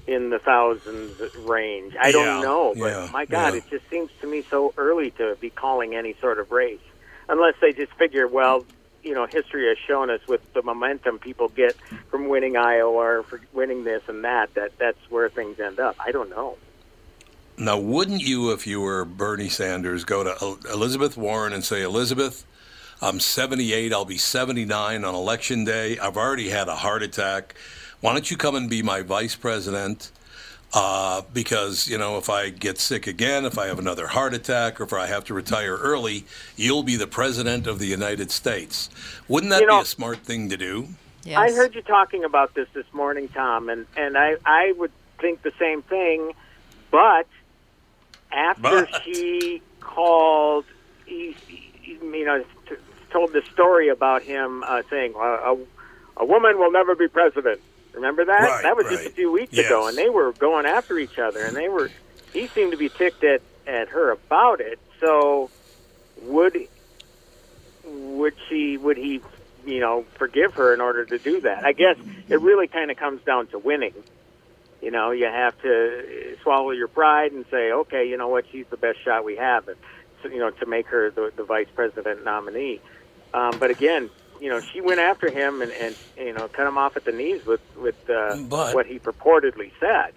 in 0.07 0.29
the 0.29 0.39
thousands 0.39 1.17
range. 1.35 1.93
I 2.01 2.11
Yeah, 2.11 2.11
don't 2.11 2.39
know, 2.41 2.75
but 2.79 2.93
yeah, 2.93 3.07
my 3.11 3.25
God, 3.25 3.53
yeah. 3.53 3.55
it 3.55 3.65
just 3.69 3.83
seems 3.91 4.09
to 4.21 4.27
me 4.27 4.43
so 4.49 4.73
early 4.77 5.11
to 5.17 5.35
be 5.39 5.49
calling 5.49 5.95
any 5.95 6.15
sort 6.21 6.39
of 6.39 6.51
race, 6.51 6.81
unless 7.29 7.53
they 7.61 7.71
just 7.73 7.93
figure, 7.99 8.27
well, 8.27 8.65
you 9.03 9.13
know, 9.13 9.25
history 9.25 9.67
has 9.67 9.77
shown 9.77 10.09
us 10.09 10.21
with 10.27 10.41
the 10.53 10.61
momentum 10.61 11.19
people 11.19 11.49
get 11.49 11.75
from 12.09 12.27
winning 12.27 12.57
Iowa 12.57 12.91
or 12.91 13.23
for 13.23 13.41
winning 13.53 13.83
this 13.83 14.03
and 14.07 14.23
that, 14.23 14.53
that 14.55 14.77
that's 14.77 14.99
where 15.09 15.29
things 15.29 15.59
end 15.59 15.79
up. 15.79 15.95
I 15.99 16.11
don't 16.11 16.29
know. 16.29 16.57
Now, 17.57 17.77
wouldn't 17.77 18.21
you, 18.21 18.51
if 18.51 18.65
you 18.65 18.81
were 18.81 19.05
Bernie 19.05 19.49
Sanders, 19.49 20.03
go 20.03 20.23
to 20.23 20.57
Elizabeth 20.71 21.17
Warren 21.17 21.53
and 21.53 21.63
say, 21.63 21.83
Elizabeth, 21.83 22.45
I'm 23.01 23.19
78, 23.19 23.93
I'll 23.93 24.05
be 24.05 24.17
79 24.17 25.03
on 25.03 25.15
election 25.15 25.63
day. 25.63 25.99
I've 25.99 26.17
already 26.17 26.49
had 26.49 26.67
a 26.67 26.75
heart 26.75 27.03
attack. 27.03 27.55
Why 27.99 28.13
don't 28.13 28.29
you 28.31 28.37
come 28.37 28.55
and 28.55 28.69
be 28.69 28.81
my 28.81 29.01
vice 29.01 29.35
president? 29.35 30.11
Uh, 30.73 31.21
because, 31.33 31.87
you 31.87 31.97
know, 31.97 32.17
if 32.17 32.29
I 32.29 32.49
get 32.49 32.77
sick 32.79 33.05
again, 33.05 33.43
if 33.43 33.57
I 33.57 33.67
have 33.67 33.77
another 33.77 34.07
heart 34.07 34.33
attack, 34.33 34.79
or 34.79 34.83
if 34.85 34.93
I 34.93 35.07
have 35.07 35.25
to 35.25 35.33
retire 35.33 35.75
early, 35.75 36.23
you'll 36.55 36.83
be 36.83 36.95
the 36.95 37.07
president 37.07 37.67
of 37.67 37.77
the 37.79 37.87
United 37.87 38.31
States. 38.31 38.89
Wouldn't 39.27 39.49
that 39.51 39.61
You 39.61 39.67
know- 39.67 39.79
be 39.79 39.83
a 39.83 39.85
smart 39.85 40.19
thing 40.19 40.49
to 40.49 40.55
do? 40.57 40.87
Yes. 41.23 41.37
I 41.37 41.51
heard 41.51 41.75
you 41.75 41.81
talking 41.81 42.23
about 42.23 42.53
this 42.55 42.67
this 42.73 42.85
morning, 42.93 43.27
Tom, 43.27 43.69
and 43.69 43.85
and 43.95 44.17
I 44.17 44.37
I 44.45 44.71
would 44.77 44.91
think 45.19 45.43
the 45.43 45.51
same 45.59 45.83
thing, 45.83 46.31
but 46.89 47.27
after 48.31 48.87
But. 48.89 49.03
she 49.03 49.61
called, 49.81 50.65
he, 51.05 51.35
he, 51.47 51.99
you 52.01 52.25
know, 52.25 52.43
t- 52.67 52.75
told 53.11 53.33
the 53.33 53.43
story 53.53 53.89
about 53.89 54.23
him 54.23 54.63
uh, 54.65 54.81
saying 54.89 55.13
uh, 55.15 55.19
a, 55.53 55.57
a 56.17 56.25
woman 56.25 56.57
will 56.57 56.71
never 56.71 56.95
be 56.95 57.07
president. 57.07 57.59
Remember 57.93 58.25
that? 58.25 58.43
Right, 58.43 58.63
that 58.63 58.75
was 58.75 58.85
just 58.89 59.05
a 59.05 59.11
few 59.15 59.31
weeks 59.31 59.53
Yes. 59.53 59.65
ago, 59.67 59.87
and 59.87 59.97
they 59.97 60.09
were 60.09 60.33
going 60.33 60.65
after 60.65 60.97
each 60.97 61.17
other, 61.21 61.45
and 61.45 61.55
they 61.55 61.69
were. 61.69 61.91
He 62.33 62.47
seemed 62.55 62.71
to 62.71 62.77
be 62.77 62.89
ticked 62.89 63.23
at 63.23 63.41
at 63.67 63.89
her 63.89 64.11
about 64.11 64.61
it. 64.61 64.79
So, 65.01 65.51
would 66.21 66.53
would 67.83 68.33
she 68.49 68.77
would 68.77 68.97
he 68.97 69.19
you 69.65 69.79
know 69.79 70.05
forgive 70.17 70.53
her 70.53 70.73
in 70.73 70.81
order 70.81 71.05
to 71.05 71.17
do 71.19 71.41
that 71.41 71.63
i 71.65 71.71
guess 71.71 71.95
it 72.29 72.39
really 72.41 72.67
kind 72.67 72.91
of 72.91 72.97
comes 72.97 73.21
down 73.25 73.47
to 73.47 73.59
winning 73.59 73.93
you 74.81 74.91
know 74.91 75.11
you 75.11 75.25
have 75.25 75.57
to 75.61 76.35
swallow 76.43 76.71
your 76.71 76.87
pride 76.87 77.31
and 77.31 77.45
say 77.51 77.71
okay 77.71 78.07
you 78.07 78.17
know 78.17 78.27
what 78.27 78.45
she's 78.51 78.65
the 78.69 78.77
best 78.77 78.97
shot 79.03 79.23
we 79.25 79.35
have 79.35 79.67
and 79.67 79.77
you 80.31 80.39
know 80.39 80.51
to 80.51 80.65
make 80.65 80.87
her 80.87 81.11
the, 81.11 81.31
the 81.35 81.43
vice 81.43 81.67
president 81.75 82.23
nominee 82.23 82.79
um, 83.33 83.57
but 83.59 83.71
again 83.71 84.09
you 84.41 84.49
know 84.49 84.59
she 84.59 84.81
went 84.81 84.99
after 84.99 85.29
him 85.29 85.61
and, 85.61 85.71
and 85.71 85.95
you 86.17 86.33
know 86.33 86.47
cut 86.49 86.67
him 86.67 86.77
off 86.77 86.97
at 86.97 87.05
the 87.05 87.11
knees 87.13 87.45
with 87.45 87.61
with 87.77 88.09
uh, 88.09 88.35
But- 88.49 88.75
what 88.75 88.85
he 88.87 88.99
purportedly 88.99 89.71
said 89.79 90.13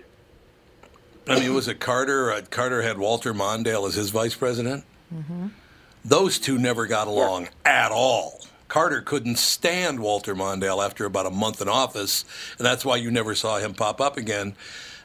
I 1.27 1.41
mean, 1.41 1.55
was 1.55 1.69
it 1.69 1.81
Carter? 1.81 2.31
Uh, 2.31 2.43
Carter 2.51 2.83
had 2.83 2.99
Walter 2.99 3.33
Mondale 3.33 3.89
as 3.89 3.95
his 3.95 4.11
vice 4.11 4.35
president. 4.35 4.85
Those 6.05 6.39
two 6.39 6.59
never 6.59 6.87
got 6.87 7.07
along 7.09 7.49
at 7.65 7.91
all. 7.93 8.45
Carter 8.75 9.01
couldn't 9.01 9.39
stand 9.39 10.01
Walter 10.01 10.35
Mondale 10.35 10.85
after 10.85 11.05
about 11.05 11.27
a 11.27 11.31
month 11.31 11.63
in 11.63 11.69
office, 11.69 12.25
and 12.59 12.67
that's 12.67 12.85
why 12.85 12.97
you 12.97 13.09
never 13.09 13.33
saw 13.37 13.59
him 13.59 13.73
pop 13.73 14.01
up 14.01 14.17
again. 14.17 14.57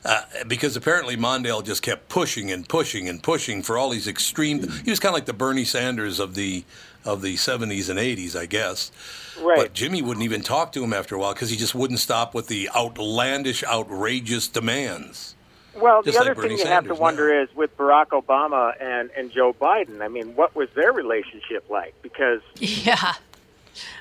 Uh, 0.04 0.24
because 0.48 0.76
apparently 0.76 1.16
Mondale 1.16 1.64
just 1.64 1.84
kept 1.84 2.10
pushing 2.10 2.50
and 2.50 2.68
pushing 2.68 3.08
and 3.08 3.22
pushing 3.22 3.62
for 3.62 3.78
all 3.78 3.92
these 3.92 4.08
extreme. 4.08 4.68
He 4.84 4.90
was 4.90 5.00
kind 5.00 5.12
of 5.12 5.14
like 5.14 5.28
the 5.28 5.34
Bernie 5.34 5.66
Sanders 5.66 6.20
of 6.20 6.34
the 6.34 6.64
of 7.06 7.22
the 7.22 7.36
70s 7.36 7.92
and 7.92 8.00
80s, 8.00 8.36
I 8.36 8.48
guess. 8.48 8.92
Right. 9.40 9.60
But 9.60 9.74
Jimmy 9.74 10.02
wouldn't 10.02 10.24
even 10.24 10.42
talk 10.42 10.72
to 10.72 10.84
him 10.84 10.92
after 10.92 11.14
a 11.14 11.20
while 11.20 11.36
because 11.36 11.52
he 11.52 11.56
just 11.56 11.76
wouldn't 11.76 12.00
stop 12.00 12.34
with 12.34 12.48
the 12.48 12.72
outlandish, 12.76 13.64
outrageous 13.64 14.48
demands. 14.48 15.36
Well, 15.76 16.02
Just 16.02 16.18
the 16.18 16.22
other 16.24 16.34
Bernie 16.34 16.58
thing 16.58 16.58
you 16.58 16.66
have 16.66 16.86
to 16.86 16.88
Sanders 16.88 17.00
wonder 17.00 17.42
is 17.42 17.50
with 17.56 17.78
Barack 17.78 18.08
Obama 18.08 18.74
and, 18.82 19.12
and 19.16 19.32
Joe 19.32 19.54
Biden. 19.54 20.02
I 20.02 20.08
mean, 20.08 20.36
what 20.36 20.56
was 20.56 20.70
their 20.74 20.92
relationship 20.92 21.70
like? 21.70 21.94
Because 22.02 22.42
Yeah. 22.60 23.14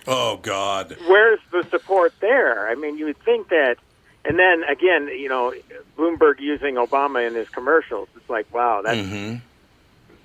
Oh 0.06 0.38
God. 0.38 0.96
where's 1.06 1.40
the 1.50 1.64
support 1.70 2.12
there? 2.20 2.68
I 2.68 2.74
mean, 2.74 2.96
you 2.98 3.06
would 3.06 3.18
think 3.18 3.48
that, 3.48 3.76
and 4.24 4.38
then 4.38 4.62
again, 4.64 5.08
you 5.08 5.28
know, 5.28 5.52
Bloomberg 5.96 6.40
using 6.40 6.74
Obama 6.76 7.26
in 7.26 7.34
his 7.34 7.48
commercials. 7.48 8.08
It's 8.16 8.28
like, 8.30 8.52
wow, 8.52 8.82
that's 8.82 9.06
hmm 9.08 9.34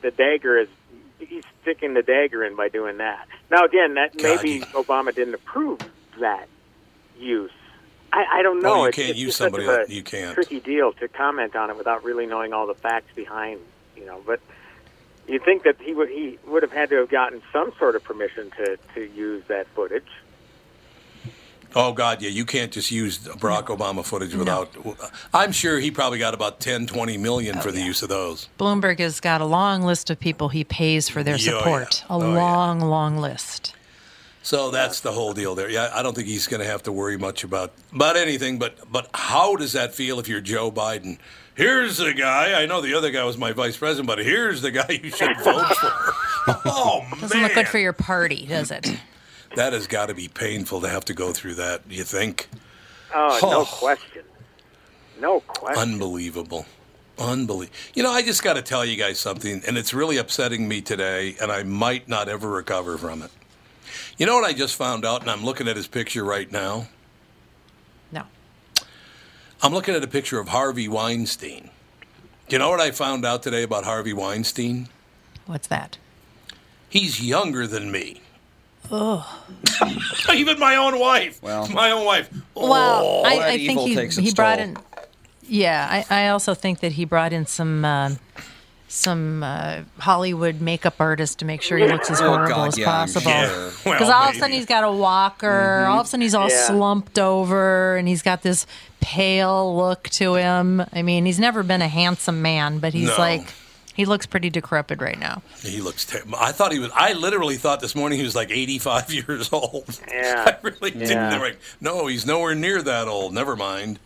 the 0.02 0.12
dagger 0.12 0.58
is 0.58 0.68
he's 1.20 1.44
sticking 1.62 1.94
the 1.94 2.02
dagger 2.02 2.44
in 2.44 2.58
by 2.58 2.68
doing 2.68 2.98
that. 2.98 3.26
Now, 3.50 3.64
again, 3.64 3.94
that 3.94 4.12
God, 4.18 4.44
maybe 4.44 4.60
Obama 4.74 5.16
didn't 5.16 5.34
approve 5.36 5.80
that 6.20 6.48
use. 7.18 7.52
I, 8.12 8.26
I 8.40 8.42
don't 8.42 8.62
know. 8.62 8.82
Oh, 8.82 8.86
you 8.86 8.92
can't 8.92 9.10
it's 9.12 9.20
use 9.20 9.36
such 9.38 9.46
somebody 9.46 9.66
like- 9.66 9.90
you 9.90 10.04
can't. 10.04 10.34
Tricky 10.34 10.60
deal 10.60 10.92
to 10.94 11.08
comment 11.08 11.56
on 11.56 11.70
it 11.70 11.78
without 11.78 12.04
really 12.04 12.26
knowing 12.26 12.52
all 12.52 12.68
the 12.68 12.74
facts 12.76 13.14
behind. 13.16 13.62
You 13.96 14.06
know, 14.06 14.22
but 14.26 14.42
you 15.28 15.40
think 15.40 15.64
that 15.64 15.78
he 15.82 15.94
would 15.94 16.10
he 16.10 16.38
would 16.48 16.64
have 16.64 16.72
had 16.72 16.90
to 16.90 16.96
have 16.98 17.10
gotten 17.10 17.42
some 17.52 17.72
sort 17.80 17.96
of 17.96 18.04
permission 18.04 18.52
to 18.58 18.78
to 18.96 19.10
use 19.16 19.44
that 19.48 19.68
footage. 19.76 20.08
Oh 21.76 21.92
God, 21.92 22.22
yeah, 22.22 22.30
you 22.30 22.46
can't 22.46 22.72
just 22.72 22.92
use 22.92 23.18
Barack 23.18 23.66
Obama 23.66 24.06
footage 24.06 24.36
without. 24.36 24.70
I'm 25.34 25.52
sure 25.52 25.80
he 25.80 25.90
probably 25.90 26.20
got 26.20 26.36
about 26.36 26.60
10, 26.60 26.86
20 26.86 27.18
million 27.18 27.58
oh, 27.58 27.62
for 27.62 27.72
the 27.72 27.82
use 27.82 28.04
of 28.04 28.10
those. 28.10 28.48
Bloomberg 28.60 29.00
has 29.00 29.20
got 29.20 29.42
a 29.42 29.46
long 29.46 29.82
list 29.82 30.12
of 30.12 30.20
people 30.20 30.50
he 30.50 30.64
pays 30.64 31.10
for 31.10 31.24
their 31.24 31.34
oh, 31.34 31.38
Yeah, 31.38 31.54
oh, 31.54 31.58
support. 31.60 32.04
yeah. 32.08 32.16
A 32.16 32.20
Oh, 32.20 32.32
yeah. 32.34 32.38
long, 32.44 32.80
long 32.80 33.18
list. 33.18 33.76
So 34.44 34.70
that's 34.70 35.00
the 35.00 35.14
whole 35.14 35.34
deal 35.34 35.56
there. 35.56 35.70
Yeah, 35.70 35.90
I 35.96 36.04
don't 36.04 36.14
think 36.14 36.28
he's 36.28 36.46
going 36.48 36.60
to 36.60 36.68
have 36.68 36.84
to 36.84 36.92
worry 36.92 37.18
much 37.18 37.44
about 37.44 37.72
about 37.92 38.18
anything. 38.18 38.60
But 38.60 38.76
but 38.92 39.10
how 39.16 39.56
does 39.56 39.74
that 39.74 39.96
feel 39.96 40.20
if 40.20 40.28
you're 40.28 40.42
Joe 40.42 40.70
Biden? 40.72 41.18
Here's 41.56 41.98
the 41.98 42.14
guy. 42.14 42.62
I 42.62 42.66
know 42.66 42.82
the 42.82 42.96
other 42.96 43.12
guy 43.12 43.24
was 43.24 43.38
my 43.38 43.52
vice 43.52 43.78
president, 43.78 44.08
but 44.08 44.20
here's 44.20 44.62
the 44.62 44.72
guy 44.72 45.00
you 45.04 45.10
should 45.10 45.36
vote 45.44 45.76
for. 45.76 45.92
Oh 46.66 47.06
man, 47.10 47.22
Doesn't 47.22 47.42
look 47.42 47.54
good 47.54 47.68
for 47.70 47.78
your 47.78 47.94
party, 47.94 48.46
does 48.46 48.70
it? 48.70 49.00
that 49.56 49.72
has 49.72 49.88
got 49.88 50.08
to 50.08 50.14
be 50.14 50.28
painful 50.28 50.82
to 50.82 50.90
have 50.90 51.06
to 51.06 51.14
go 51.14 51.32
through 51.32 51.54
that. 51.56 51.84
You 51.90 52.04
think? 52.04 52.50
Oh, 53.16 53.40
Oh. 53.42 53.50
no 53.50 53.64
question. 53.66 54.24
No 55.22 55.40
question. 55.40 55.82
Unbelievable. 55.82 56.66
Unbelievable. 57.18 57.74
You 57.94 58.04
know, 58.04 58.12
I 58.12 58.24
just 58.24 58.44
got 58.44 58.56
to 58.56 58.62
tell 58.62 58.84
you 58.84 58.98
guys 58.98 59.20
something, 59.20 59.62
and 59.66 59.78
it's 59.78 59.94
really 59.94 60.18
upsetting 60.18 60.68
me 60.68 60.82
today, 60.82 61.38
and 61.42 61.50
I 61.50 61.64
might 61.64 62.10
not 62.10 62.28
ever 62.28 62.50
recover 62.50 62.98
from 62.98 63.22
it. 63.22 63.32
You 64.18 64.26
know 64.26 64.36
what 64.36 64.44
I 64.44 64.52
just 64.52 64.76
found 64.76 65.06
out, 65.06 65.22
and 65.22 65.32
I'm 65.32 65.46
looking 65.46 65.70
at 65.70 65.78
his 65.78 65.88
picture 65.88 66.26
right 66.26 66.52
now? 66.52 66.88
No. 69.64 69.68
I'm 69.68 69.74
looking 69.74 69.96
at 69.96 70.04
a 70.04 70.08
picture 70.08 70.40
of 70.40 70.50
Harvey 70.50 70.88
Weinstein. 70.88 71.70
Do 72.50 72.56
you 72.56 72.60
know 72.60 72.70
what 72.70 72.82
I 72.82 72.92
found 72.92 73.26
out 73.26 73.44
today 73.44 73.64
about 73.64 73.86
Harvey 73.86 74.14
Weinstein? 74.14 74.90
What's 75.46 75.68
that? 75.68 75.98
He's 76.90 77.22
younger 77.22 77.66
than 77.66 77.92
me. 77.92 78.22
Oh. 78.92 79.44
Even 80.34 80.60
my 80.60 80.76
own 80.76 81.00
wife. 81.00 81.42
Well. 81.42 81.68
my 81.70 81.92
own 81.92 82.06
wife. 82.06 82.30
Well, 82.56 83.26
I, 83.26 83.40
I 83.40 83.58
think 83.58 83.80
he, 83.80 84.22
he 84.22 84.34
brought 84.34 84.60
in. 84.60 84.78
Yeah, 85.44 86.04
I, 86.10 86.26
I 86.26 86.28
also 86.30 86.54
think 86.54 86.82
that 86.82 86.94
he 86.94 87.06
brought 87.06 87.34
in 87.34 87.46
some 87.46 87.86
uh, 87.86 88.16
some 88.94 89.42
uh, 89.44 89.82
Hollywood 90.00 90.62
makeup 90.62 90.96
artist 91.00 91.40
to 91.40 91.46
make 91.46 91.62
sure 91.64 91.78
he 91.80 91.88
looks 91.88 92.12
as 92.12 92.22
Oh, 92.22 92.28
horrible 92.28 92.56
God, 92.56 92.68
as 92.70 92.78
yeah, 92.78 92.86
possible. 92.86 93.32
Yeah, 93.32 93.48
sure. 93.48 93.58
well, 93.86 93.94
Because 93.96 94.10
all 94.10 94.30
of 94.30 94.36
a 94.36 94.38
sudden 94.38 94.54
he's 94.56 94.68
got 94.68 94.84
a 94.84 94.92
walker. 94.92 95.86
All 95.90 96.00
of 96.02 96.06
a 96.06 96.10
sudden 96.10 96.22
he's 96.22 96.36
all 96.36 96.50
Yeah. 96.50 96.68
slumped 96.68 97.18
over, 97.18 97.98
and 97.98 98.08
he's 98.08 98.22
got 98.22 98.44
this 98.44 98.68
pale 99.02 99.76
look 99.76 100.04
to 100.10 100.36
him. 100.36 100.84
I 100.94 101.02
mean, 101.02 101.26
he's 101.26 101.40
never 101.40 101.64
been 101.64 101.82
a 101.82 101.88
handsome 101.88 102.42
man, 102.42 102.78
but 102.80 102.94
he's 102.94 103.08
No. 103.10 103.16
like, 103.18 103.48
he 103.96 104.06
looks 104.06 104.26
pretty 104.28 104.50
decrepit 104.50 105.02
right 105.02 105.20
now. 105.20 105.42
He 105.62 105.82
looks 105.82 106.06
terrible. 106.06 106.38
I 106.40 106.52
thought 106.52 106.72
he 106.72 106.80
was. 106.80 106.92
I 106.96 107.14
literally 107.14 107.58
thought 107.58 107.80
this 107.80 107.96
morning 107.96 108.20
he 108.20 108.24
was 108.26 108.36
like 108.36 108.52
85 108.52 109.12
years 109.28 109.52
old. 109.52 110.00
Yeah. 110.08 110.44
I 110.48 110.56
really 110.62 110.92
didn't. 110.92 111.10
Yeah. 111.10 111.40
Like, 111.40 111.58
no, 111.82 112.06
he's 112.08 112.26
nowhere 112.26 112.54
near 112.56 112.82
that 112.84 113.08
old. 113.08 113.34
Never 113.34 113.56
mind. 113.56 113.98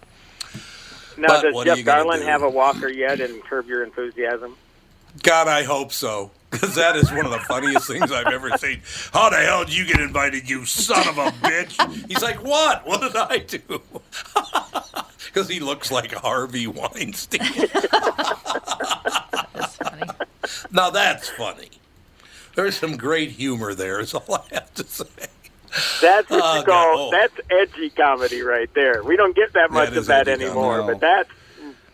Now, 1.17 1.27
But 1.29 1.41
does 1.41 1.53
what 1.55 1.65
Jeff 1.65 1.77
you 1.77 1.83
Garlin 1.83 2.19
do? 2.19 2.25
have 2.25 2.43
a 2.43 2.49
walker 2.49 2.87
yet 2.87 3.19
in 3.19 3.41
Curb 3.41 3.67
Your 3.67 3.83
Enthusiasm? 3.83 4.55
God, 5.23 5.47
I 5.47 5.63
hope 5.63 5.91
so. 5.91 6.31
Because 6.49 6.75
that 6.75 6.95
is 6.95 7.11
one 7.11 7.25
of 7.25 7.31
the 7.31 7.39
funniest 7.39 7.87
things 7.91 8.11
I've 8.11 8.27
ever 8.27 8.57
seen. 8.57 8.81
How 9.11 9.29
the 9.29 9.37
hell 9.37 9.65
did 9.65 9.75
you 9.75 9.85
get 9.85 9.99
invited, 9.99 10.49
you 10.49 10.65
son 10.65 11.07
of 11.07 11.17
a 11.17 11.31
bitch? 11.45 12.07
He's 12.07 12.21
like, 12.21 12.41
what? 12.43 12.87
What 12.87 13.01
did 13.01 13.15
I 13.15 13.39
do? 13.39 13.81
Because 15.33 15.49
he 15.49 15.59
looks 15.59 15.91
like 15.91 16.13
Harvey 16.13 16.65
Weinstein. 16.65 17.41
That's 19.53 19.75
funny. 19.75 20.03
now 20.71 20.89
that's 20.89 21.29
funny. 21.29 21.69
There's 22.55 22.75
some 22.77 22.97
great 22.97 23.31
humor 23.31 23.75
there, 23.75 23.99
is 23.99 24.13
all 24.15 24.25
I 24.33 24.55
have 24.55 24.73
to 24.75 24.83
say. 24.85 25.05
That's 26.01 26.27
what 26.29 26.41
Oh, 26.43 26.55
you 26.55 26.61
uh, 26.61 26.63
call 26.63 26.63
God. 26.63 26.95
Oh. 26.97 27.11
that's 27.11 27.39
edgy 27.51 27.89
comedy 27.91 28.41
right 28.41 28.73
there. 28.73 29.03
We 29.03 29.15
don't 29.15 29.35
get 29.35 29.53
that 29.53 29.69
much 29.69 29.89
That 29.89 29.97
of 29.97 30.05
that 30.07 30.27
edgy 30.27 30.45
anymore, 30.45 30.79
comedy. 30.79 30.93
but 30.99 31.01
that's 31.01 31.29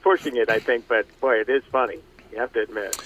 pushing 0.04 0.38
it, 0.38 0.50
I 0.50 0.60
think. 0.60 0.88
But 0.88 1.06
boy, 1.20 1.38
it 1.42 1.50
is 1.50 1.64
funny. 1.72 1.98
You 2.34 2.40
have 2.40 2.54
to 2.54 2.62
admit. 2.62 2.98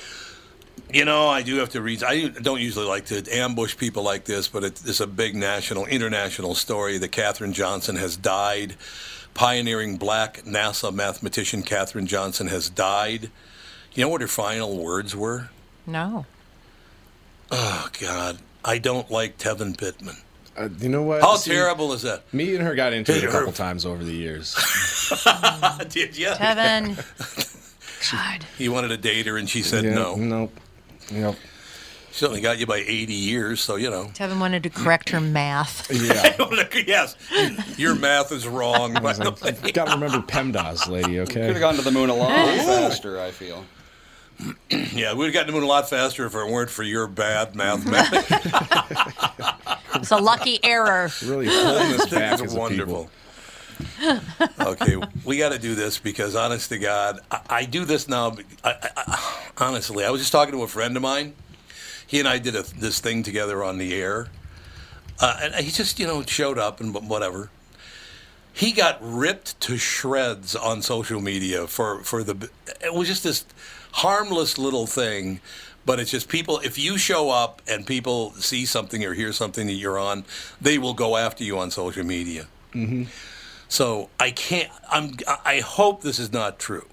You 0.93 1.03
know, 1.03 1.27
I 1.27 1.41
do 1.41 1.57
have 1.57 1.69
to 1.69 1.81
read. 1.81 2.01
I 2.01 2.29
don't 2.29 2.61
usually 2.61 2.85
like 2.85 3.07
to 3.07 3.29
ambush 3.29 3.75
people 3.75 4.03
like 4.03 4.23
this, 4.23 4.47
but 4.47 4.63
it, 4.63 4.81
it's 4.85 5.01
a 5.01 5.07
big 5.07 5.35
national, 5.35 5.85
international 5.85 6.55
story 6.55 6.97
that 6.99 7.09
Katherine 7.09 7.51
Johnson 7.51 7.97
has 7.97 8.15
died. 8.15 8.75
Pioneering 9.33 9.97
black 9.97 10.43
NASA 10.43 10.93
mathematician 10.93 11.61
Katherine 11.61 12.07
Johnson 12.07 12.47
has 12.47 12.69
died. 12.69 13.29
You 13.93 14.05
know 14.05 14.09
what 14.09 14.21
her 14.21 14.27
final 14.29 14.77
words 14.81 15.13
were? 15.13 15.49
No. 15.85 16.25
Oh, 17.51 17.89
God. 17.99 18.37
I 18.63 18.77
don't 18.77 19.11
like 19.11 19.37
Tevin 19.37 19.77
Pittman. 19.77 20.15
Uh, 20.55 20.69
you 20.79 20.87
know 20.87 21.03
what? 21.03 21.21
How 21.21 21.35
See, 21.35 21.51
terrible 21.51 21.91
is 21.91 22.03
that? 22.03 22.33
Me 22.33 22.55
and 22.55 22.63
her 22.63 22.75
got 22.75 22.93
into 22.93 23.15
it 23.15 23.25
a 23.25 23.27
couple 23.27 23.51
times 23.51 23.85
over 23.85 24.03
the 24.03 24.13
years. 24.13 24.55
Did 25.89 26.17
you? 26.17 26.31
Kevin. 26.37 26.97
God. 28.11 28.45
You 28.57 28.71
wanted 28.71 28.89
to 28.89 28.97
date 28.97 29.25
her, 29.27 29.37
and 29.37 29.49
she 29.49 29.61
said 29.61 29.83
Yeah, 29.85 29.93
no. 29.93 30.15
Nope. 30.15 30.59
Nope. 31.11 31.35
She 32.11 32.25
only 32.25 32.41
got 32.41 32.57
you 32.57 32.65
by 32.65 32.77
80 32.77 33.13
years, 33.13 33.61
so, 33.61 33.75
you 33.75 33.91
know. 33.91 34.05
Tevin 34.05 34.39
wanted 34.39 34.63
to 34.63 34.69
correct 34.71 35.09
her 35.09 35.21
math. 35.21 35.87
Yeah. 35.93 36.35
yes, 36.87 37.15
your 37.77 37.93
math 37.95 38.31
is 38.31 38.47
wrong, 38.47 38.93
by 38.95 39.13
the 39.13 39.31
way. 39.63 39.71
Got 39.71 39.85
to 39.85 39.93
remember 39.93 40.19
PEMDAS, 40.25 40.87
lady. 40.89 41.19
Okay? 41.19 41.33
Could 41.33 41.51
have 41.51 41.59
gone 41.59 41.75
to 41.75 41.81
the 41.83 41.91
moon 41.91 42.09
a 42.09 42.15
lot 42.15 42.31
faster. 42.31 43.19
I 43.21 43.31
feel. 43.31 43.63
Yeah, 44.93 45.13
we'd 45.13 45.25
have 45.25 45.33
gotten 45.33 45.47
to 45.47 45.51
the 45.51 45.57
moon 45.59 45.63
a 45.63 45.67
lot 45.67 45.89
faster 45.89 46.25
if 46.25 46.35
it 46.35 46.47
weren't 46.47 46.69
for 46.69 46.83
your 46.83 47.07
bad 47.07 47.55
mathematics. 47.55 48.31
It's 49.95 50.11
a 50.11 50.17
lucky 50.17 50.59
error. 50.63 51.09
Really 51.25 51.47
holding 51.47 51.99
us 51.99 52.07
back 52.09 52.39
It's 52.39 52.53
wonderful. 52.53 53.05
people. 53.05 53.09
Okay, 54.59 54.97
we 55.25 55.37
got 55.37 55.51
to 55.51 55.59
do 55.59 55.75
this 55.75 55.97
because, 55.99 56.35
honest 56.35 56.69
to 56.69 56.77
God, 56.77 57.19
I, 57.31 57.41
I 57.49 57.65
do 57.65 57.85
this 57.85 58.07
now. 58.07 58.35
I, 58.63 58.75
I, 58.95 59.43
honestly, 59.57 60.05
I 60.05 60.09
was 60.09 60.21
just 60.21 60.31
talking 60.31 60.53
to 60.53 60.63
a 60.63 60.67
friend 60.67 60.95
of 60.95 61.01
mine. 61.03 61.33
He 62.05 62.19
and 62.19 62.27
I 62.27 62.37
did 62.37 62.55
a, 62.55 62.63
this 62.63 62.99
thing 62.99 63.23
together 63.23 63.63
on 63.63 63.77
the 63.77 63.93
air, 63.93 64.27
uh, 65.19 65.39
and 65.41 65.55
he 65.55 65.71
just, 65.71 65.99
you 65.99 66.07
know, 66.07 66.23
showed 66.23 66.57
up 66.57 66.79
and 66.79 66.93
whatever. 67.09 67.49
He 68.53 68.71
got 68.71 68.97
ripped 69.01 69.59
to 69.61 69.77
shreds 69.77 70.55
on 70.55 70.81
social 70.81 71.21
media 71.21 71.67
for 71.67 72.03
for 72.03 72.23
the. 72.23 72.49
It 72.83 72.93
was 72.93 73.07
just 73.07 73.23
this 73.23 73.45
harmless 73.91 74.57
little 74.57 74.87
thing, 74.87 75.41
but 75.85 75.99
it's 75.99 76.11
just 76.11 76.27
people. 76.29 76.59
If 76.59 76.77
you 76.79 76.97
show 76.97 77.29
up 77.29 77.61
and 77.67 77.85
people 77.85 78.31
see 78.33 78.65
something 78.65 79.03
or 79.03 79.13
hear 79.13 79.31
something 79.31 79.67
that 79.67 79.73
you're 79.73 79.99
on, 79.99 80.25
they 80.59 80.77
will 80.77 80.93
go 80.93 81.17
after 81.17 81.43
you 81.43 81.59
on 81.59 81.69
social 81.71 82.05
media. 82.05 82.47
So 83.69 84.09
I 84.19 84.31
can't. 84.31 84.69
I'm. 84.89 85.13
I 85.45 85.59
hope 85.59 86.01
this 86.01 86.19
is 86.19 86.31
not 86.31 86.59
true. 86.59 86.85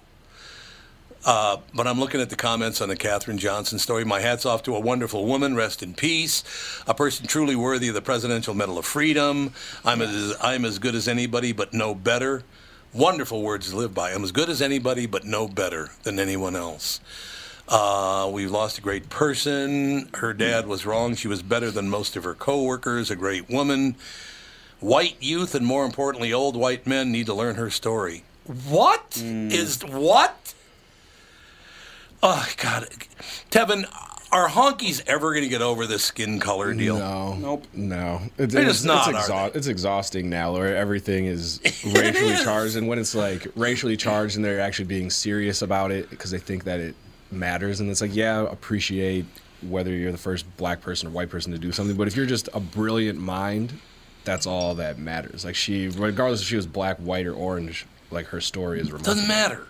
Uh, 1.27 1.57
but 1.73 1.87
I'm 1.87 1.99
looking 1.99 2.21
at 2.21 2.29
the 2.29 2.37
comments 2.37 2.83
on 2.83 2.89
the 2.89 2.97
Katherine 2.97 3.39
Johnson 3.39 3.79
story. 3.79 4.05
My 4.05 4.21
hat's 4.21 4.45
off 4.45 4.63
to 4.65 4.77
a 4.77 4.81
wonderful 4.81 5.25
woman. 5.25 5.55
Rest 5.55 5.83
in 5.83 5.95
peace. 5.95 6.45
A 6.87 6.93
person 6.93 7.27
truly 7.27 7.57
worthy 7.57 7.89
of 7.89 7.95
the 7.95 8.03
Presidential 8.03 8.53
Medal 8.53 8.77
of 8.77 8.85
Freedom. 8.85 9.53
I'm 9.85 10.03
as 10.03 10.37
I'm 10.43 10.65
as 10.65 10.79
good 10.79 10.95
as 10.95 11.09
anybody, 11.09 11.53
but 11.53 11.73
no 11.73 11.95
better. 11.95 12.43
Wonderful 12.93 13.43
words 13.43 13.71
to 13.71 13.77
live 13.77 13.95
by. 13.95 14.13
I'm 14.13 14.23
as 14.23 14.33
good 14.33 14.49
as 14.49 14.61
anybody, 14.61 15.07
but 15.07 15.25
no 15.25 15.49
better 15.49 15.91
than 16.03 16.19
anyone 16.21 16.55
else. 16.55 17.01
Uh, 17.67 18.31
we 18.33 18.47
lost 18.47 18.77
a 18.77 18.83
great 18.83 19.09
person. 19.09 20.11
Her 20.15 20.35
dad 20.35 20.67
was 20.67 20.85
wrong. 20.85 21.15
She 21.15 21.27
was 21.27 21.43
better 21.43 21.71
than 21.71 21.89
most 21.89 22.15
of 22.17 22.25
her 22.25 22.35
coworkers. 22.35 23.11
A 23.11 23.17
great 23.17 23.49
woman. 23.49 23.97
White 24.85 25.17
youth 25.19 25.55
and 25.55 25.65
more 25.65 25.87
importantly, 25.87 26.31
old 26.31 26.57
white 26.57 26.87
men 26.87 27.11
need 27.11 27.25
to 27.25 27.33
learn 27.33 27.55
her 27.55 27.71
story. 27.71 28.23
What 28.69 29.19
hmm. 29.19 29.51
is 29.51 29.83
what? 29.83 30.53
Oh 32.23 32.47
God, 32.59 32.87
Tevin, 33.51 33.87
are 34.31 34.47
honkies 34.47 35.03
ever 35.07 35.33
going 35.33 35.43
to 35.43 35.49
get 35.49 35.63
over 35.63 35.87
this 35.87 36.05
skin 36.05 36.39
color 36.39 36.75
deal? 36.75 36.99
No. 36.99 37.33
Nope. 37.33 37.67
No. 37.73 38.21
It's, 38.37 38.53
They're 38.53 38.65
it's, 38.65 38.73
just 38.73 38.85
not, 38.85 39.09
It's, 39.09 39.31
are 39.31 39.49
exha- 39.49 39.57
it's 39.57 39.69
exhausting 39.69 40.29
now, 40.29 40.53
where 40.53 40.77
everything 40.77 41.25
is 41.25 41.63
racially 41.95 42.37
charged, 42.45 42.77
and 42.77 42.87
when 42.87 42.99
it's 42.99 43.15
like 43.15 43.47
racially 43.57 43.97
charged, 43.97 44.37
and 44.37 44.45
they're 44.45 44.61
actually 44.61 44.85
being 44.85 45.09
serious 45.09 45.63
about 45.63 45.93
it 45.93 46.11
because 46.11 46.31
they 46.31 46.39
think 46.39 46.65
that 46.65 46.81
it 46.81 46.95
matters, 47.31 47.81
and 47.81 47.89
it's 47.89 48.03
like, 48.03 48.15
yeah, 48.15 48.43
appreciate 48.43 49.25
whether 49.63 49.93
you're 49.93 50.13
the 50.13 50.19
first 50.19 50.45
black 50.59 50.83
person 50.83 51.09
or 51.09 51.11
white 51.11 51.31
person 51.31 51.53
to 51.53 51.59
do 51.59 51.73
something, 51.73 51.97
but 51.97 52.07
if 52.07 52.15
you're 52.15 52.27
just 52.27 52.51
a 52.53 52.61
brilliant 52.61 53.19
mind, 53.19 53.73
that's 54.25 54.47
all 54.47 54.75
that 54.77 54.99
matters. 54.99 55.45
Like 55.45 55.55
she, 55.55 55.89
regardless 55.89 56.43
if 56.43 56.49
she 56.49 56.57
was 56.57 56.67
black, 56.67 56.99
white, 56.99 57.27
or 57.27 57.35
orange, 57.35 57.87
like 58.11 58.27
her 58.27 58.41
story 58.41 58.81
is 58.81 58.87
remarkable. 58.93 59.15
Doesn't 59.15 59.29
matter. 59.29 59.67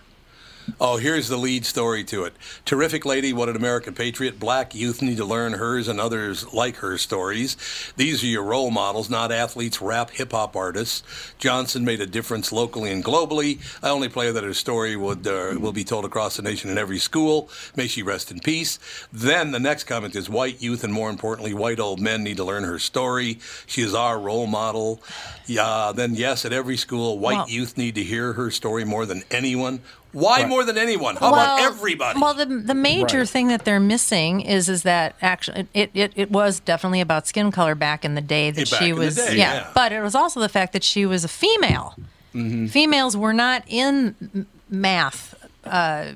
Oh, 0.81 0.97
here's 0.97 1.27
the 1.29 1.37
lead 1.37 1.65
story 1.65 2.03
to 2.05 2.23
it. 2.25 2.33
Terrific 2.65 3.05
lady, 3.05 3.33
what 3.33 3.49
an 3.49 3.55
American 3.55 3.93
patriot. 3.93 4.39
Black 4.39 4.73
youth 4.73 5.01
need 5.01 5.17
to 5.17 5.25
learn 5.25 5.53
hers 5.53 5.87
and 5.87 5.99
others 5.99 6.51
like 6.53 6.77
her 6.77 6.97
stories. 6.97 7.55
These 7.97 8.23
are 8.23 8.27
your 8.27 8.43
role 8.43 8.71
models, 8.71 9.09
not 9.09 9.31
athletes, 9.31 9.81
rap, 9.81 10.09
hip 10.09 10.31
hop 10.31 10.55
artists. 10.55 11.03
Johnson 11.37 11.85
made 11.85 12.01
a 12.01 12.05
difference 12.07 12.51
locally 12.51 12.91
and 12.91 13.03
globally. 13.03 13.59
I 13.83 13.89
only 13.89 14.09
pray 14.09 14.31
that 14.31 14.43
her 14.43 14.53
story 14.53 14.95
would 14.95 15.27
uh, 15.27 15.55
will 15.59 15.71
be 15.71 15.83
told 15.83 16.03
across 16.03 16.35
the 16.35 16.41
nation 16.41 16.69
in 16.71 16.77
every 16.77 16.99
school. 16.99 17.49
May 17.75 17.87
she 17.87 18.01
rest 18.01 18.31
in 18.31 18.39
peace. 18.39 18.79
Then 19.13 19.51
the 19.51 19.59
next 19.59 19.83
comment 19.83 20.15
is 20.15 20.29
white 20.29 20.61
youth 20.61 20.83
and 20.83 20.91
more 20.93 21.09
importantly, 21.09 21.53
white 21.53 21.79
old 21.79 21.99
men 22.01 22.23
need 22.23 22.37
to 22.37 22.43
learn 22.43 22.63
her 22.63 22.79
story. 22.79 23.39
She 23.67 23.81
is 23.81 23.93
our 23.93 24.19
role 24.19 24.47
model. 24.47 25.01
Yeah. 25.45 25.91
Then 25.95 26.15
yes, 26.15 26.43
at 26.43 26.53
every 26.53 26.77
school, 26.77 27.19
white 27.19 27.37
Well- 27.37 27.49
youth 27.49 27.77
need 27.77 27.95
to 27.95 28.03
hear 28.03 28.33
her 28.33 28.49
story 28.49 28.83
more 28.83 29.05
than 29.05 29.23
anyone. 29.29 29.81
Why 30.15 30.39
Right. 30.41 30.47
more 30.49 30.63
than 30.63 30.77
anyone? 30.77 31.17
How 31.17 31.27
about 31.33 31.59
everybody? 31.59 32.19
Well, 32.21 32.33
the 32.33 32.45
the 32.45 32.73
major 32.73 33.19
Right. 33.19 33.29
thing 33.29 33.47
that 33.49 33.65
they're 33.65 33.81
missing 33.81 34.39
is 34.41 34.69
is 34.69 34.83
that 34.83 35.15
actually 35.21 35.67
it, 35.73 35.89
it, 35.93 36.13
it 36.15 36.31
was 36.31 36.61
definitely 36.61 37.01
about 37.01 37.27
skin 37.27 37.51
color 37.51 37.75
back 37.75 38.05
in 38.05 38.15
the 38.15 38.21
day 38.21 38.49
that 38.49 38.71
back 38.71 38.79
she 38.79 38.89
in 38.91 38.95
the 38.95 39.01
was 39.05 39.15
day, 39.17 39.35
yeah. 39.35 39.67
but 39.75 39.91
it 39.91 40.01
was 40.01 40.15
also 40.15 40.39
the 40.39 40.47
fact 40.49 40.71
that 40.71 40.83
she 40.85 41.05
was 41.05 41.25
a 41.25 41.27
female. 41.27 41.95
Mm-hmm. 42.33 42.67
Females 42.67 43.17
were 43.17 43.33
not 43.33 43.63
in 43.67 44.45
math 44.69 45.35
uh, 45.65 46.13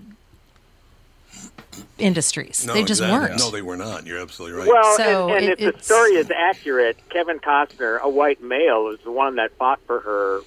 industries. 1.97 2.65
no, 2.65 2.73
they 2.73 2.83
just 2.83 3.01
exactly. 3.01 3.29
weren't. 3.29 3.39
No, 3.39 3.51
they 3.51 3.61
were 3.61 3.77
not. 3.77 4.05
You're 4.05 4.19
absolutely 4.19 4.59
right. 4.59 4.67
Well, 4.67 4.97
So 4.97 5.27
and, 5.29 5.37
and 5.37 5.45
it- 5.53 5.59
if 5.59 5.77
the 5.77 5.83
story 5.83 6.11
is 6.11 6.31
accurate, 6.31 6.97
Kevin 7.09 7.39
Costner, 7.39 7.99
a 8.01 8.09
white 8.09 8.41
male, 8.41 8.87
is 8.93 8.99
the 9.03 9.11
one 9.11 9.35
that 9.35 9.51
fought 9.57 9.79
for 9.85 9.99
her 10.01 10.41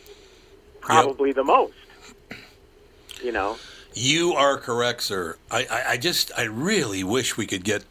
probably 0.80 1.32
the 1.32 1.44
most. 1.44 1.74
You 3.22 3.32
know, 3.32 3.56
You 3.94 4.32
are 4.34 4.56
correct, 4.58 5.02
sir. 5.02 5.36
I, 5.50 5.66
I, 5.70 5.82
I 5.92 5.96
just, 5.96 6.30
I 6.36 6.44
really 6.44 7.04
wish 7.04 7.36
we 7.36 7.46
could 7.46 7.62
get 7.62 7.84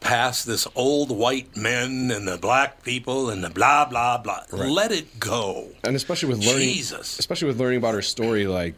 past 0.00 0.46
this 0.46 0.66
old 0.74 1.10
white 1.10 1.56
men 1.56 2.10
and 2.10 2.26
the 2.26 2.38
black 2.38 2.82
people 2.82 3.28
and 3.28 3.42
the 3.44 3.50
blah 3.50 3.84
blah 3.84 4.18
blah. 4.18 4.44
Let 4.52 4.92
it 4.92 5.18
go. 5.20 5.68
and 5.84 5.94
especially 5.96 6.28
with 6.30 6.38
learning 6.44 6.68
Jesus. 6.68 7.18
especially 7.18 7.48
with 7.48 7.60
learning 7.60 7.78
about 7.78 7.94
her 7.94 8.02
story 8.02 8.46
like 8.46 8.74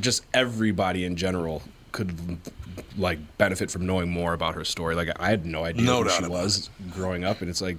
just 0.00 0.24
everybody 0.34 1.04
in 1.04 1.16
general 1.16 1.62
could 1.92 2.38
like 2.98 3.18
benefit 3.38 3.70
from 3.70 3.86
knowing 3.86 4.10
more 4.10 4.32
about 4.34 4.54
her 4.56 4.64
story 4.64 4.94
like 4.96 5.08
i 5.20 5.28
had 5.30 5.46
no 5.46 5.64
idea 5.64 5.84
No 5.84 6.02
who 6.02 6.10
she 6.10 6.18
about 6.18 6.30
was 6.30 6.70
growing 6.90 7.24
up 7.24 7.40
and 7.40 7.48
it's 7.48 7.60
like 7.62 7.76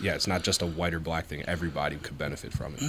yeah 0.00 0.14
it's 0.14 0.26
not 0.26 0.42
just 0.42 0.62
a 0.62 0.66
white 0.66 0.94
or 0.94 1.00
black 1.00 1.26
thing 1.26 1.42
everybody 1.46 1.96
could 1.96 2.16
benefit 2.16 2.52
from 2.52 2.74
it 2.74 2.82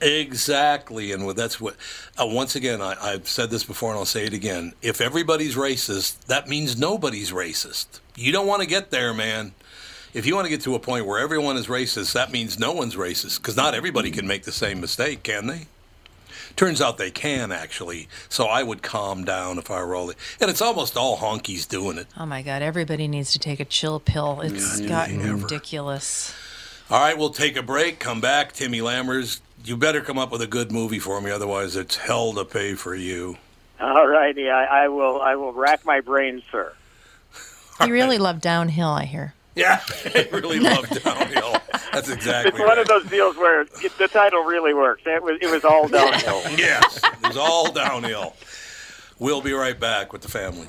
Exactly, 0.00 1.12
and 1.12 1.28
that's 1.30 1.60
what. 1.60 1.76
Uh, 2.18 2.26
once 2.26 2.56
again, 2.56 2.80
I, 2.80 2.96
I've 3.00 3.28
said 3.28 3.50
this 3.50 3.64
before, 3.64 3.90
and 3.90 3.98
I'll 3.98 4.04
say 4.04 4.24
it 4.24 4.32
again. 4.32 4.72
If 4.80 5.00
everybody's 5.00 5.56
racist, 5.56 6.26
that 6.26 6.48
means 6.48 6.78
nobody's 6.78 7.32
racist. 7.32 8.00
You 8.16 8.32
don't 8.32 8.46
want 8.46 8.62
to 8.62 8.68
get 8.68 8.90
there, 8.90 9.12
man. 9.12 9.52
If 10.12 10.26
you 10.26 10.34
want 10.34 10.46
to 10.46 10.50
get 10.50 10.62
to 10.62 10.74
a 10.74 10.80
point 10.80 11.06
where 11.06 11.20
everyone 11.20 11.56
is 11.56 11.66
racist, 11.68 12.14
that 12.14 12.32
means 12.32 12.58
no 12.58 12.72
one's 12.72 12.96
racist, 12.96 13.38
because 13.38 13.56
not 13.56 13.74
everybody 13.74 14.10
can 14.10 14.26
make 14.26 14.42
the 14.44 14.52
same 14.52 14.80
mistake, 14.80 15.22
can 15.22 15.46
they? 15.46 15.66
Turns 16.56 16.80
out 16.80 16.98
they 16.98 17.10
can 17.10 17.52
actually. 17.52 18.08
So 18.28 18.46
I 18.46 18.62
would 18.62 18.82
calm 18.82 19.24
down 19.24 19.58
if 19.58 19.70
I 19.70 19.82
were 19.84 19.94
all. 19.94 20.10
And 20.40 20.50
it's 20.50 20.60
almost 20.60 20.96
all 20.96 21.18
honkies 21.18 21.68
doing 21.68 21.96
it. 21.96 22.08
Oh 22.18 22.26
my 22.26 22.42
God! 22.42 22.60
Everybody 22.62 23.06
needs 23.06 23.32
to 23.32 23.38
take 23.38 23.60
a 23.60 23.64
chill 23.64 24.00
pill. 24.00 24.40
It's 24.40 24.80
gotten 24.80 25.40
ridiculous. 25.40 26.34
All 26.90 27.00
right, 27.00 27.16
we'll 27.16 27.30
take 27.30 27.56
a 27.56 27.62
break. 27.62 28.00
Come 28.00 28.20
back, 28.20 28.52
Timmy 28.52 28.80
Lammers. 28.80 29.40
You 29.64 29.76
better 29.76 30.00
come 30.00 30.18
up 30.18 30.30
with 30.32 30.42
a 30.42 30.46
good 30.46 30.72
movie 30.72 30.98
for 30.98 31.20
me, 31.20 31.30
otherwise 31.30 31.76
it's 31.76 31.96
hell 31.96 32.32
to 32.34 32.44
pay 32.44 32.74
for 32.74 32.94
you. 32.94 33.36
all 33.80 34.06
righty, 34.06 34.48
I, 34.48 34.84
I 34.84 34.88
will. 34.88 35.20
I 35.20 35.36
will 35.36 35.52
rack 35.52 35.84
my 35.84 36.00
brain, 36.00 36.42
sir. 36.50 36.72
You 37.84 37.92
really 37.92 38.18
love 38.18 38.40
downhill, 38.40 38.88
I 38.90 39.04
hear. 39.04 39.34
Yeah, 39.54 39.80
I 40.14 40.28
really 40.32 40.60
love 40.60 40.88
downhill. 41.04 41.56
That's 41.92 42.08
exactly 42.08 42.50
It's 42.50 42.58
one 42.58 42.68
right. 42.68 42.78
of 42.78 42.86
those 42.88 43.04
deals 43.06 43.36
where 43.36 43.62
it, 43.62 43.98
the 43.98 44.08
title 44.08 44.44
really 44.44 44.74
works. 44.74 45.02
It 45.06 45.22
was 45.22 45.38
it 45.42 45.50
was 45.50 45.64
all 45.64 45.88
downhill. 45.98 46.42
Yes, 46.56 47.00
it 47.02 47.28
was 47.28 47.36
all 47.36 47.70
downhill. 47.72 48.34
We'll 49.18 49.42
be 49.42 49.52
right 49.52 49.78
back 49.78 50.12
with 50.12 50.22
the 50.22 50.28
family. 50.28 50.68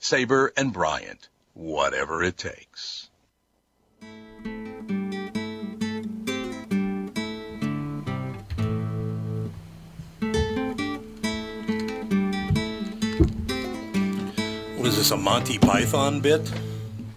Sabre 0.00 0.52
and 0.56 0.72
Bryant, 0.72 1.28
whatever 1.54 2.22
it 2.22 2.36
takes. 2.36 3.10
What 14.76 14.86
is 14.86 14.96
this, 14.96 15.10
a 15.10 15.16
Monty 15.16 15.58
Python 15.58 16.20
bit? 16.20 16.44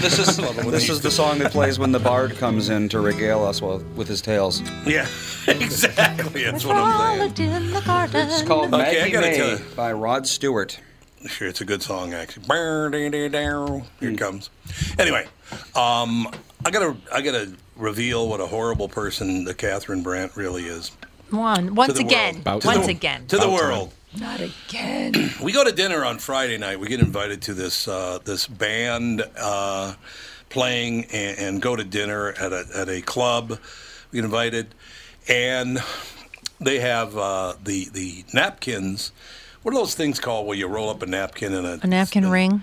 this 0.00 0.18
is 0.18 0.36
this 0.36 0.90
is 0.90 1.00
the 1.00 1.10
song 1.10 1.38
that 1.38 1.52
plays 1.52 1.78
when 1.78 1.92
the 1.92 1.98
bard 1.98 2.36
comes 2.36 2.68
in 2.68 2.88
to 2.90 3.00
regale 3.00 3.44
us 3.44 3.62
with, 3.62 3.82
with 3.96 4.06
his 4.06 4.20
tales. 4.20 4.60
Yeah, 4.86 5.06
exactly. 5.48 6.44
That's 6.44 6.64
what 6.66 6.76
I'm 6.76 7.34
saying. 7.34 7.50
in 7.50 7.70
the 7.72 7.80
garden. 7.80 8.28
It's 8.28 8.42
called 8.42 8.74
Okay, 8.74 9.00
Maggie 9.10 9.16
May 9.16 9.52
you. 9.52 9.58
by 9.74 9.92
Rod 9.92 10.26
Stewart. 10.26 10.78
Sure, 11.26 11.48
it's 11.48 11.60
a 11.60 11.64
good 11.64 11.82
song 11.82 12.14
actually. 12.14 12.44
Here 14.00 14.10
it 14.10 14.18
comes. 14.18 14.48
Anyway, 14.98 15.26
um, 15.74 16.28
I 16.64 16.70
gotta 16.70 16.96
I 17.12 17.20
gotta 17.20 17.52
reveal 17.76 18.28
what 18.28 18.40
a 18.40 18.46
horrible 18.46 18.88
person 18.88 19.44
the 19.44 19.54
Catherine 19.54 20.02
Brandt 20.02 20.36
really 20.36 20.64
is. 20.64 20.92
One. 21.30 21.74
Once 21.74 21.98
again. 21.98 22.42
Once 22.44 22.64
time. 22.64 22.88
again. 22.88 23.26
To 23.28 23.36
the 23.36 23.42
About 23.44 23.60
time. 23.60 23.68
world. 23.68 23.92
Not 24.18 24.40
again. 24.40 25.30
We 25.42 25.52
go 25.52 25.64
to 25.64 25.72
dinner 25.72 26.04
on 26.04 26.18
Friday 26.18 26.58
night. 26.58 26.80
We 26.80 26.88
get 26.88 27.00
invited 27.00 27.42
to 27.42 27.54
this 27.54 27.86
uh, 27.86 28.18
this 28.24 28.46
band 28.46 29.22
uh, 29.38 29.94
playing 30.48 31.04
and, 31.06 31.38
and 31.38 31.62
go 31.62 31.76
to 31.76 31.84
dinner 31.84 32.32
at 32.32 32.52
a 32.52 32.66
at 32.74 32.88
a 32.88 33.00
club. 33.02 33.58
We 34.10 34.16
get 34.16 34.24
invited, 34.24 34.74
and 35.28 35.78
they 36.60 36.80
have 36.80 37.16
uh, 37.16 37.54
the 37.62 37.88
the 37.90 38.24
napkins. 38.32 39.12
What 39.62 39.74
are 39.74 39.78
those 39.78 39.94
things 39.94 40.18
called 40.18 40.46
where 40.46 40.56
you 40.56 40.66
roll 40.66 40.88
up 40.90 41.02
a 41.02 41.06
napkin 41.06 41.52
in 41.52 41.64
a 41.64 41.78
A 41.82 41.86
napkin 41.86 42.30
ring. 42.30 42.62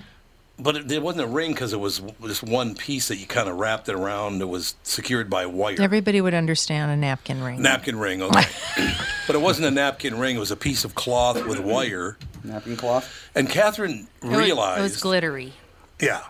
But 0.59 0.75
it, 0.75 0.91
it 0.91 1.03
wasn't 1.03 1.25
a 1.25 1.27
ring 1.27 1.51
because 1.51 1.71
it 1.71 1.79
was 1.79 2.01
this 2.19 2.41
one 2.41 2.73
piece 2.73 3.09
that 3.09 3.17
you 3.17 3.27
kind 3.27 3.47
of 3.47 3.57
wrapped 3.57 3.87
it 3.89 3.93
around. 3.93 4.41
It 4.41 4.49
was 4.49 4.73
secured 4.81 5.29
by 5.29 5.45
wire. 5.45 5.75
Everybody 5.79 6.19
would 6.19 6.33
understand 6.33 6.89
a 6.89 6.95
napkin 6.95 7.43
ring. 7.43 7.61
napkin 7.61 7.99
ring, 7.99 8.23
okay. 8.23 8.41
but 9.27 9.35
it 9.35 9.39
wasn't 9.39 9.67
a 9.67 9.71
napkin 9.71 10.17
ring. 10.17 10.35
It 10.35 10.39
was 10.39 10.49
a 10.49 10.55
piece 10.57 10.83
of 10.83 10.95
cloth 10.95 11.45
with 11.45 11.59
wire. 11.59 12.17
Napkin 12.43 12.75
cloth. 12.75 13.29
And 13.35 13.47
Catherine 13.47 14.07
It 14.23 14.27
was- 14.29 14.37
realized, 14.39 14.79
It 14.79 14.83
was 14.83 14.97
glittery. 14.97 15.53
yeah. 16.01 16.23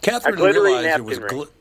Catherine 0.00 0.36
glittery 0.36 0.72
realized 0.72 0.98
it 0.98 1.04
was. 1.04 1.18
napkin 1.18 1.36
ring. 1.38 1.44
Gli- 1.46 1.52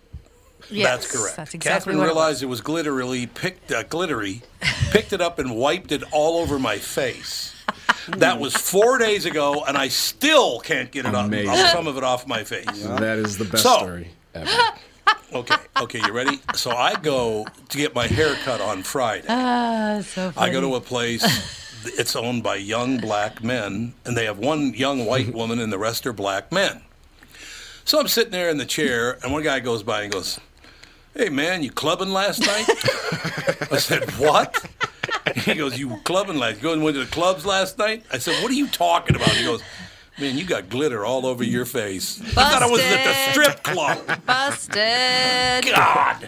Yes, 0.69 0.87
that's 0.87 1.11
correct. 1.17 1.37
That's 1.37 1.53
exactly 1.53 1.79
Catherine 1.93 1.97
what 1.97 2.03
it 2.03 2.07
realized 2.07 2.43
it 2.43 2.47
was 2.47 2.61
glitterily 2.61 3.33
picked, 3.33 3.71
uh, 3.71 3.83
glittery, 3.83 4.41
picked 4.91 5.13
it 5.13 5.21
up 5.21 5.39
and 5.39 5.55
wiped 5.55 5.93
it 5.93 6.03
all 6.11 6.37
over 6.37 6.59
my 6.59 6.77
face. 6.77 7.53
That 8.17 8.39
was 8.39 8.55
four 8.55 8.97
days 8.97 9.25
ago, 9.25 9.63
and 9.67 9.77
I 9.77 9.87
still 9.89 10.59
can't 10.59 10.91
get 10.91 11.05
it 11.05 11.13
off, 11.13 11.25
Amazing. 11.25 11.55
some 11.67 11.87
of 11.87 11.97
it 11.97 12.03
off 12.03 12.25
my 12.27 12.43
face. 12.43 12.65
That 12.83 13.17
is 13.19 13.37
the 13.37 13.45
best 13.45 13.63
So- 13.63 13.77
story 13.77 14.09
ever. 14.33 14.49
Okay, 15.33 15.55
okay, 15.81 15.99
you 16.05 16.13
ready? 16.13 16.39
So 16.55 16.71
I 16.71 16.95
go 16.95 17.45
to 17.69 17.77
get 17.77 17.93
my 17.93 18.07
hair 18.07 18.35
cut 18.45 18.61
on 18.61 18.83
Friday. 18.83 19.25
Ah, 19.27 19.99
so 20.01 20.31
I 20.37 20.49
go 20.49 20.61
to 20.61 20.75
a 20.75 20.81
place. 20.81 21.23
It's 21.85 22.15
owned 22.15 22.43
by 22.43 22.55
young 22.55 22.97
black 22.97 23.43
men, 23.43 23.93
and 24.05 24.15
they 24.15 24.25
have 24.25 24.37
one 24.37 24.73
young 24.73 25.05
white 25.05 25.33
woman, 25.39 25.59
and 25.59 25.71
the 25.71 25.77
rest 25.77 26.05
are 26.07 26.13
black 26.13 26.51
men. 26.51 26.81
So 27.83 27.99
I'm 27.99 28.07
sitting 28.07 28.31
there 28.31 28.49
in 28.49 28.57
the 28.57 28.65
chair, 28.65 29.17
and 29.21 29.31
one 29.33 29.43
guy 29.43 29.59
goes 29.59 29.83
by 29.83 30.03
and 30.03 30.11
goes, 30.11 30.39
"Hey 31.13 31.27
man, 31.29 31.61
you 31.63 31.71
clubbing 31.71 32.11
last 32.13 32.39
night?" 32.39 32.65
I 33.71 33.77
said, 33.77 34.09
"What?" 34.17 34.65
He 35.45 35.53
goes, 35.55 35.77
"You 35.79 35.97
clubbing 36.03 36.37
last? 36.37 36.57
You 36.57 36.63
going 36.63 36.81
went 36.81 36.95
to 36.95 37.05
the 37.05 37.11
clubs 37.11 37.45
last 37.45 37.77
night?" 37.77 38.03
I 38.11 38.17
said, 38.17 38.41
"What 38.41 38.51
are 38.51 38.55
you 38.55 38.67
talking 38.67 39.15
about?" 39.15 39.29
He 39.29 39.43
goes. 39.43 39.61
Man, 40.19 40.35
you 40.35 40.45
got 40.45 40.67
glitter 40.67 41.05
all 41.05 41.27
over 41.27 41.43
your 41.43 41.63
face. 41.63 42.19
I 42.35 42.49
thought 42.49 42.63
I 42.63 42.67
was 42.71 42.81
at 42.81 43.03
the 43.03 43.31
strip 43.31 43.61
club. 43.61 44.25
Busted. 44.25 45.75
God. 45.75 46.27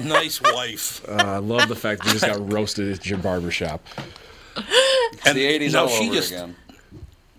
nice 0.00 0.40
wife. 0.40 1.04
Uh, 1.08 1.14
I 1.16 1.36
love 1.38 1.68
the 1.68 1.74
fact 1.74 2.02
that 2.02 2.06
you 2.06 2.20
just 2.20 2.24
got 2.24 2.52
roasted 2.52 2.92
at 2.92 3.04
your 3.04 3.18
barber 3.18 3.50
shop. 3.50 3.84
And 5.24 5.36
the 5.36 5.44
80s 5.58 5.72
no, 5.72 5.82
all 5.82 5.88
she 5.88 6.06
over 6.06 6.14
just 6.14 6.30
again. 6.30 6.54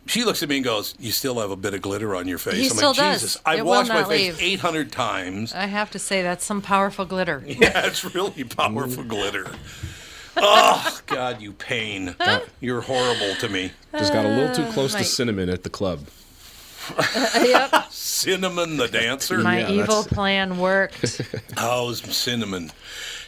she 0.08 0.26
looks 0.26 0.44
at 0.44 0.50
me 0.50 0.58
and 0.58 0.66
goes, 0.66 0.94
"You 1.00 1.12
still 1.12 1.40
have 1.40 1.52
a 1.52 1.56
bit 1.56 1.74
of 1.74 1.82
glitter 1.82 2.16
on 2.16 2.28
your 2.28 2.38
face." 2.38 2.56
He 2.56 2.66
I'm 2.66 2.76
still 2.76 2.90
like, 2.90 2.98
does. 2.98 3.22
Jesus, 3.22 3.42
I've 3.46 3.60
It 3.60 3.66
washed 3.66 3.90
my 3.90 4.02
not 4.02 4.10
face 4.10 4.40
leave. 4.42 4.54
800 4.60 4.92
times. 4.92 5.54
I 5.54 5.68
have 5.68 5.90
to 5.92 6.00
say 6.00 6.22
that's 6.22 6.44
some 6.46 6.62
powerful 6.62 7.06
glitter. 7.06 7.44
yeah, 7.48 7.86
it's 7.86 8.04
really 8.14 8.44
powerful 8.44 9.04
glitter. 9.04 9.48
Oh 10.38 11.00
God, 11.08 11.42
you 11.42 11.54
pain! 11.54 12.16
You're 12.62 12.82
horrible 12.82 13.36
to 13.36 13.50
me. 13.50 13.72
Just 13.94 14.14
got 14.14 14.26
a 14.26 14.30
little 14.30 14.54
too 14.56 14.72
close 14.72 14.94
my- 14.94 15.00
to 15.00 15.06
cinnamon 15.06 15.50
at 15.50 15.64
the 15.64 15.70
club. 15.70 16.08
yep. 17.36 17.86
Cinnamon 17.92 18.78
the 18.78 18.88
dancer. 18.88 19.38
My 19.40 19.60
Yeah, 19.60 19.70
evil 19.70 20.02
that's- 20.04 20.08
plan 20.08 20.58
worked. 20.58 21.22
How's 21.58 22.02
cinnamon? 22.16 22.72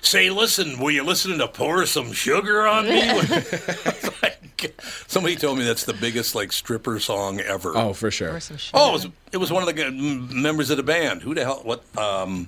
Say, 0.01 0.31
listen, 0.31 0.79
were 0.79 0.89
you 0.89 1.03
listening 1.03 1.37
to 1.39 1.47
pour 1.47 1.85
some 1.85 2.11
sugar 2.11 2.65
on 2.67 2.85
me? 2.85 3.01
It's 3.03 4.21
like- 4.23 4.81
somebody 5.07 5.35
told 5.35 5.57
me 5.59 5.63
that's 5.63 5.85
the 5.85 5.93
biggest 5.93 6.33
like 6.33 6.51
stripper 6.51 6.99
song 6.99 7.39
ever. 7.39 7.75
Oh, 7.77 7.93
for 7.93 8.09
sure. 8.09 8.35
Or 8.35 8.39
some 8.39 8.57
sugar. 8.57 8.77
Oh, 8.79 8.89
it 8.89 8.93
was, 8.93 9.07
it 9.33 9.37
was 9.37 9.51
one 9.51 9.61
of 9.61 9.67
the 9.67 9.73
g- 9.73 9.83
m- 9.83 10.41
members 10.41 10.69
of 10.71 10.77
the 10.77 10.83
band. 10.83 11.21
Who 11.21 11.33
the 11.35 11.43
hell? 11.43 11.61
What? 11.63 11.83
Um, 11.97 12.47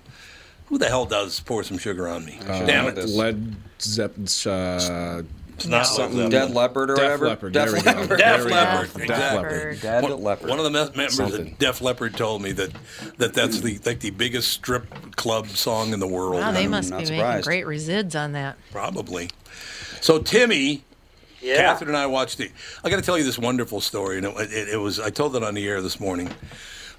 who 0.74 0.80
the 0.80 0.88
hell 0.88 1.06
does 1.06 1.40
pour 1.42 1.64
some 1.64 1.78
sugar 1.78 2.08
on 2.08 2.26
me? 2.26 2.40
Damn 2.48 2.88
it! 2.88 3.08
Led 3.08 3.56
Zeppelin. 3.80 4.26
Uh, 4.48 5.22
It's 5.56 5.68
not 5.68 5.84
Something- 5.86 6.18
Led 6.18 6.32
Dead 6.32 6.50
Leopard 6.56 6.90
or 6.90 6.96
Def 6.96 7.04
whatever. 7.04 7.28
Leppard. 7.28 7.54
Def 7.54 7.66
there 7.70 7.74
we 7.76 7.82
go. 7.84 7.92
Leppard. 7.92 8.10
There 8.10 8.18
Def 8.18 8.44
we 8.46 8.50
go. 8.50 8.56
Def 8.56 8.96
exactly. 8.98 9.12
Leppard. 9.56 9.82
Dead 9.82 10.04
One- 10.04 10.24
Leopard. 10.24 10.50
One 10.50 10.58
of 10.60 10.66
the 10.66 10.72
me- 10.72 10.98
members 10.98 11.14
Something. 11.16 11.52
of 11.52 11.58
Def 11.60 11.82
Leppard 11.82 12.18
told 12.18 12.42
me 12.42 12.52
that, 12.54 12.72
that 13.20 13.34
that's 13.36 13.60
the 13.62 13.80
like 13.86 14.00
the 14.00 14.10
biggest 14.10 14.50
strip 14.52 15.16
club 15.16 15.48
song 15.50 15.94
in 15.94 16.00
the 16.00 16.08
world. 16.08 16.42
Wow, 16.42 16.52
they 16.52 16.64
I'm 16.64 16.72
must 16.72 16.90
not 16.90 17.02
be 17.02 17.06
surprised. 17.06 17.46
making 17.48 17.66
great 17.66 17.78
resids 17.80 18.20
on 18.20 18.32
that. 18.32 18.58
Probably. 18.72 19.30
So 20.02 20.18
Timmy, 20.18 20.84
Yeah. 21.40 21.58
Catherine 21.58 21.90
and 21.90 21.98
I 21.98 22.08
watched 22.08 22.40
the. 22.40 22.50
I 22.84 22.90
got 22.90 22.96
to 22.96 23.04
tell 23.04 23.18
you 23.20 23.24
this 23.24 23.38
wonderful 23.38 23.80
story, 23.80 24.18
and 24.18 24.26
it, 24.26 24.52
it, 24.52 24.70
it 24.70 24.78
was. 24.78 25.00
I 25.00 25.12
told 25.12 25.36
it 25.36 25.44
on 25.44 25.54
the 25.54 25.68
air 25.68 25.84
this 25.84 26.00
morning. 26.00 26.30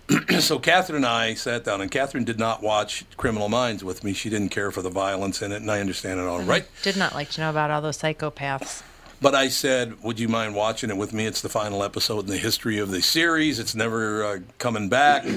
so 0.41 0.59
Catherine 0.59 0.97
and 0.97 1.07
I 1.07 1.35
sat 1.35 1.65
down, 1.65 1.81
and 1.81 1.91
Catherine 1.91 2.25
did 2.25 2.39
not 2.39 2.63
watch 2.63 3.05
Criminal 3.17 3.49
Minds 3.49 3.83
with 3.83 4.05
me. 4.05 4.13
She 4.13 4.29
didn't 4.29 4.51
care 4.51 4.71
for 4.71 4.83
the 4.83 4.91
violence 4.91 5.41
in 5.41 5.53
it, 5.53 5.57
and 5.57 5.71
I 5.71 5.81
understand 5.81 6.21
it 6.21 6.27
all 6.27 6.43
right. 6.43 6.67
Did 6.83 6.97
not 6.97 7.15
like 7.15 7.31
to 7.31 7.41
know 7.41 7.51
about 7.51 7.71
all 7.71 7.81
those 7.81 7.99
psychopaths. 7.99 8.83
But 9.23 9.35
I 9.35 9.49
said, 9.49 10.03
"Would 10.03 10.21
you 10.21 10.29
mind 10.29 10.55
watching 10.55 10.91
it 10.91 10.97
with 10.97 11.13
me? 11.13 11.27
It's 11.27 11.41
the 11.41 11.49
final 11.49 11.83
episode 11.83 12.21
in 12.21 12.27
the 12.27 12.37
history 12.37 12.79
of 12.79 12.91
the 12.91 13.01
series. 13.01 13.59
It's 13.59 13.75
never 13.75 14.25
uh, 14.25 14.39
coming 14.59 14.89
back. 14.89 15.25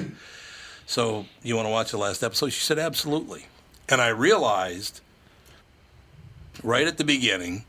So 0.90 1.26
you 1.44 1.58
want 1.58 1.66
to 1.66 1.70
watch 1.70 1.92
the 1.92 1.98
last 1.98 2.24
episode?" 2.24 2.54
She 2.54 2.62
said, 2.62 2.80
"Absolutely." 2.80 3.48
And 3.90 4.00
I 4.00 4.08
realized 4.08 5.02
right 6.64 6.88
at 6.88 6.98
the 6.98 7.04
beginning 7.04 7.66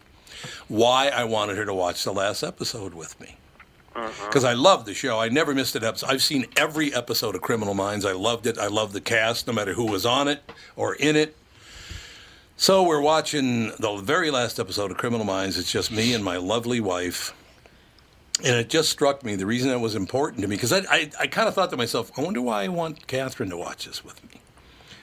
why 0.69 1.09
I 1.09 1.25
wanted 1.25 1.57
her 1.57 1.65
to 1.65 1.75
watch 1.75 2.05
the 2.05 2.13
last 2.13 2.45
episode 2.45 2.95
with 2.95 3.21
me. 3.21 3.38
Uh-huh. 3.99 4.27
Because 4.27 4.45
I 4.45 4.53
love 4.53 4.85
the 4.85 4.95
show. 4.95 5.19
I 5.19 5.29
never 5.29 5.55
missed 5.55 5.75
an 5.77 5.85
episode. 5.85 6.11
I've 6.11 6.23
seen 6.23 6.47
every 6.57 6.95
episode 6.95 7.35
of 7.35 7.43
Criminal 7.43 7.75
Minds. 7.75 8.05
I 8.05 8.13
loved 8.13 8.47
it. 8.47 8.59
I 8.59 8.69
loved 8.69 8.93
the 8.93 9.01
cast, 9.01 9.47
no 9.47 9.53
matter 9.53 9.75
who 9.75 9.87
was 9.87 10.07
on 10.07 10.29
it 10.29 10.43
or 10.77 10.95
in 10.95 11.17
it. 11.17 11.37
So 12.57 12.83
we're 12.83 13.01
watching 13.01 13.73
the 13.79 14.01
very 14.03 14.31
last 14.31 14.59
episode 14.59 14.91
of 14.91 14.97
Criminal 14.97 15.25
Minds. 15.25 15.59
It's 15.59 15.71
just 15.71 15.91
me 15.91 16.15
and 16.15 16.25
my 16.25 16.37
lovely 16.37 16.81
wife. 16.81 17.35
And 18.45 18.55
it 18.55 18.69
just 18.69 18.91
struck 18.91 19.25
me 19.25 19.35
the 19.35 19.47
reason 19.47 19.71
it 19.71 19.81
was 19.81 19.97
important 19.97 20.43
to 20.43 20.49
me, 20.49 20.57
because 20.57 20.73
I, 20.73 20.79
I, 20.89 21.11
I 21.21 21.27
kind 21.27 21.49
of 21.49 21.55
thought 21.55 21.71
to 21.71 21.77
myself, 21.77 22.11
I 22.17 22.23
wonder 22.23 22.41
why 22.41 22.65
I 22.65 22.69
want 22.69 23.07
Catherine 23.09 23.51
to 23.51 23.57
watch 23.57 23.87
this 23.87 24.05
with 24.05 24.23
me. 24.33 24.41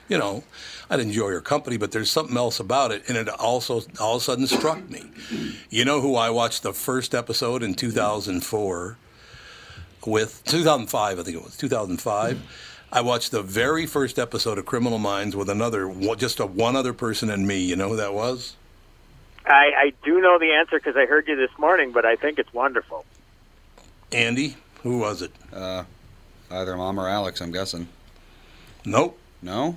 You 0.08 0.18
know, 0.18 0.44
I'd 0.88 1.00
enjoy 1.00 1.30
your 1.30 1.40
company, 1.40 1.76
but 1.76 1.90
there's 1.92 2.10
something 2.10 2.36
else 2.36 2.60
about 2.60 2.92
it. 2.92 3.08
And 3.08 3.16
it 3.16 3.28
also 3.28 3.82
all 4.00 4.16
of 4.16 4.22
a 4.22 4.24
sudden 4.24 4.46
struck 4.46 4.88
me. 4.88 5.04
You 5.68 5.84
know 5.84 6.00
who 6.00 6.14
I 6.14 6.30
watched 6.30 6.62
the 6.62 6.72
first 6.72 7.14
episode 7.14 7.62
in 7.62 7.74
2004 7.74 8.96
with? 10.06 10.42
2005, 10.44 11.18
I 11.18 11.22
think 11.22 11.36
it 11.36 11.42
was. 11.42 11.56
2005. 11.56 12.40
I 12.92 13.00
watched 13.00 13.32
the 13.32 13.42
very 13.42 13.84
first 13.84 14.16
episode 14.18 14.58
of 14.58 14.64
Criminal 14.66 14.98
Minds 14.98 15.34
with 15.34 15.50
another, 15.50 15.88
one- 15.88 16.16
just 16.18 16.38
a 16.38 16.46
one 16.46 16.76
other 16.76 16.92
person 16.92 17.28
and 17.30 17.46
me. 17.46 17.58
You 17.58 17.74
know 17.74 17.88
who 17.88 17.96
that 17.96 18.14
was? 18.14 18.54
I, 19.44 19.70
I 19.76 19.92
do 20.04 20.20
know 20.20 20.38
the 20.38 20.52
answer 20.52 20.78
because 20.78 20.96
I 20.96 21.06
heard 21.06 21.26
you 21.28 21.34
this 21.36 21.50
morning, 21.58 21.90
but 21.92 22.04
I 22.04 22.14
think 22.16 22.38
it's 22.38 22.52
wonderful. 22.52 23.04
Andy. 24.12 24.56
Who 24.82 24.98
was 24.98 25.20
it? 25.20 25.32
Uh, 25.52 25.82
either 26.48 26.76
Mom 26.76 27.00
or 27.00 27.08
Alex, 27.08 27.40
I'm 27.40 27.50
guessing. 27.50 27.88
Nope. 28.84 29.18
No? 29.42 29.76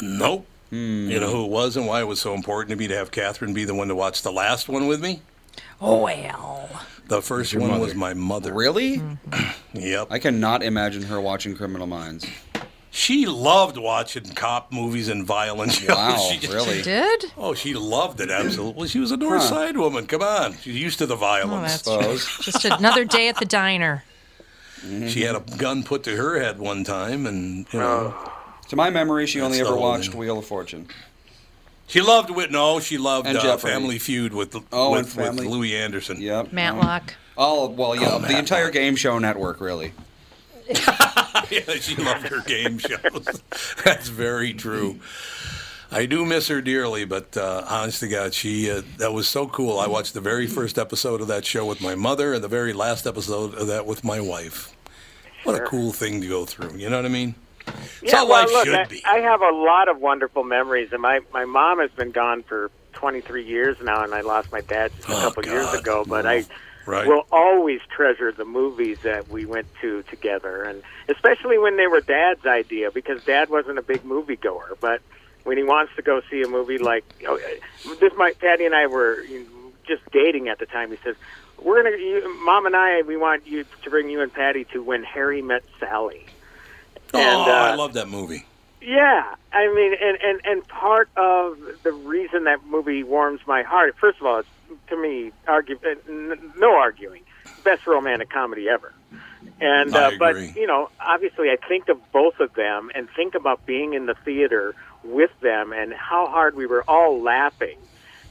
Nope. 0.00 0.46
Hmm. 0.70 1.08
You 1.10 1.20
know 1.20 1.30
who 1.30 1.44
it 1.44 1.50
was 1.50 1.76
and 1.76 1.86
why 1.86 2.00
it 2.00 2.06
was 2.08 2.20
so 2.20 2.34
important 2.34 2.70
to 2.70 2.76
me 2.76 2.88
to 2.88 2.96
have 2.96 3.10
Catherine 3.10 3.54
be 3.54 3.64
the 3.64 3.74
one 3.74 3.88
to 3.88 3.94
watch 3.94 4.22
the 4.22 4.32
last 4.32 4.68
one 4.68 4.86
with 4.86 5.00
me? 5.00 5.22
Oh 5.80 6.02
well. 6.02 6.68
The 7.08 7.20
first 7.22 7.54
one 7.54 7.68
mother. 7.70 7.80
was 7.84 7.94
my 7.94 8.14
mother. 8.14 8.52
Really? 8.52 9.02
Yep. 9.74 10.06
I 10.10 10.20
cannot 10.20 10.62
imagine 10.62 11.02
her 11.02 11.20
watching 11.20 11.56
Criminal 11.56 11.88
Minds. 11.88 12.24
She 12.92 13.26
loved 13.26 13.76
watching 13.76 14.22
cop 14.34 14.70
movies 14.72 15.08
and 15.08 15.26
violent 15.26 15.72
shows. 15.72 15.88
Wow, 15.96 16.16
She 16.30 16.38
just- 16.38 16.52
really? 16.54 16.80
Did? 16.80 17.24
Oh, 17.36 17.54
she 17.54 17.74
loved 17.74 18.20
it 18.20 18.30
absolutely. 18.30 18.86
She 18.86 19.00
was 19.00 19.10
a 19.10 19.16
North 19.16 19.42
Huh. 19.42 19.48
Side 19.48 19.76
woman. 19.76 20.06
Come 20.06 20.22
on, 20.22 20.52
she's 20.58 20.76
used 20.80 20.98
to 21.00 21.06
the 21.06 21.14
Oh, 21.14 21.18
violence. 21.18 21.82
that's 21.82 22.06
true. 22.22 22.44
Just 22.52 22.64
another 22.66 23.04
day 23.04 23.26
at 23.28 23.36
the 23.40 23.44
diner. 23.44 24.04
she 25.08 25.22
had 25.22 25.34
a 25.34 25.40
gun 25.40 25.82
put 25.82 26.04
to 26.04 26.14
her 26.16 26.38
head 26.40 26.60
one 26.60 26.84
time, 26.84 27.26
and 27.26 27.66
you 27.72 27.80
know, 27.80 28.14
oh. 28.16 28.33
To 28.68 28.76
my 28.76 28.90
memory, 28.90 29.26
she 29.26 29.40
only 29.40 29.60
ever 29.60 29.76
watched 29.76 30.10
thing. 30.10 30.20
Wheel 30.20 30.38
of 30.38 30.46
Fortune. 30.46 30.88
she 31.86 32.00
loved 32.00 32.30
Whit. 32.30 32.50
No, 32.50 32.80
she 32.80 32.98
loved 32.98 33.26
And 33.26 33.36
uh, 33.36 33.56
Family 33.56 33.98
Feud 33.98 34.32
with 34.32 34.56
Oh, 34.72 34.92
with, 34.92 35.00
and 35.00 35.08
Family- 35.08 35.44
with 35.46 35.54
Louie 35.54 35.76
Anderson. 35.76 36.20
Yep. 36.20 36.52
Matlock. 36.52 37.14
Oh, 37.36 37.68
well, 37.68 37.94
yeah, 37.96 38.10
Oh, 38.12 38.18
the 38.20 38.38
entire 38.38 38.70
game 38.70 38.96
show 38.96 39.18
network, 39.18 39.60
really. 39.60 39.92
yeah, 41.50 41.74
she 41.80 41.96
loved 41.96 42.28
her 42.28 42.40
game 42.42 42.78
shows. 42.78 43.42
That's 43.84 44.08
very 44.08 44.54
true. 44.54 45.00
I 45.90 46.06
do 46.06 46.24
miss 46.24 46.48
her 46.48 46.60
dearly, 46.62 47.04
but 47.04 47.36
uh, 47.36 47.64
honest 47.68 48.00
to 48.00 48.08
God, 48.08 48.32
she 48.34 48.70
uh, 48.70 48.82
that 48.96 49.12
was 49.12 49.28
so 49.28 49.46
cool. 49.46 49.78
I 49.78 49.86
watched 49.86 50.14
the 50.14 50.20
very 50.20 50.46
first 50.46 50.78
episode 50.78 51.20
of 51.20 51.28
that 51.28 51.44
show 51.44 51.66
with 51.66 51.80
my 51.80 51.94
mother, 51.94 52.32
and 52.34 52.42
the 52.42 52.48
very 52.48 52.72
last 52.72 53.06
episode 53.06 53.54
of 53.54 53.66
that 53.66 53.84
with 53.84 54.02
my 54.02 54.20
wife. 54.20 54.74
What 55.44 55.60
a 55.60 55.64
cool 55.66 55.92
thing 55.92 56.20
to 56.22 56.26
go 56.28 56.46
through. 56.46 56.76
You 56.78 56.88
know 56.88 56.96
what 56.96 57.04
I 57.04 57.10
mean? 57.10 57.34
How 58.10 58.28
well, 58.28 58.42
life 58.42 58.50
look, 58.52 58.64
should 58.66 58.74
I, 58.74 58.84
be. 58.84 59.02
I 59.04 59.18
have 59.18 59.40
a 59.40 59.50
lot 59.50 59.88
of 59.88 60.00
wonderful 60.00 60.44
memories, 60.44 60.90
and 60.92 61.00
my 61.00 61.20
my 61.32 61.44
mom 61.44 61.78
has 61.80 61.90
been 61.92 62.10
gone 62.10 62.42
for 62.42 62.70
23 62.92 63.44
years 63.44 63.76
now, 63.82 64.04
and 64.04 64.14
I 64.14 64.20
lost 64.20 64.52
my 64.52 64.60
dad 64.60 64.92
just 64.96 65.08
a 65.08 65.12
Oh, 65.12 65.20
couple 65.20 65.46
years 65.46 65.72
ago. 65.74 66.04
But 66.06 66.26
I 66.26 66.40
mm-hmm. 66.40 66.90
Right. 66.90 67.06
will 67.06 67.26
always 67.32 67.80
treasure 67.88 68.30
the 68.30 68.44
movies 68.44 68.98
that 69.04 69.28
we 69.28 69.46
went 69.46 69.66
to 69.80 70.02
together, 70.04 70.62
and 70.62 70.82
especially 71.08 71.58
when 71.58 71.78
they 71.78 71.86
were 71.86 72.02
Dad's 72.02 72.44
idea, 72.44 72.90
because 72.90 73.24
Dad 73.24 73.48
wasn't 73.48 73.78
a 73.78 73.82
big 73.82 74.04
movie 74.04 74.36
goer, 74.36 74.76
but 74.80 75.00
when 75.44 75.56
he 75.56 75.62
wants 75.62 75.92
to 75.96 76.02
go 76.02 76.20
see 76.30 76.42
a 76.42 76.48
movie 76.48 76.78
like 76.78 77.04
oh, 77.26 77.38
this, 78.00 78.12
my 78.16 78.32
Patty 78.38 78.66
and 78.66 78.74
I 78.74 78.86
were 78.86 79.24
just 79.86 80.02
dating 80.12 80.48
at 80.48 80.58
the 80.58 80.66
time. 80.66 80.90
He 80.90 80.98
says, 81.02 81.16
"We're 81.62 81.82
gonna, 81.82 81.96
you, 81.96 82.44
Mom 82.44 82.66
and 82.66 82.76
I, 82.76 83.00
we 83.02 83.16
want 83.16 83.46
you 83.46 83.64
to 83.82 83.90
bring 83.90 84.10
you 84.10 84.20
and 84.20 84.32
Patty 84.32 84.64
to 84.72 84.82
When 84.82 85.04
Harry 85.04 85.40
Met 85.40 85.62
Sally." 85.80 86.26
Oh, 87.18 87.42
uh, 87.42 87.44
I 87.72 87.74
love 87.74 87.94
that 87.94 88.08
movie. 88.08 88.44
Yeah, 88.80 89.34
I 89.52 89.72
mean, 89.74 89.94
and, 90.00 90.18
and 90.22 90.40
and 90.44 90.68
part 90.68 91.08
of 91.16 91.56
the 91.84 91.92
reason 91.92 92.44
that 92.44 92.66
movie 92.66 93.02
warms 93.02 93.40
my 93.46 93.62
heart, 93.62 93.94
first 94.00 94.20
of 94.20 94.26
all, 94.26 94.40
it's 94.40 94.48
to 94.90 94.96
me, 95.00 95.32
argue, 95.48 95.78
uh, 95.84 95.94
n- 96.08 96.52
no 96.58 96.74
arguing, 96.76 97.22
best 97.64 97.86
romantic 97.86 98.28
comedy 98.30 98.68
ever. 98.68 98.92
And 99.60 99.94
uh, 99.96 100.10
but 100.18 100.34
you 100.56 100.66
know, 100.66 100.90
obviously, 101.00 101.48
I 101.50 101.56
think 101.66 101.88
of 101.88 101.98
both 102.12 102.40
of 102.40 102.52
them 102.54 102.90
and 102.94 103.08
think 103.16 103.34
about 103.34 103.64
being 103.64 103.94
in 103.94 104.04
the 104.06 104.14
theater 104.24 104.74
with 105.02 105.30
them 105.40 105.72
and 105.72 105.92
how 105.94 106.26
hard 106.26 106.54
we 106.54 106.66
were 106.66 106.82
all 106.88 107.22
laughing, 107.22 107.78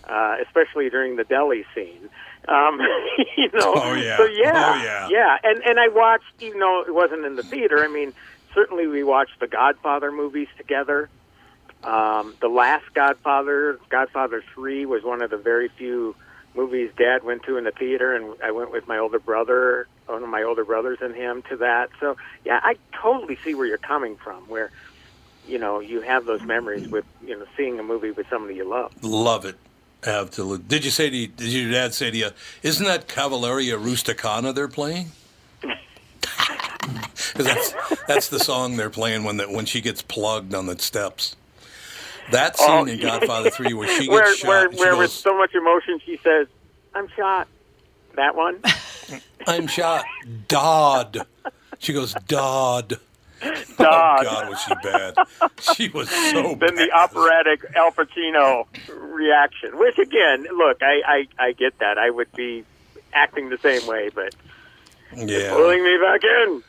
uh, 0.07 0.35
especially 0.45 0.89
during 0.89 1.15
the 1.15 1.23
deli 1.23 1.65
scene. 1.73 2.09
Um, 2.47 2.79
you 3.37 3.49
know, 3.53 3.73
Oh, 3.75 3.93
yeah. 3.93 4.17
so 4.17 4.25
yeah, 4.25 4.51
Oh, 4.53 4.83
yeah. 4.83 5.07
yeah, 5.09 5.37
and 5.43 5.63
and 5.63 5.79
I 5.79 5.87
watched, 5.87 6.25
even 6.41 6.59
though 6.59 6.83
it 6.85 6.93
wasn't 6.93 7.25
in 7.25 7.35
the 7.37 7.43
theater. 7.43 7.83
I 7.83 7.87
mean, 7.87 8.13
certainly 8.53 8.87
we 8.87 9.03
watched 9.03 9.39
the 9.39 9.47
Godfather 9.47 10.11
movies 10.11 10.47
together. 10.57 11.09
Um, 11.83 12.35
the 12.39 12.47
last 12.47 12.85
Godfather, 12.93 13.79
Godfather 13.89 14.43
Three, 14.53 14.85
was 14.85 15.03
one 15.03 15.21
of 15.21 15.29
the 15.29 15.37
very 15.37 15.67
few 15.67 16.15
movies 16.55 16.91
Dad 16.97 17.23
went 17.23 17.43
to 17.43 17.57
in 17.57 17.65
the 17.65 17.71
theater, 17.71 18.15
and 18.15 18.35
I 18.41 18.51
went 18.51 18.71
with 18.71 18.87
my 18.87 18.97
older 18.99 19.19
brother, 19.19 19.87
one 20.05 20.23
of 20.23 20.29
my 20.29 20.43
older 20.43 20.63
brothers, 20.63 20.99
and 21.01 21.13
him 21.13 21.43
to 21.49 21.57
that. 21.57 21.89
So 21.99 22.15
yeah, 22.45 22.59
I 22.63 22.75
totally 23.01 23.37
see 23.43 23.53
where 23.53 23.65
you're 23.65 23.77
coming 23.77 24.15
from. 24.15 24.47
Where 24.47 24.71
you 25.47 25.57
know 25.57 25.79
you 25.79 26.01
have 26.01 26.25
those 26.25 26.41
memories 26.41 26.87
with 26.87 27.05
you 27.25 27.37
know 27.37 27.45
seeing 27.57 27.79
a 27.79 27.83
movie 27.83 28.11
with 28.11 28.27
somebody 28.29 28.55
you 28.55 28.69
love. 28.69 28.91
Love 29.03 29.45
it. 29.45 29.57
Absolutely. 30.05 30.65
Did 30.67 30.85
you 30.85 30.91
say 30.91 31.09
to 31.09 31.15
you, 31.15 31.27
did 31.27 31.47
your 31.47 31.71
dad 31.71 31.93
say 31.93 32.11
to 32.11 32.17
you, 32.17 32.29
isn't 32.61 32.85
that 32.85 33.07
Cavalleria 33.07 33.77
Rusticana 33.77 34.53
they're 34.53 34.67
playing? 34.67 35.11
Because 37.33 37.45
that's, 37.47 38.05
that's 38.05 38.27
the 38.29 38.39
song 38.39 38.77
they're 38.77 38.89
playing 38.91 39.23
when, 39.23 39.37
the, 39.37 39.45
when 39.47 39.65
she 39.65 39.81
gets 39.81 40.01
plugged 40.03 40.53
on 40.53 40.67
the 40.67 40.77
steps. 40.77 41.35
That 42.31 42.55
oh. 42.59 42.85
scene 42.85 42.89
Oh, 42.89 42.91
in 42.91 42.99
Godfather 42.99 43.49
3 43.49 43.73
where 43.73 43.87
she 43.87 44.07
gets 44.07 44.09
where 44.09 44.35
shot. 44.35 44.47
where 44.47 44.69
where 44.69 44.97
with 44.97 45.11
so 45.11 45.35
much 45.37 45.55
emotion 45.55 45.99
she 46.05 46.17
says, 46.17 46.47
"I'm 46.93 47.07
shot." 47.15 47.47
That 48.15 48.35
one. 48.35 48.59
I'm 49.47 49.65
shot. 49.67 50.05
Dodd. 50.47 51.25
She 51.79 51.91
goes, 51.93 52.13
Dodd. 52.27 52.99
Dodd. 53.77 54.19
Oh, 54.19 54.23
God, 54.23 54.49
was 54.49 54.61
she 54.61 54.73
bad. 54.83 55.15
She 55.75 55.89
was 55.89 56.09
so 56.09 56.55
then 56.55 56.75
the 56.75 56.91
operatic 56.93 57.65
Al 57.75 57.91
Pacino 57.91 58.67
reaction. 58.89 59.77
Which 59.79 59.97
again, 59.97 60.45
look, 60.55 60.77
I, 60.81 61.01
I 61.39 61.47
I 61.47 61.51
get 61.53 61.79
that. 61.79 61.97
I 61.97 62.09
would 62.11 62.31
be 62.33 62.63
acting 63.11 63.49
the 63.49 63.57
same 63.57 63.85
way, 63.87 64.09
but 64.13 64.33
Yeah. 65.15 65.51
pulling 65.51 65.83
me 65.83 65.97
back 65.97 66.23
in. 66.23 66.63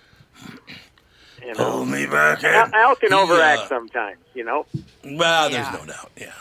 You 1.40 1.48
know, 1.48 1.54
Pull 1.54 1.84
me 1.86 2.06
back 2.06 2.42
in. 2.42 2.50
Al, 2.50 2.70
Al 2.74 2.96
can 2.96 3.10
He, 3.10 3.14
overact 3.14 3.62
uh, 3.62 3.68
sometimes. 3.68 4.18
You 4.34 4.44
know. 4.44 4.66
Well, 5.04 5.50
there's 5.50 5.70
no 5.72 5.84
doubt. 5.84 6.10
Yeah, 6.16 6.32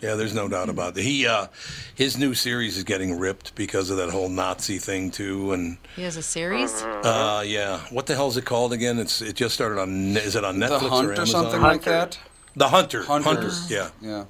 yeah. 0.00 0.14
There's 0.14 0.34
no 0.34 0.46
doubt 0.48 0.68
about 0.68 0.94
that. 0.94 1.02
He, 1.02 1.26
uh, 1.26 1.48
his 1.96 2.16
new 2.16 2.32
series 2.34 2.76
is 2.76 2.84
getting 2.84 3.18
ripped 3.18 3.54
because 3.56 3.90
of 3.90 3.96
that 3.96 4.10
whole 4.10 4.28
Nazi 4.28 4.78
thing 4.78 5.10
too, 5.10 5.52
and 5.52 5.78
He 5.96 6.02
has 6.02 6.16
a 6.16 6.22
series. 6.22 6.82
Uh, 6.82 7.42
yeah. 7.44 7.80
What 7.90 8.06
the 8.06 8.14
hell 8.14 8.28
is 8.28 8.36
it 8.36 8.44
called 8.44 8.72
again? 8.72 8.98
It's 9.00 9.20
it 9.20 9.34
just 9.34 9.54
started 9.54 9.80
on. 9.80 10.16
Is 10.16 10.36
it 10.36 10.44
on 10.44 10.56
Netflix 10.58 10.80
The 10.80 10.86
or 10.86 10.90
Hunt 10.90 11.06
Amazon? 11.08 11.22
or 11.22 11.26
something 11.26 11.60
like 11.62 11.82
that? 11.82 12.18
The 12.54 12.68
Hunter. 12.68 13.02
Hunter. 13.02 13.28
Hunter. 13.28 13.50
Yeah. 13.68 13.90
Yeah. 14.00 14.24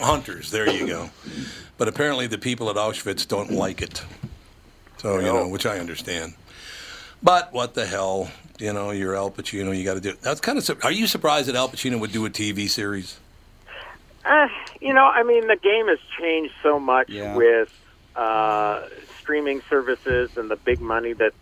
Hunters. 0.00 0.50
There 0.50 0.68
you 0.68 0.86
go. 0.86 1.10
But 1.78 1.86
apparently, 1.88 2.26
the 2.26 2.38
people 2.38 2.68
at 2.70 2.76
Auschwitz 2.76 3.26
don't 3.26 3.52
like 3.52 3.80
it. 3.80 4.02
So 4.98 5.16
you 5.18 5.26
know, 5.26 5.46
which 5.46 5.64
I 5.64 5.78
understand. 5.78 6.34
But 7.22 7.52
what 7.52 7.74
the 7.74 7.86
hell? 7.86 8.30
You 8.58 8.72
know, 8.72 8.90
you're 8.90 9.14
Al 9.16 9.30
Pacino. 9.30 9.76
You 9.76 9.84
got 9.84 9.94
to 9.94 10.00
do. 10.00 10.10
it. 10.10 10.20
That's 10.20 10.40
kind 10.40 10.58
of. 10.58 10.64
su- 10.64 10.78
Are 10.82 10.92
you 10.92 11.06
surprised 11.06 11.48
that 11.48 11.56
Al 11.56 11.68
Pacino 11.68 11.98
would 12.00 12.12
do 12.12 12.26
a 12.26 12.30
TV 12.30 12.68
series? 12.68 13.18
Uh, 14.24 14.48
you 14.80 14.92
know, 14.92 15.04
I 15.04 15.22
mean, 15.22 15.46
the 15.46 15.56
game 15.56 15.86
has 15.88 15.98
changed 16.20 16.52
so 16.62 16.78
much 16.78 17.08
Yeah. 17.08 17.34
with 17.36 17.72
uh, 18.16 18.82
streaming 19.20 19.62
services 19.70 20.36
and 20.36 20.50
the 20.50 20.56
big 20.56 20.80
money 20.80 21.12
that 21.14 21.32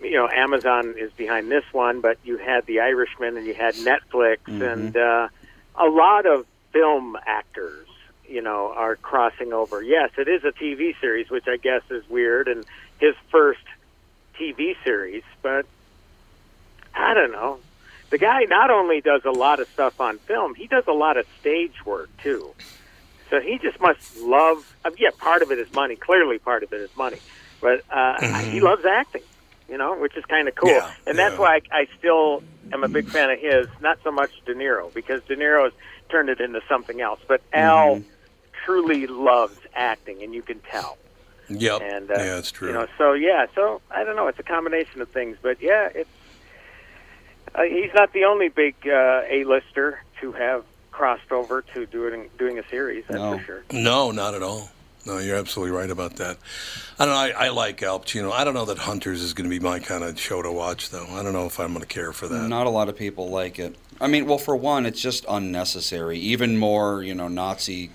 you 0.00 0.12
know 0.12 0.28
Amazon 0.28 0.94
is 0.98 1.12
behind 1.12 1.50
this 1.50 1.64
one, 1.72 2.00
but 2.00 2.18
you 2.24 2.38
had 2.38 2.66
The 2.66 2.80
Irishman 2.80 3.36
and 3.36 3.46
you 3.46 3.54
had 3.54 3.74
Netflix 3.74 4.38
and 4.48 4.96
uh, 4.96 5.28
a 5.76 5.86
lot 5.86 6.26
of 6.26 6.46
film 6.72 7.16
actors. 7.26 7.86
You 8.26 8.40
know, 8.40 8.72
are 8.74 8.96
crossing 8.96 9.52
over. 9.52 9.82
Yes, 9.82 10.10
it 10.16 10.26
is 10.26 10.42
a 10.42 10.52
TV 10.52 10.98
series, 10.98 11.28
which 11.28 11.46
I 11.46 11.58
guess 11.58 11.82
is 11.90 12.02
weird, 12.08 12.48
and 12.48 12.64
his 12.98 13.14
first 13.30 13.60
TV 14.38 14.74
series, 14.84 15.22
but 15.42 15.66
I 16.94 17.14
don't 17.14 17.32
know. 17.32 17.58
The 18.10 18.18
guy 18.18 18.40
not 18.44 18.70
only 18.70 19.00
does 19.00 19.24
a 19.24 19.30
lot 19.30 19.60
of 19.60 19.68
stuff 19.68 20.00
on 20.00 20.18
film, 20.18 20.54
he 20.54 20.66
does 20.66 20.84
a 20.86 20.92
lot 20.92 21.16
of 21.16 21.26
stage 21.40 21.74
work 21.86 22.10
too. 22.22 22.50
So 23.30 23.40
he 23.40 23.58
just 23.58 23.80
must 23.80 24.18
love. 24.18 24.74
Uh, 24.84 24.90
yeah, 24.98 25.08
part 25.16 25.40
of 25.40 25.50
it 25.50 25.58
is 25.58 25.72
money. 25.72 25.96
Clearly, 25.96 26.38
part 26.38 26.62
of 26.62 26.72
it 26.74 26.80
is 26.82 26.94
money, 26.96 27.18
but 27.62 27.82
uh, 27.90 28.20
he 28.40 28.60
loves 28.60 28.84
acting. 28.84 29.22
You 29.68 29.78
know, 29.78 29.96
which 29.96 30.14
is 30.18 30.24
kind 30.26 30.48
of 30.48 30.54
cool, 30.54 30.68
Yeah, 30.68 30.92
and 31.06 31.16
that's 31.18 31.34
yeah. 31.36 31.40
why 31.40 31.60
I, 31.72 31.78
I 31.80 31.86
still 31.98 32.42
am 32.74 32.84
a 32.84 32.88
big 32.88 33.08
fan 33.08 33.30
of 33.30 33.38
his. 33.38 33.66
Not 33.80 33.98
so 34.04 34.10
much 34.10 34.30
De 34.44 34.54
Niro 34.54 34.92
because 34.92 35.22
De 35.22 35.34
Niro's 35.36 35.72
turned 36.10 36.28
it 36.28 36.42
into 36.42 36.60
something 36.68 37.00
else, 37.00 37.20
but 37.26 37.40
Al 37.54 38.02
truly 38.66 39.06
loves 39.06 39.56
acting, 39.74 40.22
and 40.22 40.34
you 40.34 40.42
can 40.42 40.58
tell. 40.70 40.98
Yep. 41.60 41.80
And 41.82 42.10
uh, 42.10 42.14
yeah, 42.16 42.38
it's 42.38 42.50
true. 42.52 42.68
You 42.68 42.74
know, 42.74 42.86
so 42.98 43.12
yeah, 43.12 43.46
so 43.54 43.80
I 43.90 44.04
don't 44.04 44.16
know. 44.16 44.28
It's 44.28 44.38
a 44.38 44.42
combination 44.44 45.00
of 45.00 45.08
things, 45.08 45.36
but 45.42 45.60
yeah, 45.60 45.88
it's 45.94 46.10
uh, 47.54 47.62
he's 47.62 47.90
not 47.94 48.12
the 48.12 48.24
only 48.24 48.48
big 48.48 48.74
uh, 48.86 49.22
A-lister 49.28 50.02
to 50.20 50.32
have 50.32 50.64
crossed 50.90 51.30
over 51.32 51.62
to 51.74 51.86
doing 51.86 52.30
doing 52.38 52.58
a 52.58 52.68
series. 52.68 53.04
That's 53.08 53.18
No. 53.18 53.38
for 53.38 53.44
sure. 53.44 53.62
No, 53.72 54.10
not 54.10 54.34
at 54.34 54.42
all. 54.42 54.70
No, 55.04 55.18
you're 55.18 55.36
absolutely 55.36 55.76
right 55.76 55.90
about 55.90 56.16
that. 56.16 56.36
I 56.96 57.04
don't 57.06 57.14
know. 57.14 57.20
I, 57.38 57.46
I 57.46 57.48
like 57.48 57.82
Al 57.82 57.98
Pacino. 57.98 58.30
I 58.30 58.44
don't 58.44 58.54
know 58.54 58.66
that 58.66 58.78
Hunters 58.78 59.20
is 59.20 59.34
going 59.34 59.50
to 59.50 59.58
be 59.58 59.58
my 59.58 59.80
kind 59.80 60.04
of 60.04 60.18
show 60.20 60.40
to 60.42 60.52
watch, 60.52 60.90
though. 60.90 61.06
I 61.10 61.24
don't 61.24 61.32
know 61.32 61.46
if 61.46 61.58
I'm 61.58 61.72
going 61.72 61.80
to 61.80 61.88
care 61.88 62.12
for 62.12 62.28
that. 62.28 62.48
Not 62.48 62.68
a 62.68 62.70
lot 62.70 62.88
of 62.88 62.96
people 62.96 63.28
like 63.28 63.58
it. 63.58 63.74
I 64.00 64.06
mean, 64.06 64.26
well, 64.26 64.38
for 64.38 64.54
one, 64.54 64.86
it's 64.86 65.00
just 65.00 65.24
unnecessary. 65.28 66.18
Even 66.18 66.56
more, 66.56 67.02
you 67.02 67.14
know, 67.16 67.26
Nazi. 67.26 67.90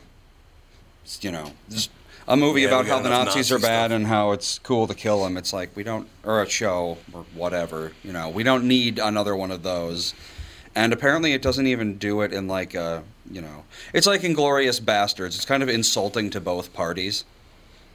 You 1.21 1.31
know, 1.31 1.53
just 1.69 1.89
a 2.27 2.35
movie 2.37 2.61
Yeah, 2.61 2.67
about 2.67 2.87
how 2.87 2.99
the 2.99 3.09
Nazis 3.09 3.49
Nazi 3.51 3.55
are 3.55 3.59
bad 3.59 3.85
stuff. 3.89 3.95
and 3.95 4.07
how 4.07 4.31
it's 4.31 4.59
cool 4.59 4.87
to 4.87 4.93
kill 4.93 5.23
them. 5.23 5.37
It's 5.37 5.53
like 5.53 5.75
we 5.75 5.83
don't, 5.83 6.07
or 6.23 6.41
a 6.41 6.49
show 6.49 6.97
or 7.13 7.25
whatever. 7.33 7.93
You 8.03 8.13
know, 8.13 8.29
we 8.29 8.43
don't 8.43 8.65
need 8.67 8.99
another 8.99 9.35
one 9.35 9.51
of 9.51 9.63
those. 9.63 10.13
And 10.75 10.93
apparently, 10.93 11.33
it 11.33 11.41
doesn't 11.41 11.65
even 11.65 11.97
do 11.97 12.21
it 12.21 12.31
in 12.33 12.47
like 12.47 12.75
a, 12.75 13.03
you 13.31 13.41
know, 13.41 13.63
it's 13.93 14.05
like 14.05 14.21
Inglourious 14.21 14.79
Basterds. 14.81 15.35
It's 15.35 15.45
kind 15.45 15.63
of 15.63 15.69
insulting 15.69 16.29
to 16.31 16.39
both 16.41 16.71
parties 16.73 17.23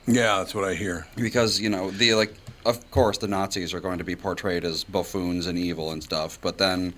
Yeah, 0.07 0.39
that's 0.39 0.55
what 0.55 0.65
I 0.65 0.75
hear. 0.75 1.07
because 1.17 1.61
you 1.61 1.69
know 1.69 1.91
the 1.93 2.15
like 2.15 2.35
of 2.65 2.91
course 2.91 3.19
the 3.19 3.29
Nazis 3.29 3.73
are 3.75 3.81
going 3.81 3.99
to 3.99 4.05
be 4.05 4.17
portrayed 4.17 4.65
as 4.65 4.83
buffoons 4.85 5.47
and 5.47 5.57
evil 5.59 5.91
and 5.93 6.03
stuff, 6.03 6.39
but 6.41 6.59
then 6.59 6.95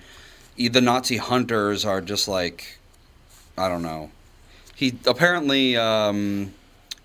the 0.56 0.80
Nazi 0.80 1.16
hunters 1.18 1.84
are 1.84 2.00
just 2.00 2.28
like 2.28 2.78
I 3.58 3.68
don't 3.68 3.82
know. 3.82 4.10
He 4.74 4.94
apparently 5.06 5.76
um, 5.76 6.54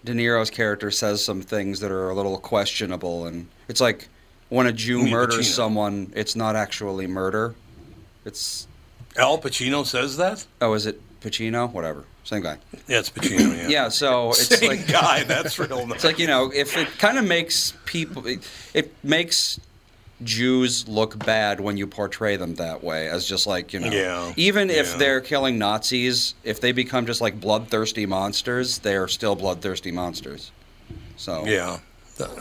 De 0.04 0.14
Niro's 0.14 0.50
character 0.50 0.92
says 0.92 1.24
some 1.24 1.42
things 1.42 1.80
that 1.82 1.92
are 1.92 2.10
a 2.10 2.16
little 2.16 2.38
questionable, 2.38 3.26
and 3.26 3.48
it's 3.68 3.82
like 3.82 4.08
when 4.50 4.66
a 4.66 4.72
Jew 4.72 5.00
mean 5.04 5.12
murders 5.12 5.50
Pacino. 5.50 5.56
someone, 5.56 6.14
it's 6.16 6.36
not 6.36 6.56
actually 6.56 7.06
murder. 7.08 7.54
It's 8.26 8.68
Al 9.18 9.38
Pacino 9.40 9.86
says 9.86 10.18
that? 10.18 10.46
oh, 10.62 10.74
is 10.74 10.86
it 10.86 11.02
Pacino? 11.20 11.72
Whatever, 11.72 12.06
same 12.24 12.42
guy. 12.44 12.58
Yeah, 12.88 13.00
it's 13.00 13.10
Pacino, 13.10 13.58
yeah. 13.58 13.68
Yeah, 13.70 13.90
so 13.90 14.30
it's 14.30 14.58
Same 14.58 14.70
like 14.70 14.88
guy. 14.88 15.24
That's 15.24 15.60
real 15.60 15.86
nice. 15.86 15.96
It's 15.96 16.04
like 16.06 16.20
you 16.20 16.28
know, 16.28 16.52
if 16.54 16.78
it 16.78 16.88
kind 16.98 17.18
of 17.18 17.26
makes 17.26 17.74
people, 17.86 18.26
it, 18.26 18.48
it 18.74 18.94
makes 19.04 19.60
Jews 20.24 20.88
look 20.88 21.18
bad 21.26 21.60
when 21.60 21.78
you 21.78 21.88
portray 21.88 22.36
them 22.36 22.56
that 22.56 22.84
way, 22.84 23.08
as 23.08 23.26
just 23.26 23.48
like 23.48 23.72
you 23.74 23.80
know, 23.80 23.90
Yeah, 23.92 24.34
even 24.36 24.70
if 24.70 24.92
yeah. 24.92 24.98
they're 24.98 25.22
killing 25.22 25.58
Nazis, 25.58 26.36
if 26.44 26.60
they 26.60 26.72
become 26.72 27.06
just 27.06 27.22
like 27.22 27.40
bloodthirsty 27.40 28.06
monsters, 28.06 28.80
they 28.80 28.96
are 28.96 29.08
still 29.08 29.36
bloodthirsty 29.36 29.92
monsters. 29.92 30.52
So 31.18 31.46
Yeah, 31.46 31.80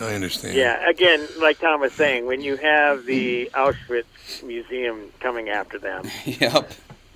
I 0.00 0.14
understand. 0.14 0.54
Yeah, 0.56 0.88
again, 0.88 1.26
like 1.38 1.60
Tom 1.60 1.80
was 1.80 1.92
saying, 1.92 2.26
when 2.26 2.40
you 2.40 2.56
have 2.56 3.04
the 3.06 3.50
Auschwitz 3.54 4.42
Museum 4.42 5.12
coming 5.20 5.48
after 5.48 5.78
them, 5.78 6.04
yep, 6.24 6.70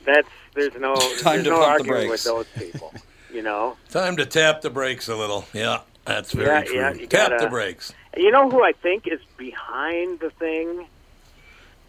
that's 0.04 0.28
there's 0.54 0.74
no 0.76 0.94
Time 1.20 1.42
there's 1.42 1.44
to 1.44 1.50
no 1.50 1.60
pump 1.64 1.84
the 1.84 1.90
arguing 1.92 2.08
with 2.10 2.22
those 2.24 2.46
people. 2.56 2.92
You 3.32 3.42
know, 3.42 3.76
Time 3.90 4.16
to 4.18 4.26
tap 4.26 4.60
the 4.60 4.70
brakes 4.70 5.08
a 5.08 5.16
little. 5.16 5.46
Yeah, 5.54 5.80
that's 6.04 6.32
very 6.32 6.46
Yeah, 6.48 6.62
true. 6.62 6.76
yeah, 6.76 6.92
tap 6.92 7.08
gotta- 7.30 7.44
the 7.44 7.50
brakes. 7.50 7.92
You 8.16 8.30
know 8.30 8.50
who 8.50 8.62
I 8.62 8.72
think 8.72 9.04
is 9.06 9.20
behind 9.36 10.20
the 10.20 10.30
thing? 10.38 10.86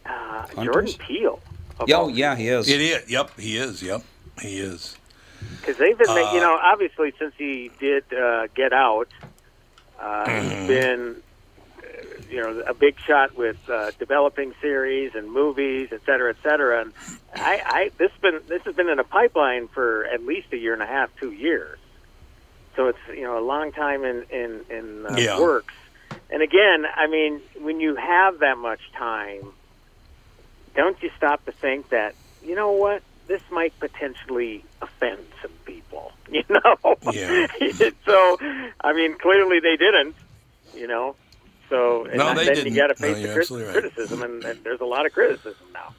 Uh, 0.06 0.46
Jordan 0.64 0.94
Peele. 1.08 1.40
of 1.80 1.90
yo, 1.90 2.08
yeah, 2.10 2.36
he 2.36 2.48
is. 2.48 2.68
It 2.70 2.82
is. 2.82 3.10
Yep, 3.10 3.40
he 3.40 3.58
is. 3.58 3.82
Yep, 3.82 4.04
he 4.42 4.60
is. 4.60 4.96
Because 5.62 5.76
they've 5.80 5.98
been, 5.98 6.14
ma- 6.14 6.22
you 6.22 6.40
Uh, 6.40 6.42
know, 6.42 6.58
obviously 6.62 7.14
since 7.20 7.34
he 7.38 7.72
did 7.80 8.04
uh, 8.14 8.48
Get 8.56 8.74
Out, 8.74 9.08
uh, 10.02 10.28
Mm-hmm. 10.28 10.50
he's 10.50 10.68
been, 10.68 11.16
uh, 11.78 11.82
you 12.30 12.38
know, 12.38 12.62
a 12.70 12.74
big 12.74 12.96
shot 13.08 13.38
with 13.38 13.56
uh, 13.72 13.92
developing 13.98 14.54
series 14.62 15.12
and 15.16 15.32
movies, 15.32 15.90
et 15.94 16.02
cetera, 16.06 16.32
et 16.32 16.38
cetera. 16.44 16.82
And 16.82 16.94
I, 17.34 17.58
I, 17.66 17.90
this 17.98 18.12
been 18.22 18.42
this 18.50 18.62
has 18.66 18.76
been 18.76 18.90
in 18.90 19.00
a 19.00 19.04
pipeline 19.06 19.68
for 19.74 20.06
at 20.06 20.22
least 20.24 20.48
a 20.52 20.58
year 20.58 20.74
and 20.74 20.82
a 20.84 20.88
half, 20.88 21.10
two 21.20 21.32
years. 21.32 21.80
So 22.76 22.88
it's 22.88 23.00
you 23.16 23.24
know 23.24 23.38
a 23.40 23.46
long 23.46 23.72
time 23.72 24.04
in 24.04 24.26
in 24.30 24.62
in 24.70 25.06
uh, 25.06 25.20
Yeah. 25.20 25.40
works. 25.40 25.74
And 26.34 26.42
again, 26.42 26.86
I 26.96 27.08
mean, 27.08 27.40
when 27.62 27.80
you 27.80 27.96
have 27.96 28.40
that 28.40 28.58
much 28.58 28.82
time, 28.98 29.54
don't 30.76 31.02
you 31.04 31.12
stop 31.16 31.46
to 31.46 31.52
think 31.54 31.90
that 31.90 32.16
you 32.44 32.56
know 32.56 32.72
what 32.72 33.04
this 33.28 33.42
might 33.52 33.78
potentially 33.80 34.66
offend 34.82 35.20
some 35.42 35.52
people 35.66 36.12
you 36.32 36.44
know 36.50 36.96
Yeah. 37.14 37.48
so 38.06 38.38
i 38.82 38.92
mean 38.94 39.18
clearly 39.18 39.62
they 39.62 39.78
didn't 39.78 40.16
you 40.76 40.88
know 40.88 41.16
so 41.70 42.04
and 42.06 42.18
No, 42.18 42.34
they 42.34 42.46
then 42.46 42.56
didn't. 42.56 42.74
you 42.74 42.76
got 42.78 42.88
to 42.88 42.96
face 42.96 43.18
you're 43.20 43.28
the 43.30 43.46
crit- 43.46 43.66
right. 43.66 43.72
criticism 43.82 44.24
and, 44.24 44.44
and 44.44 44.62
there's 44.66 44.82
a 44.82 44.86
lot 44.86 45.06
of 45.06 45.14
criticism 45.14 45.68
now 45.74 45.94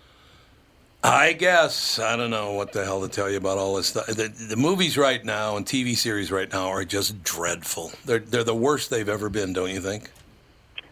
I 1.02 1.32
guess 1.34 1.98
I 1.98 2.16
don't 2.16 2.30
know 2.30 2.52
what 2.52 2.72
the 2.72 2.82
hell 2.84 3.00
to 3.02 3.08
tell 3.08 3.30
you 3.30 3.36
about 3.36 3.58
all 3.58 3.76
this 3.76 3.88
stuff. 3.88 4.06
The, 4.06 4.28
the 4.28 4.56
movies 4.56 4.96
right 4.96 5.22
now 5.22 5.58
and 5.58 5.66
TV 5.66 5.94
series 5.96 6.32
right 6.32 6.50
now 6.50 6.68
are 6.68 6.82
just 6.86 7.22
dreadful. 7.22 7.92
They're 8.06 8.20
they're 8.20 8.42
the 8.42 8.54
worst 8.54 8.88
they've 8.88 9.06
ever 9.08 9.28
been, 9.28 9.52
don't 9.52 9.68
you 9.68 9.82
think? 9.82 10.10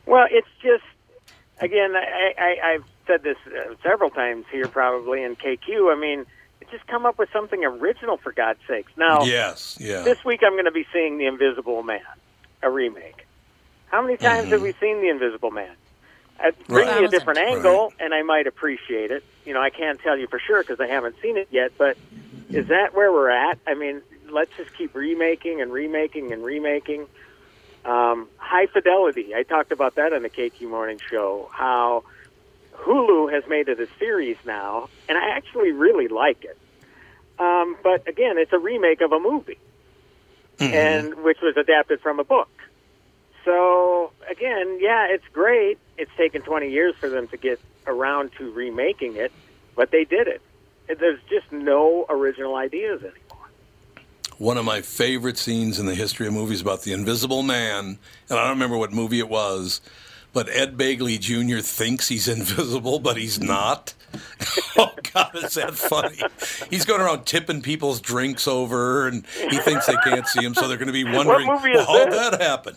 Well 0.07 0.27
it's 0.31 0.49
just 0.63 0.85
again 1.61 1.95
i, 1.97 2.33
I 2.39 2.73
i've 2.75 2.85
said 3.07 3.23
this 3.23 3.37
uh, 3.47 3.75
several 3.83 4.11
times 4.11 4.45
here 4.51 4.69
probably 4.69 5.23
in 5.23 5.37
kq 5.37 5.93
i 5.93 5.99
mean 5.99 6.25
just 6.71 6.87
come 6.87 7.05
up 7.05 7.19
with 7.19 7.29
something 7.33 7.65
original 7.65 8.17
for 8.17 8.33
god's 8.33 8.61
sakes 8.67 8.93
now 8.97 9.25
Yes. 9.25 9.77
Yeah. 9.81 10.03
This 10.03 10.25
week 10.25 10.41
I'm 10.45 10.53
going 10.53 10.65
to 10.65 10.71
be 10.71 10.87
seeing 10.93 11.19
The 11.19 11.27
Invisible 11.27 11.83
Man, 11.83 12.01
a 12.63 12.71
remake. 12.71 13.27
How 13.89 14.01
many 14.01 14.17
times 14.17 14.49
have 14.49 14.63
we 14.63 14.73
seen 14.81 15.03
The 15.03 15.09
Invisible 15.11 15.51
Man? 15.51 15.75
Uh, 16.43 16.53
bring 16.69 16.87
me 16.89 17.05
a 17.05 17.09
different 17.09 17.41
angle, 17.41 17.93
and 18.01 18.15
I 18.15 18.23
might 18.23 18.47
appreciate 18.47 19.11
it. 19.11 19.23
You 19.45 19.53
know, 19.53 19.61
I 19.61 19.69
can't 19.69 20.01
tell 20.01 20.17
you 20.17 20.27
for 20.29 20.39
sure 20.39 20.63
because 20.63 20.81
I 20.81 20.87
haven't 20.87 21.17
seen 21.21 21.37
it 21.37 21.49
yet. 21.51 21.73
But 21.77 21.99
is 22.49 22.69
that 22.69 22.95
where 22.95 23.13
we're 23.13 23.29
at? 23.29 23.59
I 23.67 23.75
mean, 23.75 24.01
let's 24.31 24.51
just 24.57 24.73
keep 24.75 24.95
remaking 24.95 25.61
and 25.61 25.71
remaking 25.71 26.33
and 26.33 26.43
remaking. 26.43 27.07
Um, 27.85 28.29
high 28.37 28.67
fidelity. 28.67 29.35
I 29.35 29.43
talked 29.43 29.73
about 29.73 29.97
that 29.97 30.13
on 30.13 30.23
the 30.23 30.31
KQ 30.31 30.69
Morning 30.69 31.01
Show. 31.11 31.49
How 31.53 32.05
Hulu 32.75 33.33
has 33.33 33.45
made 33.49 33.69
it 33.69 33.81
a 33.81 33.89
series 33.99 34.37
now, 34.45 34.89
and 35.09 35.19
I 35.19 35.31
actually 35.31 35.73
really 35.73 36.09
like 36.09 36.45
it. 36.45 36.57
Um, 37.39 37.77
but 37.83 38.07
again, 38.09 38.39
it's 38.39 38.53
a 38.53 38.59
remake 38.59 39.01
of 39.01 39.13
a 39.13 39.19
movie, 39.19 39.59
and 40.75 41.15
which 41.25 41.39
was 41.43 41.57
adapted 41.57 42.01
from 42.01 42.21
a 42.21 42.25
book. 42.25 42.51
So 43.45 44.13
again, 44.31 44.79
yeah, 44.81 45.07
it's 45.11 45.25
great. 45.33 45.79
It's 45.99 46.11
taken 46.17 46.43
20 46.43 46.71
years 46.71 46.95
for 47.01 47.09
them 47.09 47.27
to 47.29 47.37
get 47.37 47.61
around 47.87 48.31
to 48.39 48.53
remaking 48.53 49.17
it, 49.17 49.33
but 49.75 49.91
they 49.91 50.05
did 50.05 50.29
it. 50.29 50.41
There's 50.87 51.21
just 51.29 51.51
no 51.51 52.07
original 52.09 52.55
ideas 52.55 53.01
anymore. 53.01 53.22
One 54.43 54.59
of 54.59 54.65
my 54.65 54.81
favorite 54.81 55.39
scenes 55.39 55.79
in 55.79 55.87
the 55.87 55.95
history 55.95 56.27
of 56.27 56.33
movies 56.33 56.61
about 56.61 56.83
the 56.83 56.93
Invisible 56.93 57.45
Man, 57.45 57.97
and 58.29 58.37
I 58.37 58.43
don't 58.43 58.55
remember 58.55 58.77
what 58.77 58.91
movie 58.91 59.21
it 59.21 59.29
was, 59.29 59.81
but 60.33 60.49
Ed 60.49 60.77
Begley 60.77 61.21
Jr. 61.21 61.61
thinks 61.61 62.09
he's 62.09 62.27
invisible, 62.39 62.99
but 62.99 63.17
he's 63.17 63.39
not. 63.39 63.95
oh 64.79 64.95
God, 65.13 65.31
is 65.37 65.55
that 65.55 65.75
funny? 65.75 66.19
He's 66.71 66.85
going 66.85 67.01
around 67.01 67.27
tipping 67.27 67.63
people's 67.63 68.01
drinks 68.01 68.47
over, 68.47 69.09
and 69.09 69.27
he 69.51 69.59
thinks 69.59 69.87
they 69.87 69.97
can't 70.05 70.27
see 70.27 70.45
him, 70.45 70.55
so 70.55 70.69
they're 70.69 70.77
going 70.77 70.87
to 70.87 70.93
be 70.93 71.05
wondering, 71.05 71.47
well, 71.47 71.59
how'd 71.59 72.13
that 72.13 72.41
happen? 72.41 72.77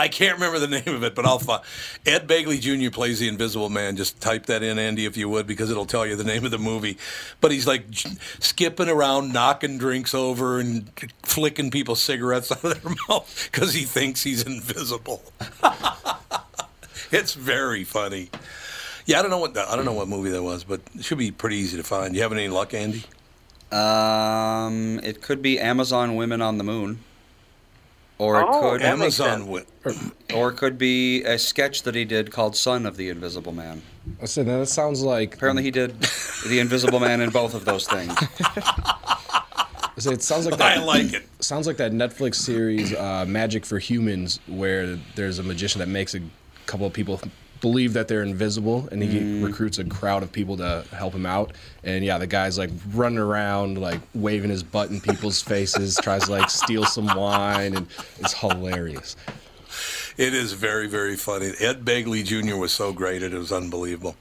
I 0.00 0.08
can't 0.08 0.34
remember 0.34 0.58
the 0.58 0.66
name 0.66 0.94
of 0.94 1.04
it, 1.04 1.14
but 1.14 1.26
I'll 1.26 1.38
find. 1.38 1.62
Ed 2.06 2.26
Begley 2.26 2.58
Jr. 2.58 2.90
plays 2.90 3.18
the 3.18 3.28
Invisible 3.28 3.68
Man. 3.68 3.96
Just 3.96 4.18
type 4.20 4.46
that 4.46 4.62
in, 4.62 4.78
Andy, 4.78 5.04
if 5.04 5.16
you 5.16 5.28
would, 5.28 5.46
because 5.46 5.70
it'll 5.70 5.84
tell 5.84 6.06
you 6.06 6.16
the 6.16 6.24
name 6.24 6.44
of 6.46 6.50
the 6.50 6.58
movie. 6.58 6.96
But 7.42 7.52
he's 7.52 7.66
like 7.66 7.84
skipping 8.38 8.88
around, 8.88 9.32
knocking 9.34 9.76
drinks 9.76 10.14
over, 10.14 10.58
and 10.58 10.90
flicking 11.22 11.70
people's 11.70 12.00
cigarettes 12.00 12.50
out 12.52 12.64
of 12.64 12.82
their 12.82 12.94
mouth 13.08 13.50
because 13.52 13.74
he 13.74 13.82
thinks 13.82 14.22
he's 14.22 14.42
invisible. 14.42 15.22
it's 17.10 17.34
very 17.34 17.84
funny. 17.84 18.30
Yeah, 19.06 19.18
I 19.18 19.22
don't 19.22 19.30
know 19.30 19.38
what 19.38 19.56
I 19.56 19.76
don't 19.76 19.84
know 19.84 19.92
what 19.92 20.08
movie 20.08 20.30
that 20.30 20.42
was, 20.42 20.64
but 20.64 20.80
it 20.94 21.04
should 21.04 21.18
be 21.18 21.30
pretty 21.30 21.56
easy 21.56 21.76
to 21.76 21.82
find. 21.82 22.14
You 22.14 22.22
having 22.22 22.38
any 22.38 22.48
luck, 22.48 22.74
Andy? 22.74 23.04
Um, 23.72 25.00
it 25.02 25.22
could 25.22 25.42
be 25.42 25.58
Amazon 25.60 26.16
Women 26.16 26.42
on 26.42 26.58
the 26.58 26.64
Moon, 26.64 26.98
or 28.18 28.40
it 28.40 28.46
Oh, 28.48 28.60
could 28.72 28.82
Amazon. 28.82 29.28
sense. 29.28 29.44
Wi- 29.44 30.12
or 30.34 30.50
it 30.50 30.56
could 30.56 30.76
be 30.76 31.22
a 31.24 31.38
sketch 31.38 31.82
that 31.84 31.94
he 31.94 32.04
did 32.04 32.30
called 32.30 32.56
"Son 32.56 32.84
of 32.86 32.96
the 32.96 33.08
Invisible 33.08 33.52
Man." 33.52 33.82
I 34.20 34.26
said 34.26 34.46
that 34.46 34.66
sounds 34.68 35.02
like 35.02 35.34
Apparently, 35.36 35.62
he 35.62 35.70
did 35.70 36.00
the 36.48 36.58
Invisible 36.58 37.00
Man 37.00 37.20
in 37.20 37.30
both 37.30 37.54
of 37.54 37.64
those 37.64 37.86
things. 37.86 38.12
I 38.72 39.94
said 40.02 40.12
it 40.14 40.22
sounds 40.22 40.46
like 40.46 40.54
I 40.60 40.76
that. 40.76 40.86
like 40.86 41.12
it. 41.12 41.26
Sounds 41.40 41.66
like 41.66 41.76
that 41.78 41.92
Netflix 41.92 42.36
series 42.36 42.94
uh, 42.94 43.24
Magic 43.26 43.64
for 43.66 43.78
Humans, 43.78 44.40
where 44.46 44.96
there's 45.14 45.38
a 45.38 45.42
magician 45.42 45.78
that 45.80 45.88
makes 45.88 46.14
a 46.14 46.20
couple 46.66 46.86
of 46.86 46.92
people 46.92 47.20
believe 47.60 47.92
that 47.92 48.08
they're 48.08 48.22
invisible, 48.22 48.88
and 48.90 49.02
he 49.02 49.42
recruits 49.42 49.78
a 49.78 49.84
crowd 49.84 50.22
of 50.22 50.32
people 50.32 50.56
to 50.58 50.84
help 50.92 51.14
him 51.14 51.26
out. 51.26 51.52
And 51.84 52.04
yeah, 52.04 52.18
the 52.18 52.26
guy's 52.26 52.58
like 52.58 52.70
running 52.94 53.18
around, 53.18 53.78
like 53.78 54.00
waving 54.14 54.50
his 54.50 54.62
butt 54.62 54.90
in 54.90 55.00
people's 55.00 55.42
faces, 55.52 55.98
tries 56.02 56.24
to 56.24 56.32
like 56.32 56.50
steal 56.50 56.84
some 56.84 57.06
wine, 57.06 57.76
and 57.76 57.86
it's 58.18 58.34
hilarious. 58.34 59.16
It 60.16 60.34
is 60.34 60.52
very, 60.52 60.86
very 60.86 61.16
funny. 61.16 61.52
Ed 61.60 61.84
Begley 61.84 62.24
Jr. 62.24 62.56
was 62.56 62.72
so 62.72 62.92
great; 62.92 63.22
it 63.22 63.32
was 63.32 63.52
unbelievable. 63.52 64.16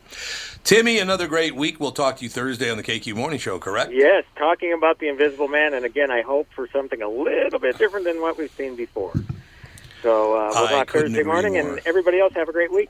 Timmy, 0.63 0.99
another 0.99 1.27
great 1.27 1.55
week. 1.55 1.79
We'll 1.79 1.91
talk 1.91 2.17
to 2.17 2.23
you 2.23 2.29
Thursday 2.29 2.69
on 2.69 2.77
the 2.77 2.83
KQ 2.83 3.15
Morning 3.15 3.39
Show. 3.39 3.59
Correct? 3.59 3.91
Yes, 3.91 4.23
talking 4.37 4.73
about 4.73 4.99
the 4.99 5.07
Invisible 5.07 5.47
Man, 5.47 5.73
and 5.73 5.85
again, 5.85 6.11
I 6.11 6.21
hope 6.21 6.47
for 6.53 6.67
something 6.69 7.01
a 7.01 7.09
little 7.09 7.59
bit 7.59 7.77
different 7.77 8.05
than 8.05 8.21
what 8.21 8.37
we've 8.37 8.51
seen 8.51 8.75
before. 8.75 9.13
So 10.01 10.37
uh, 10.37 10.51
we'll 10.53 10.67
talk 10.67 10.91
Thursday 10.91 11.23
morning, 11.23 11.53
more. 11.53 11.77
and 11.77 11.81
everybody 11.85 12.19
else 12.19 12.33
have 12.33 12.49
a 12.49 12.53
great 12.53 12.71
week. 12.71 12.89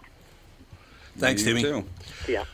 Thanks, 1.19 1.41
You 1.45 1.53
Timmy. 1.55 1.61
too. 1.63 1.85
See 2.25 2.33
ya. 2.33 2.45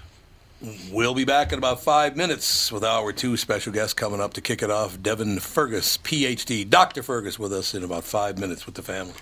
We'll 0.91 1.13
be 1.13 1.26
back 1.26 1.51
in 1.51 1.59
about 1.59 1.84
five 1.84 2.16
minutes 2.16 2.72
with 2.72 2.84
our 2.84 3.11
two 3.11 3.38
special 3.38 3.72
guests 3.72 3.93
coming 3.93 4.20
up 4.22 4.34
to 4.34 4.41
kick 4.41 4.63
it 4.63 4.72
off. 4.72 5.01
Devin 5.01 5.39
Fergus, 5.39 5.97
PhD, 5.99 6.68
Dr. 6.68 7.03
Fergus, 7.03 7.38
with 7.38 7.53
us 7.53 7.76
in 7.76 7.84
about 7.84 8.03
five 8.03 8.39
minutes 8.39 8.66
with 8.66 8.76
the 8.76 8.82
family. 8.82 9.13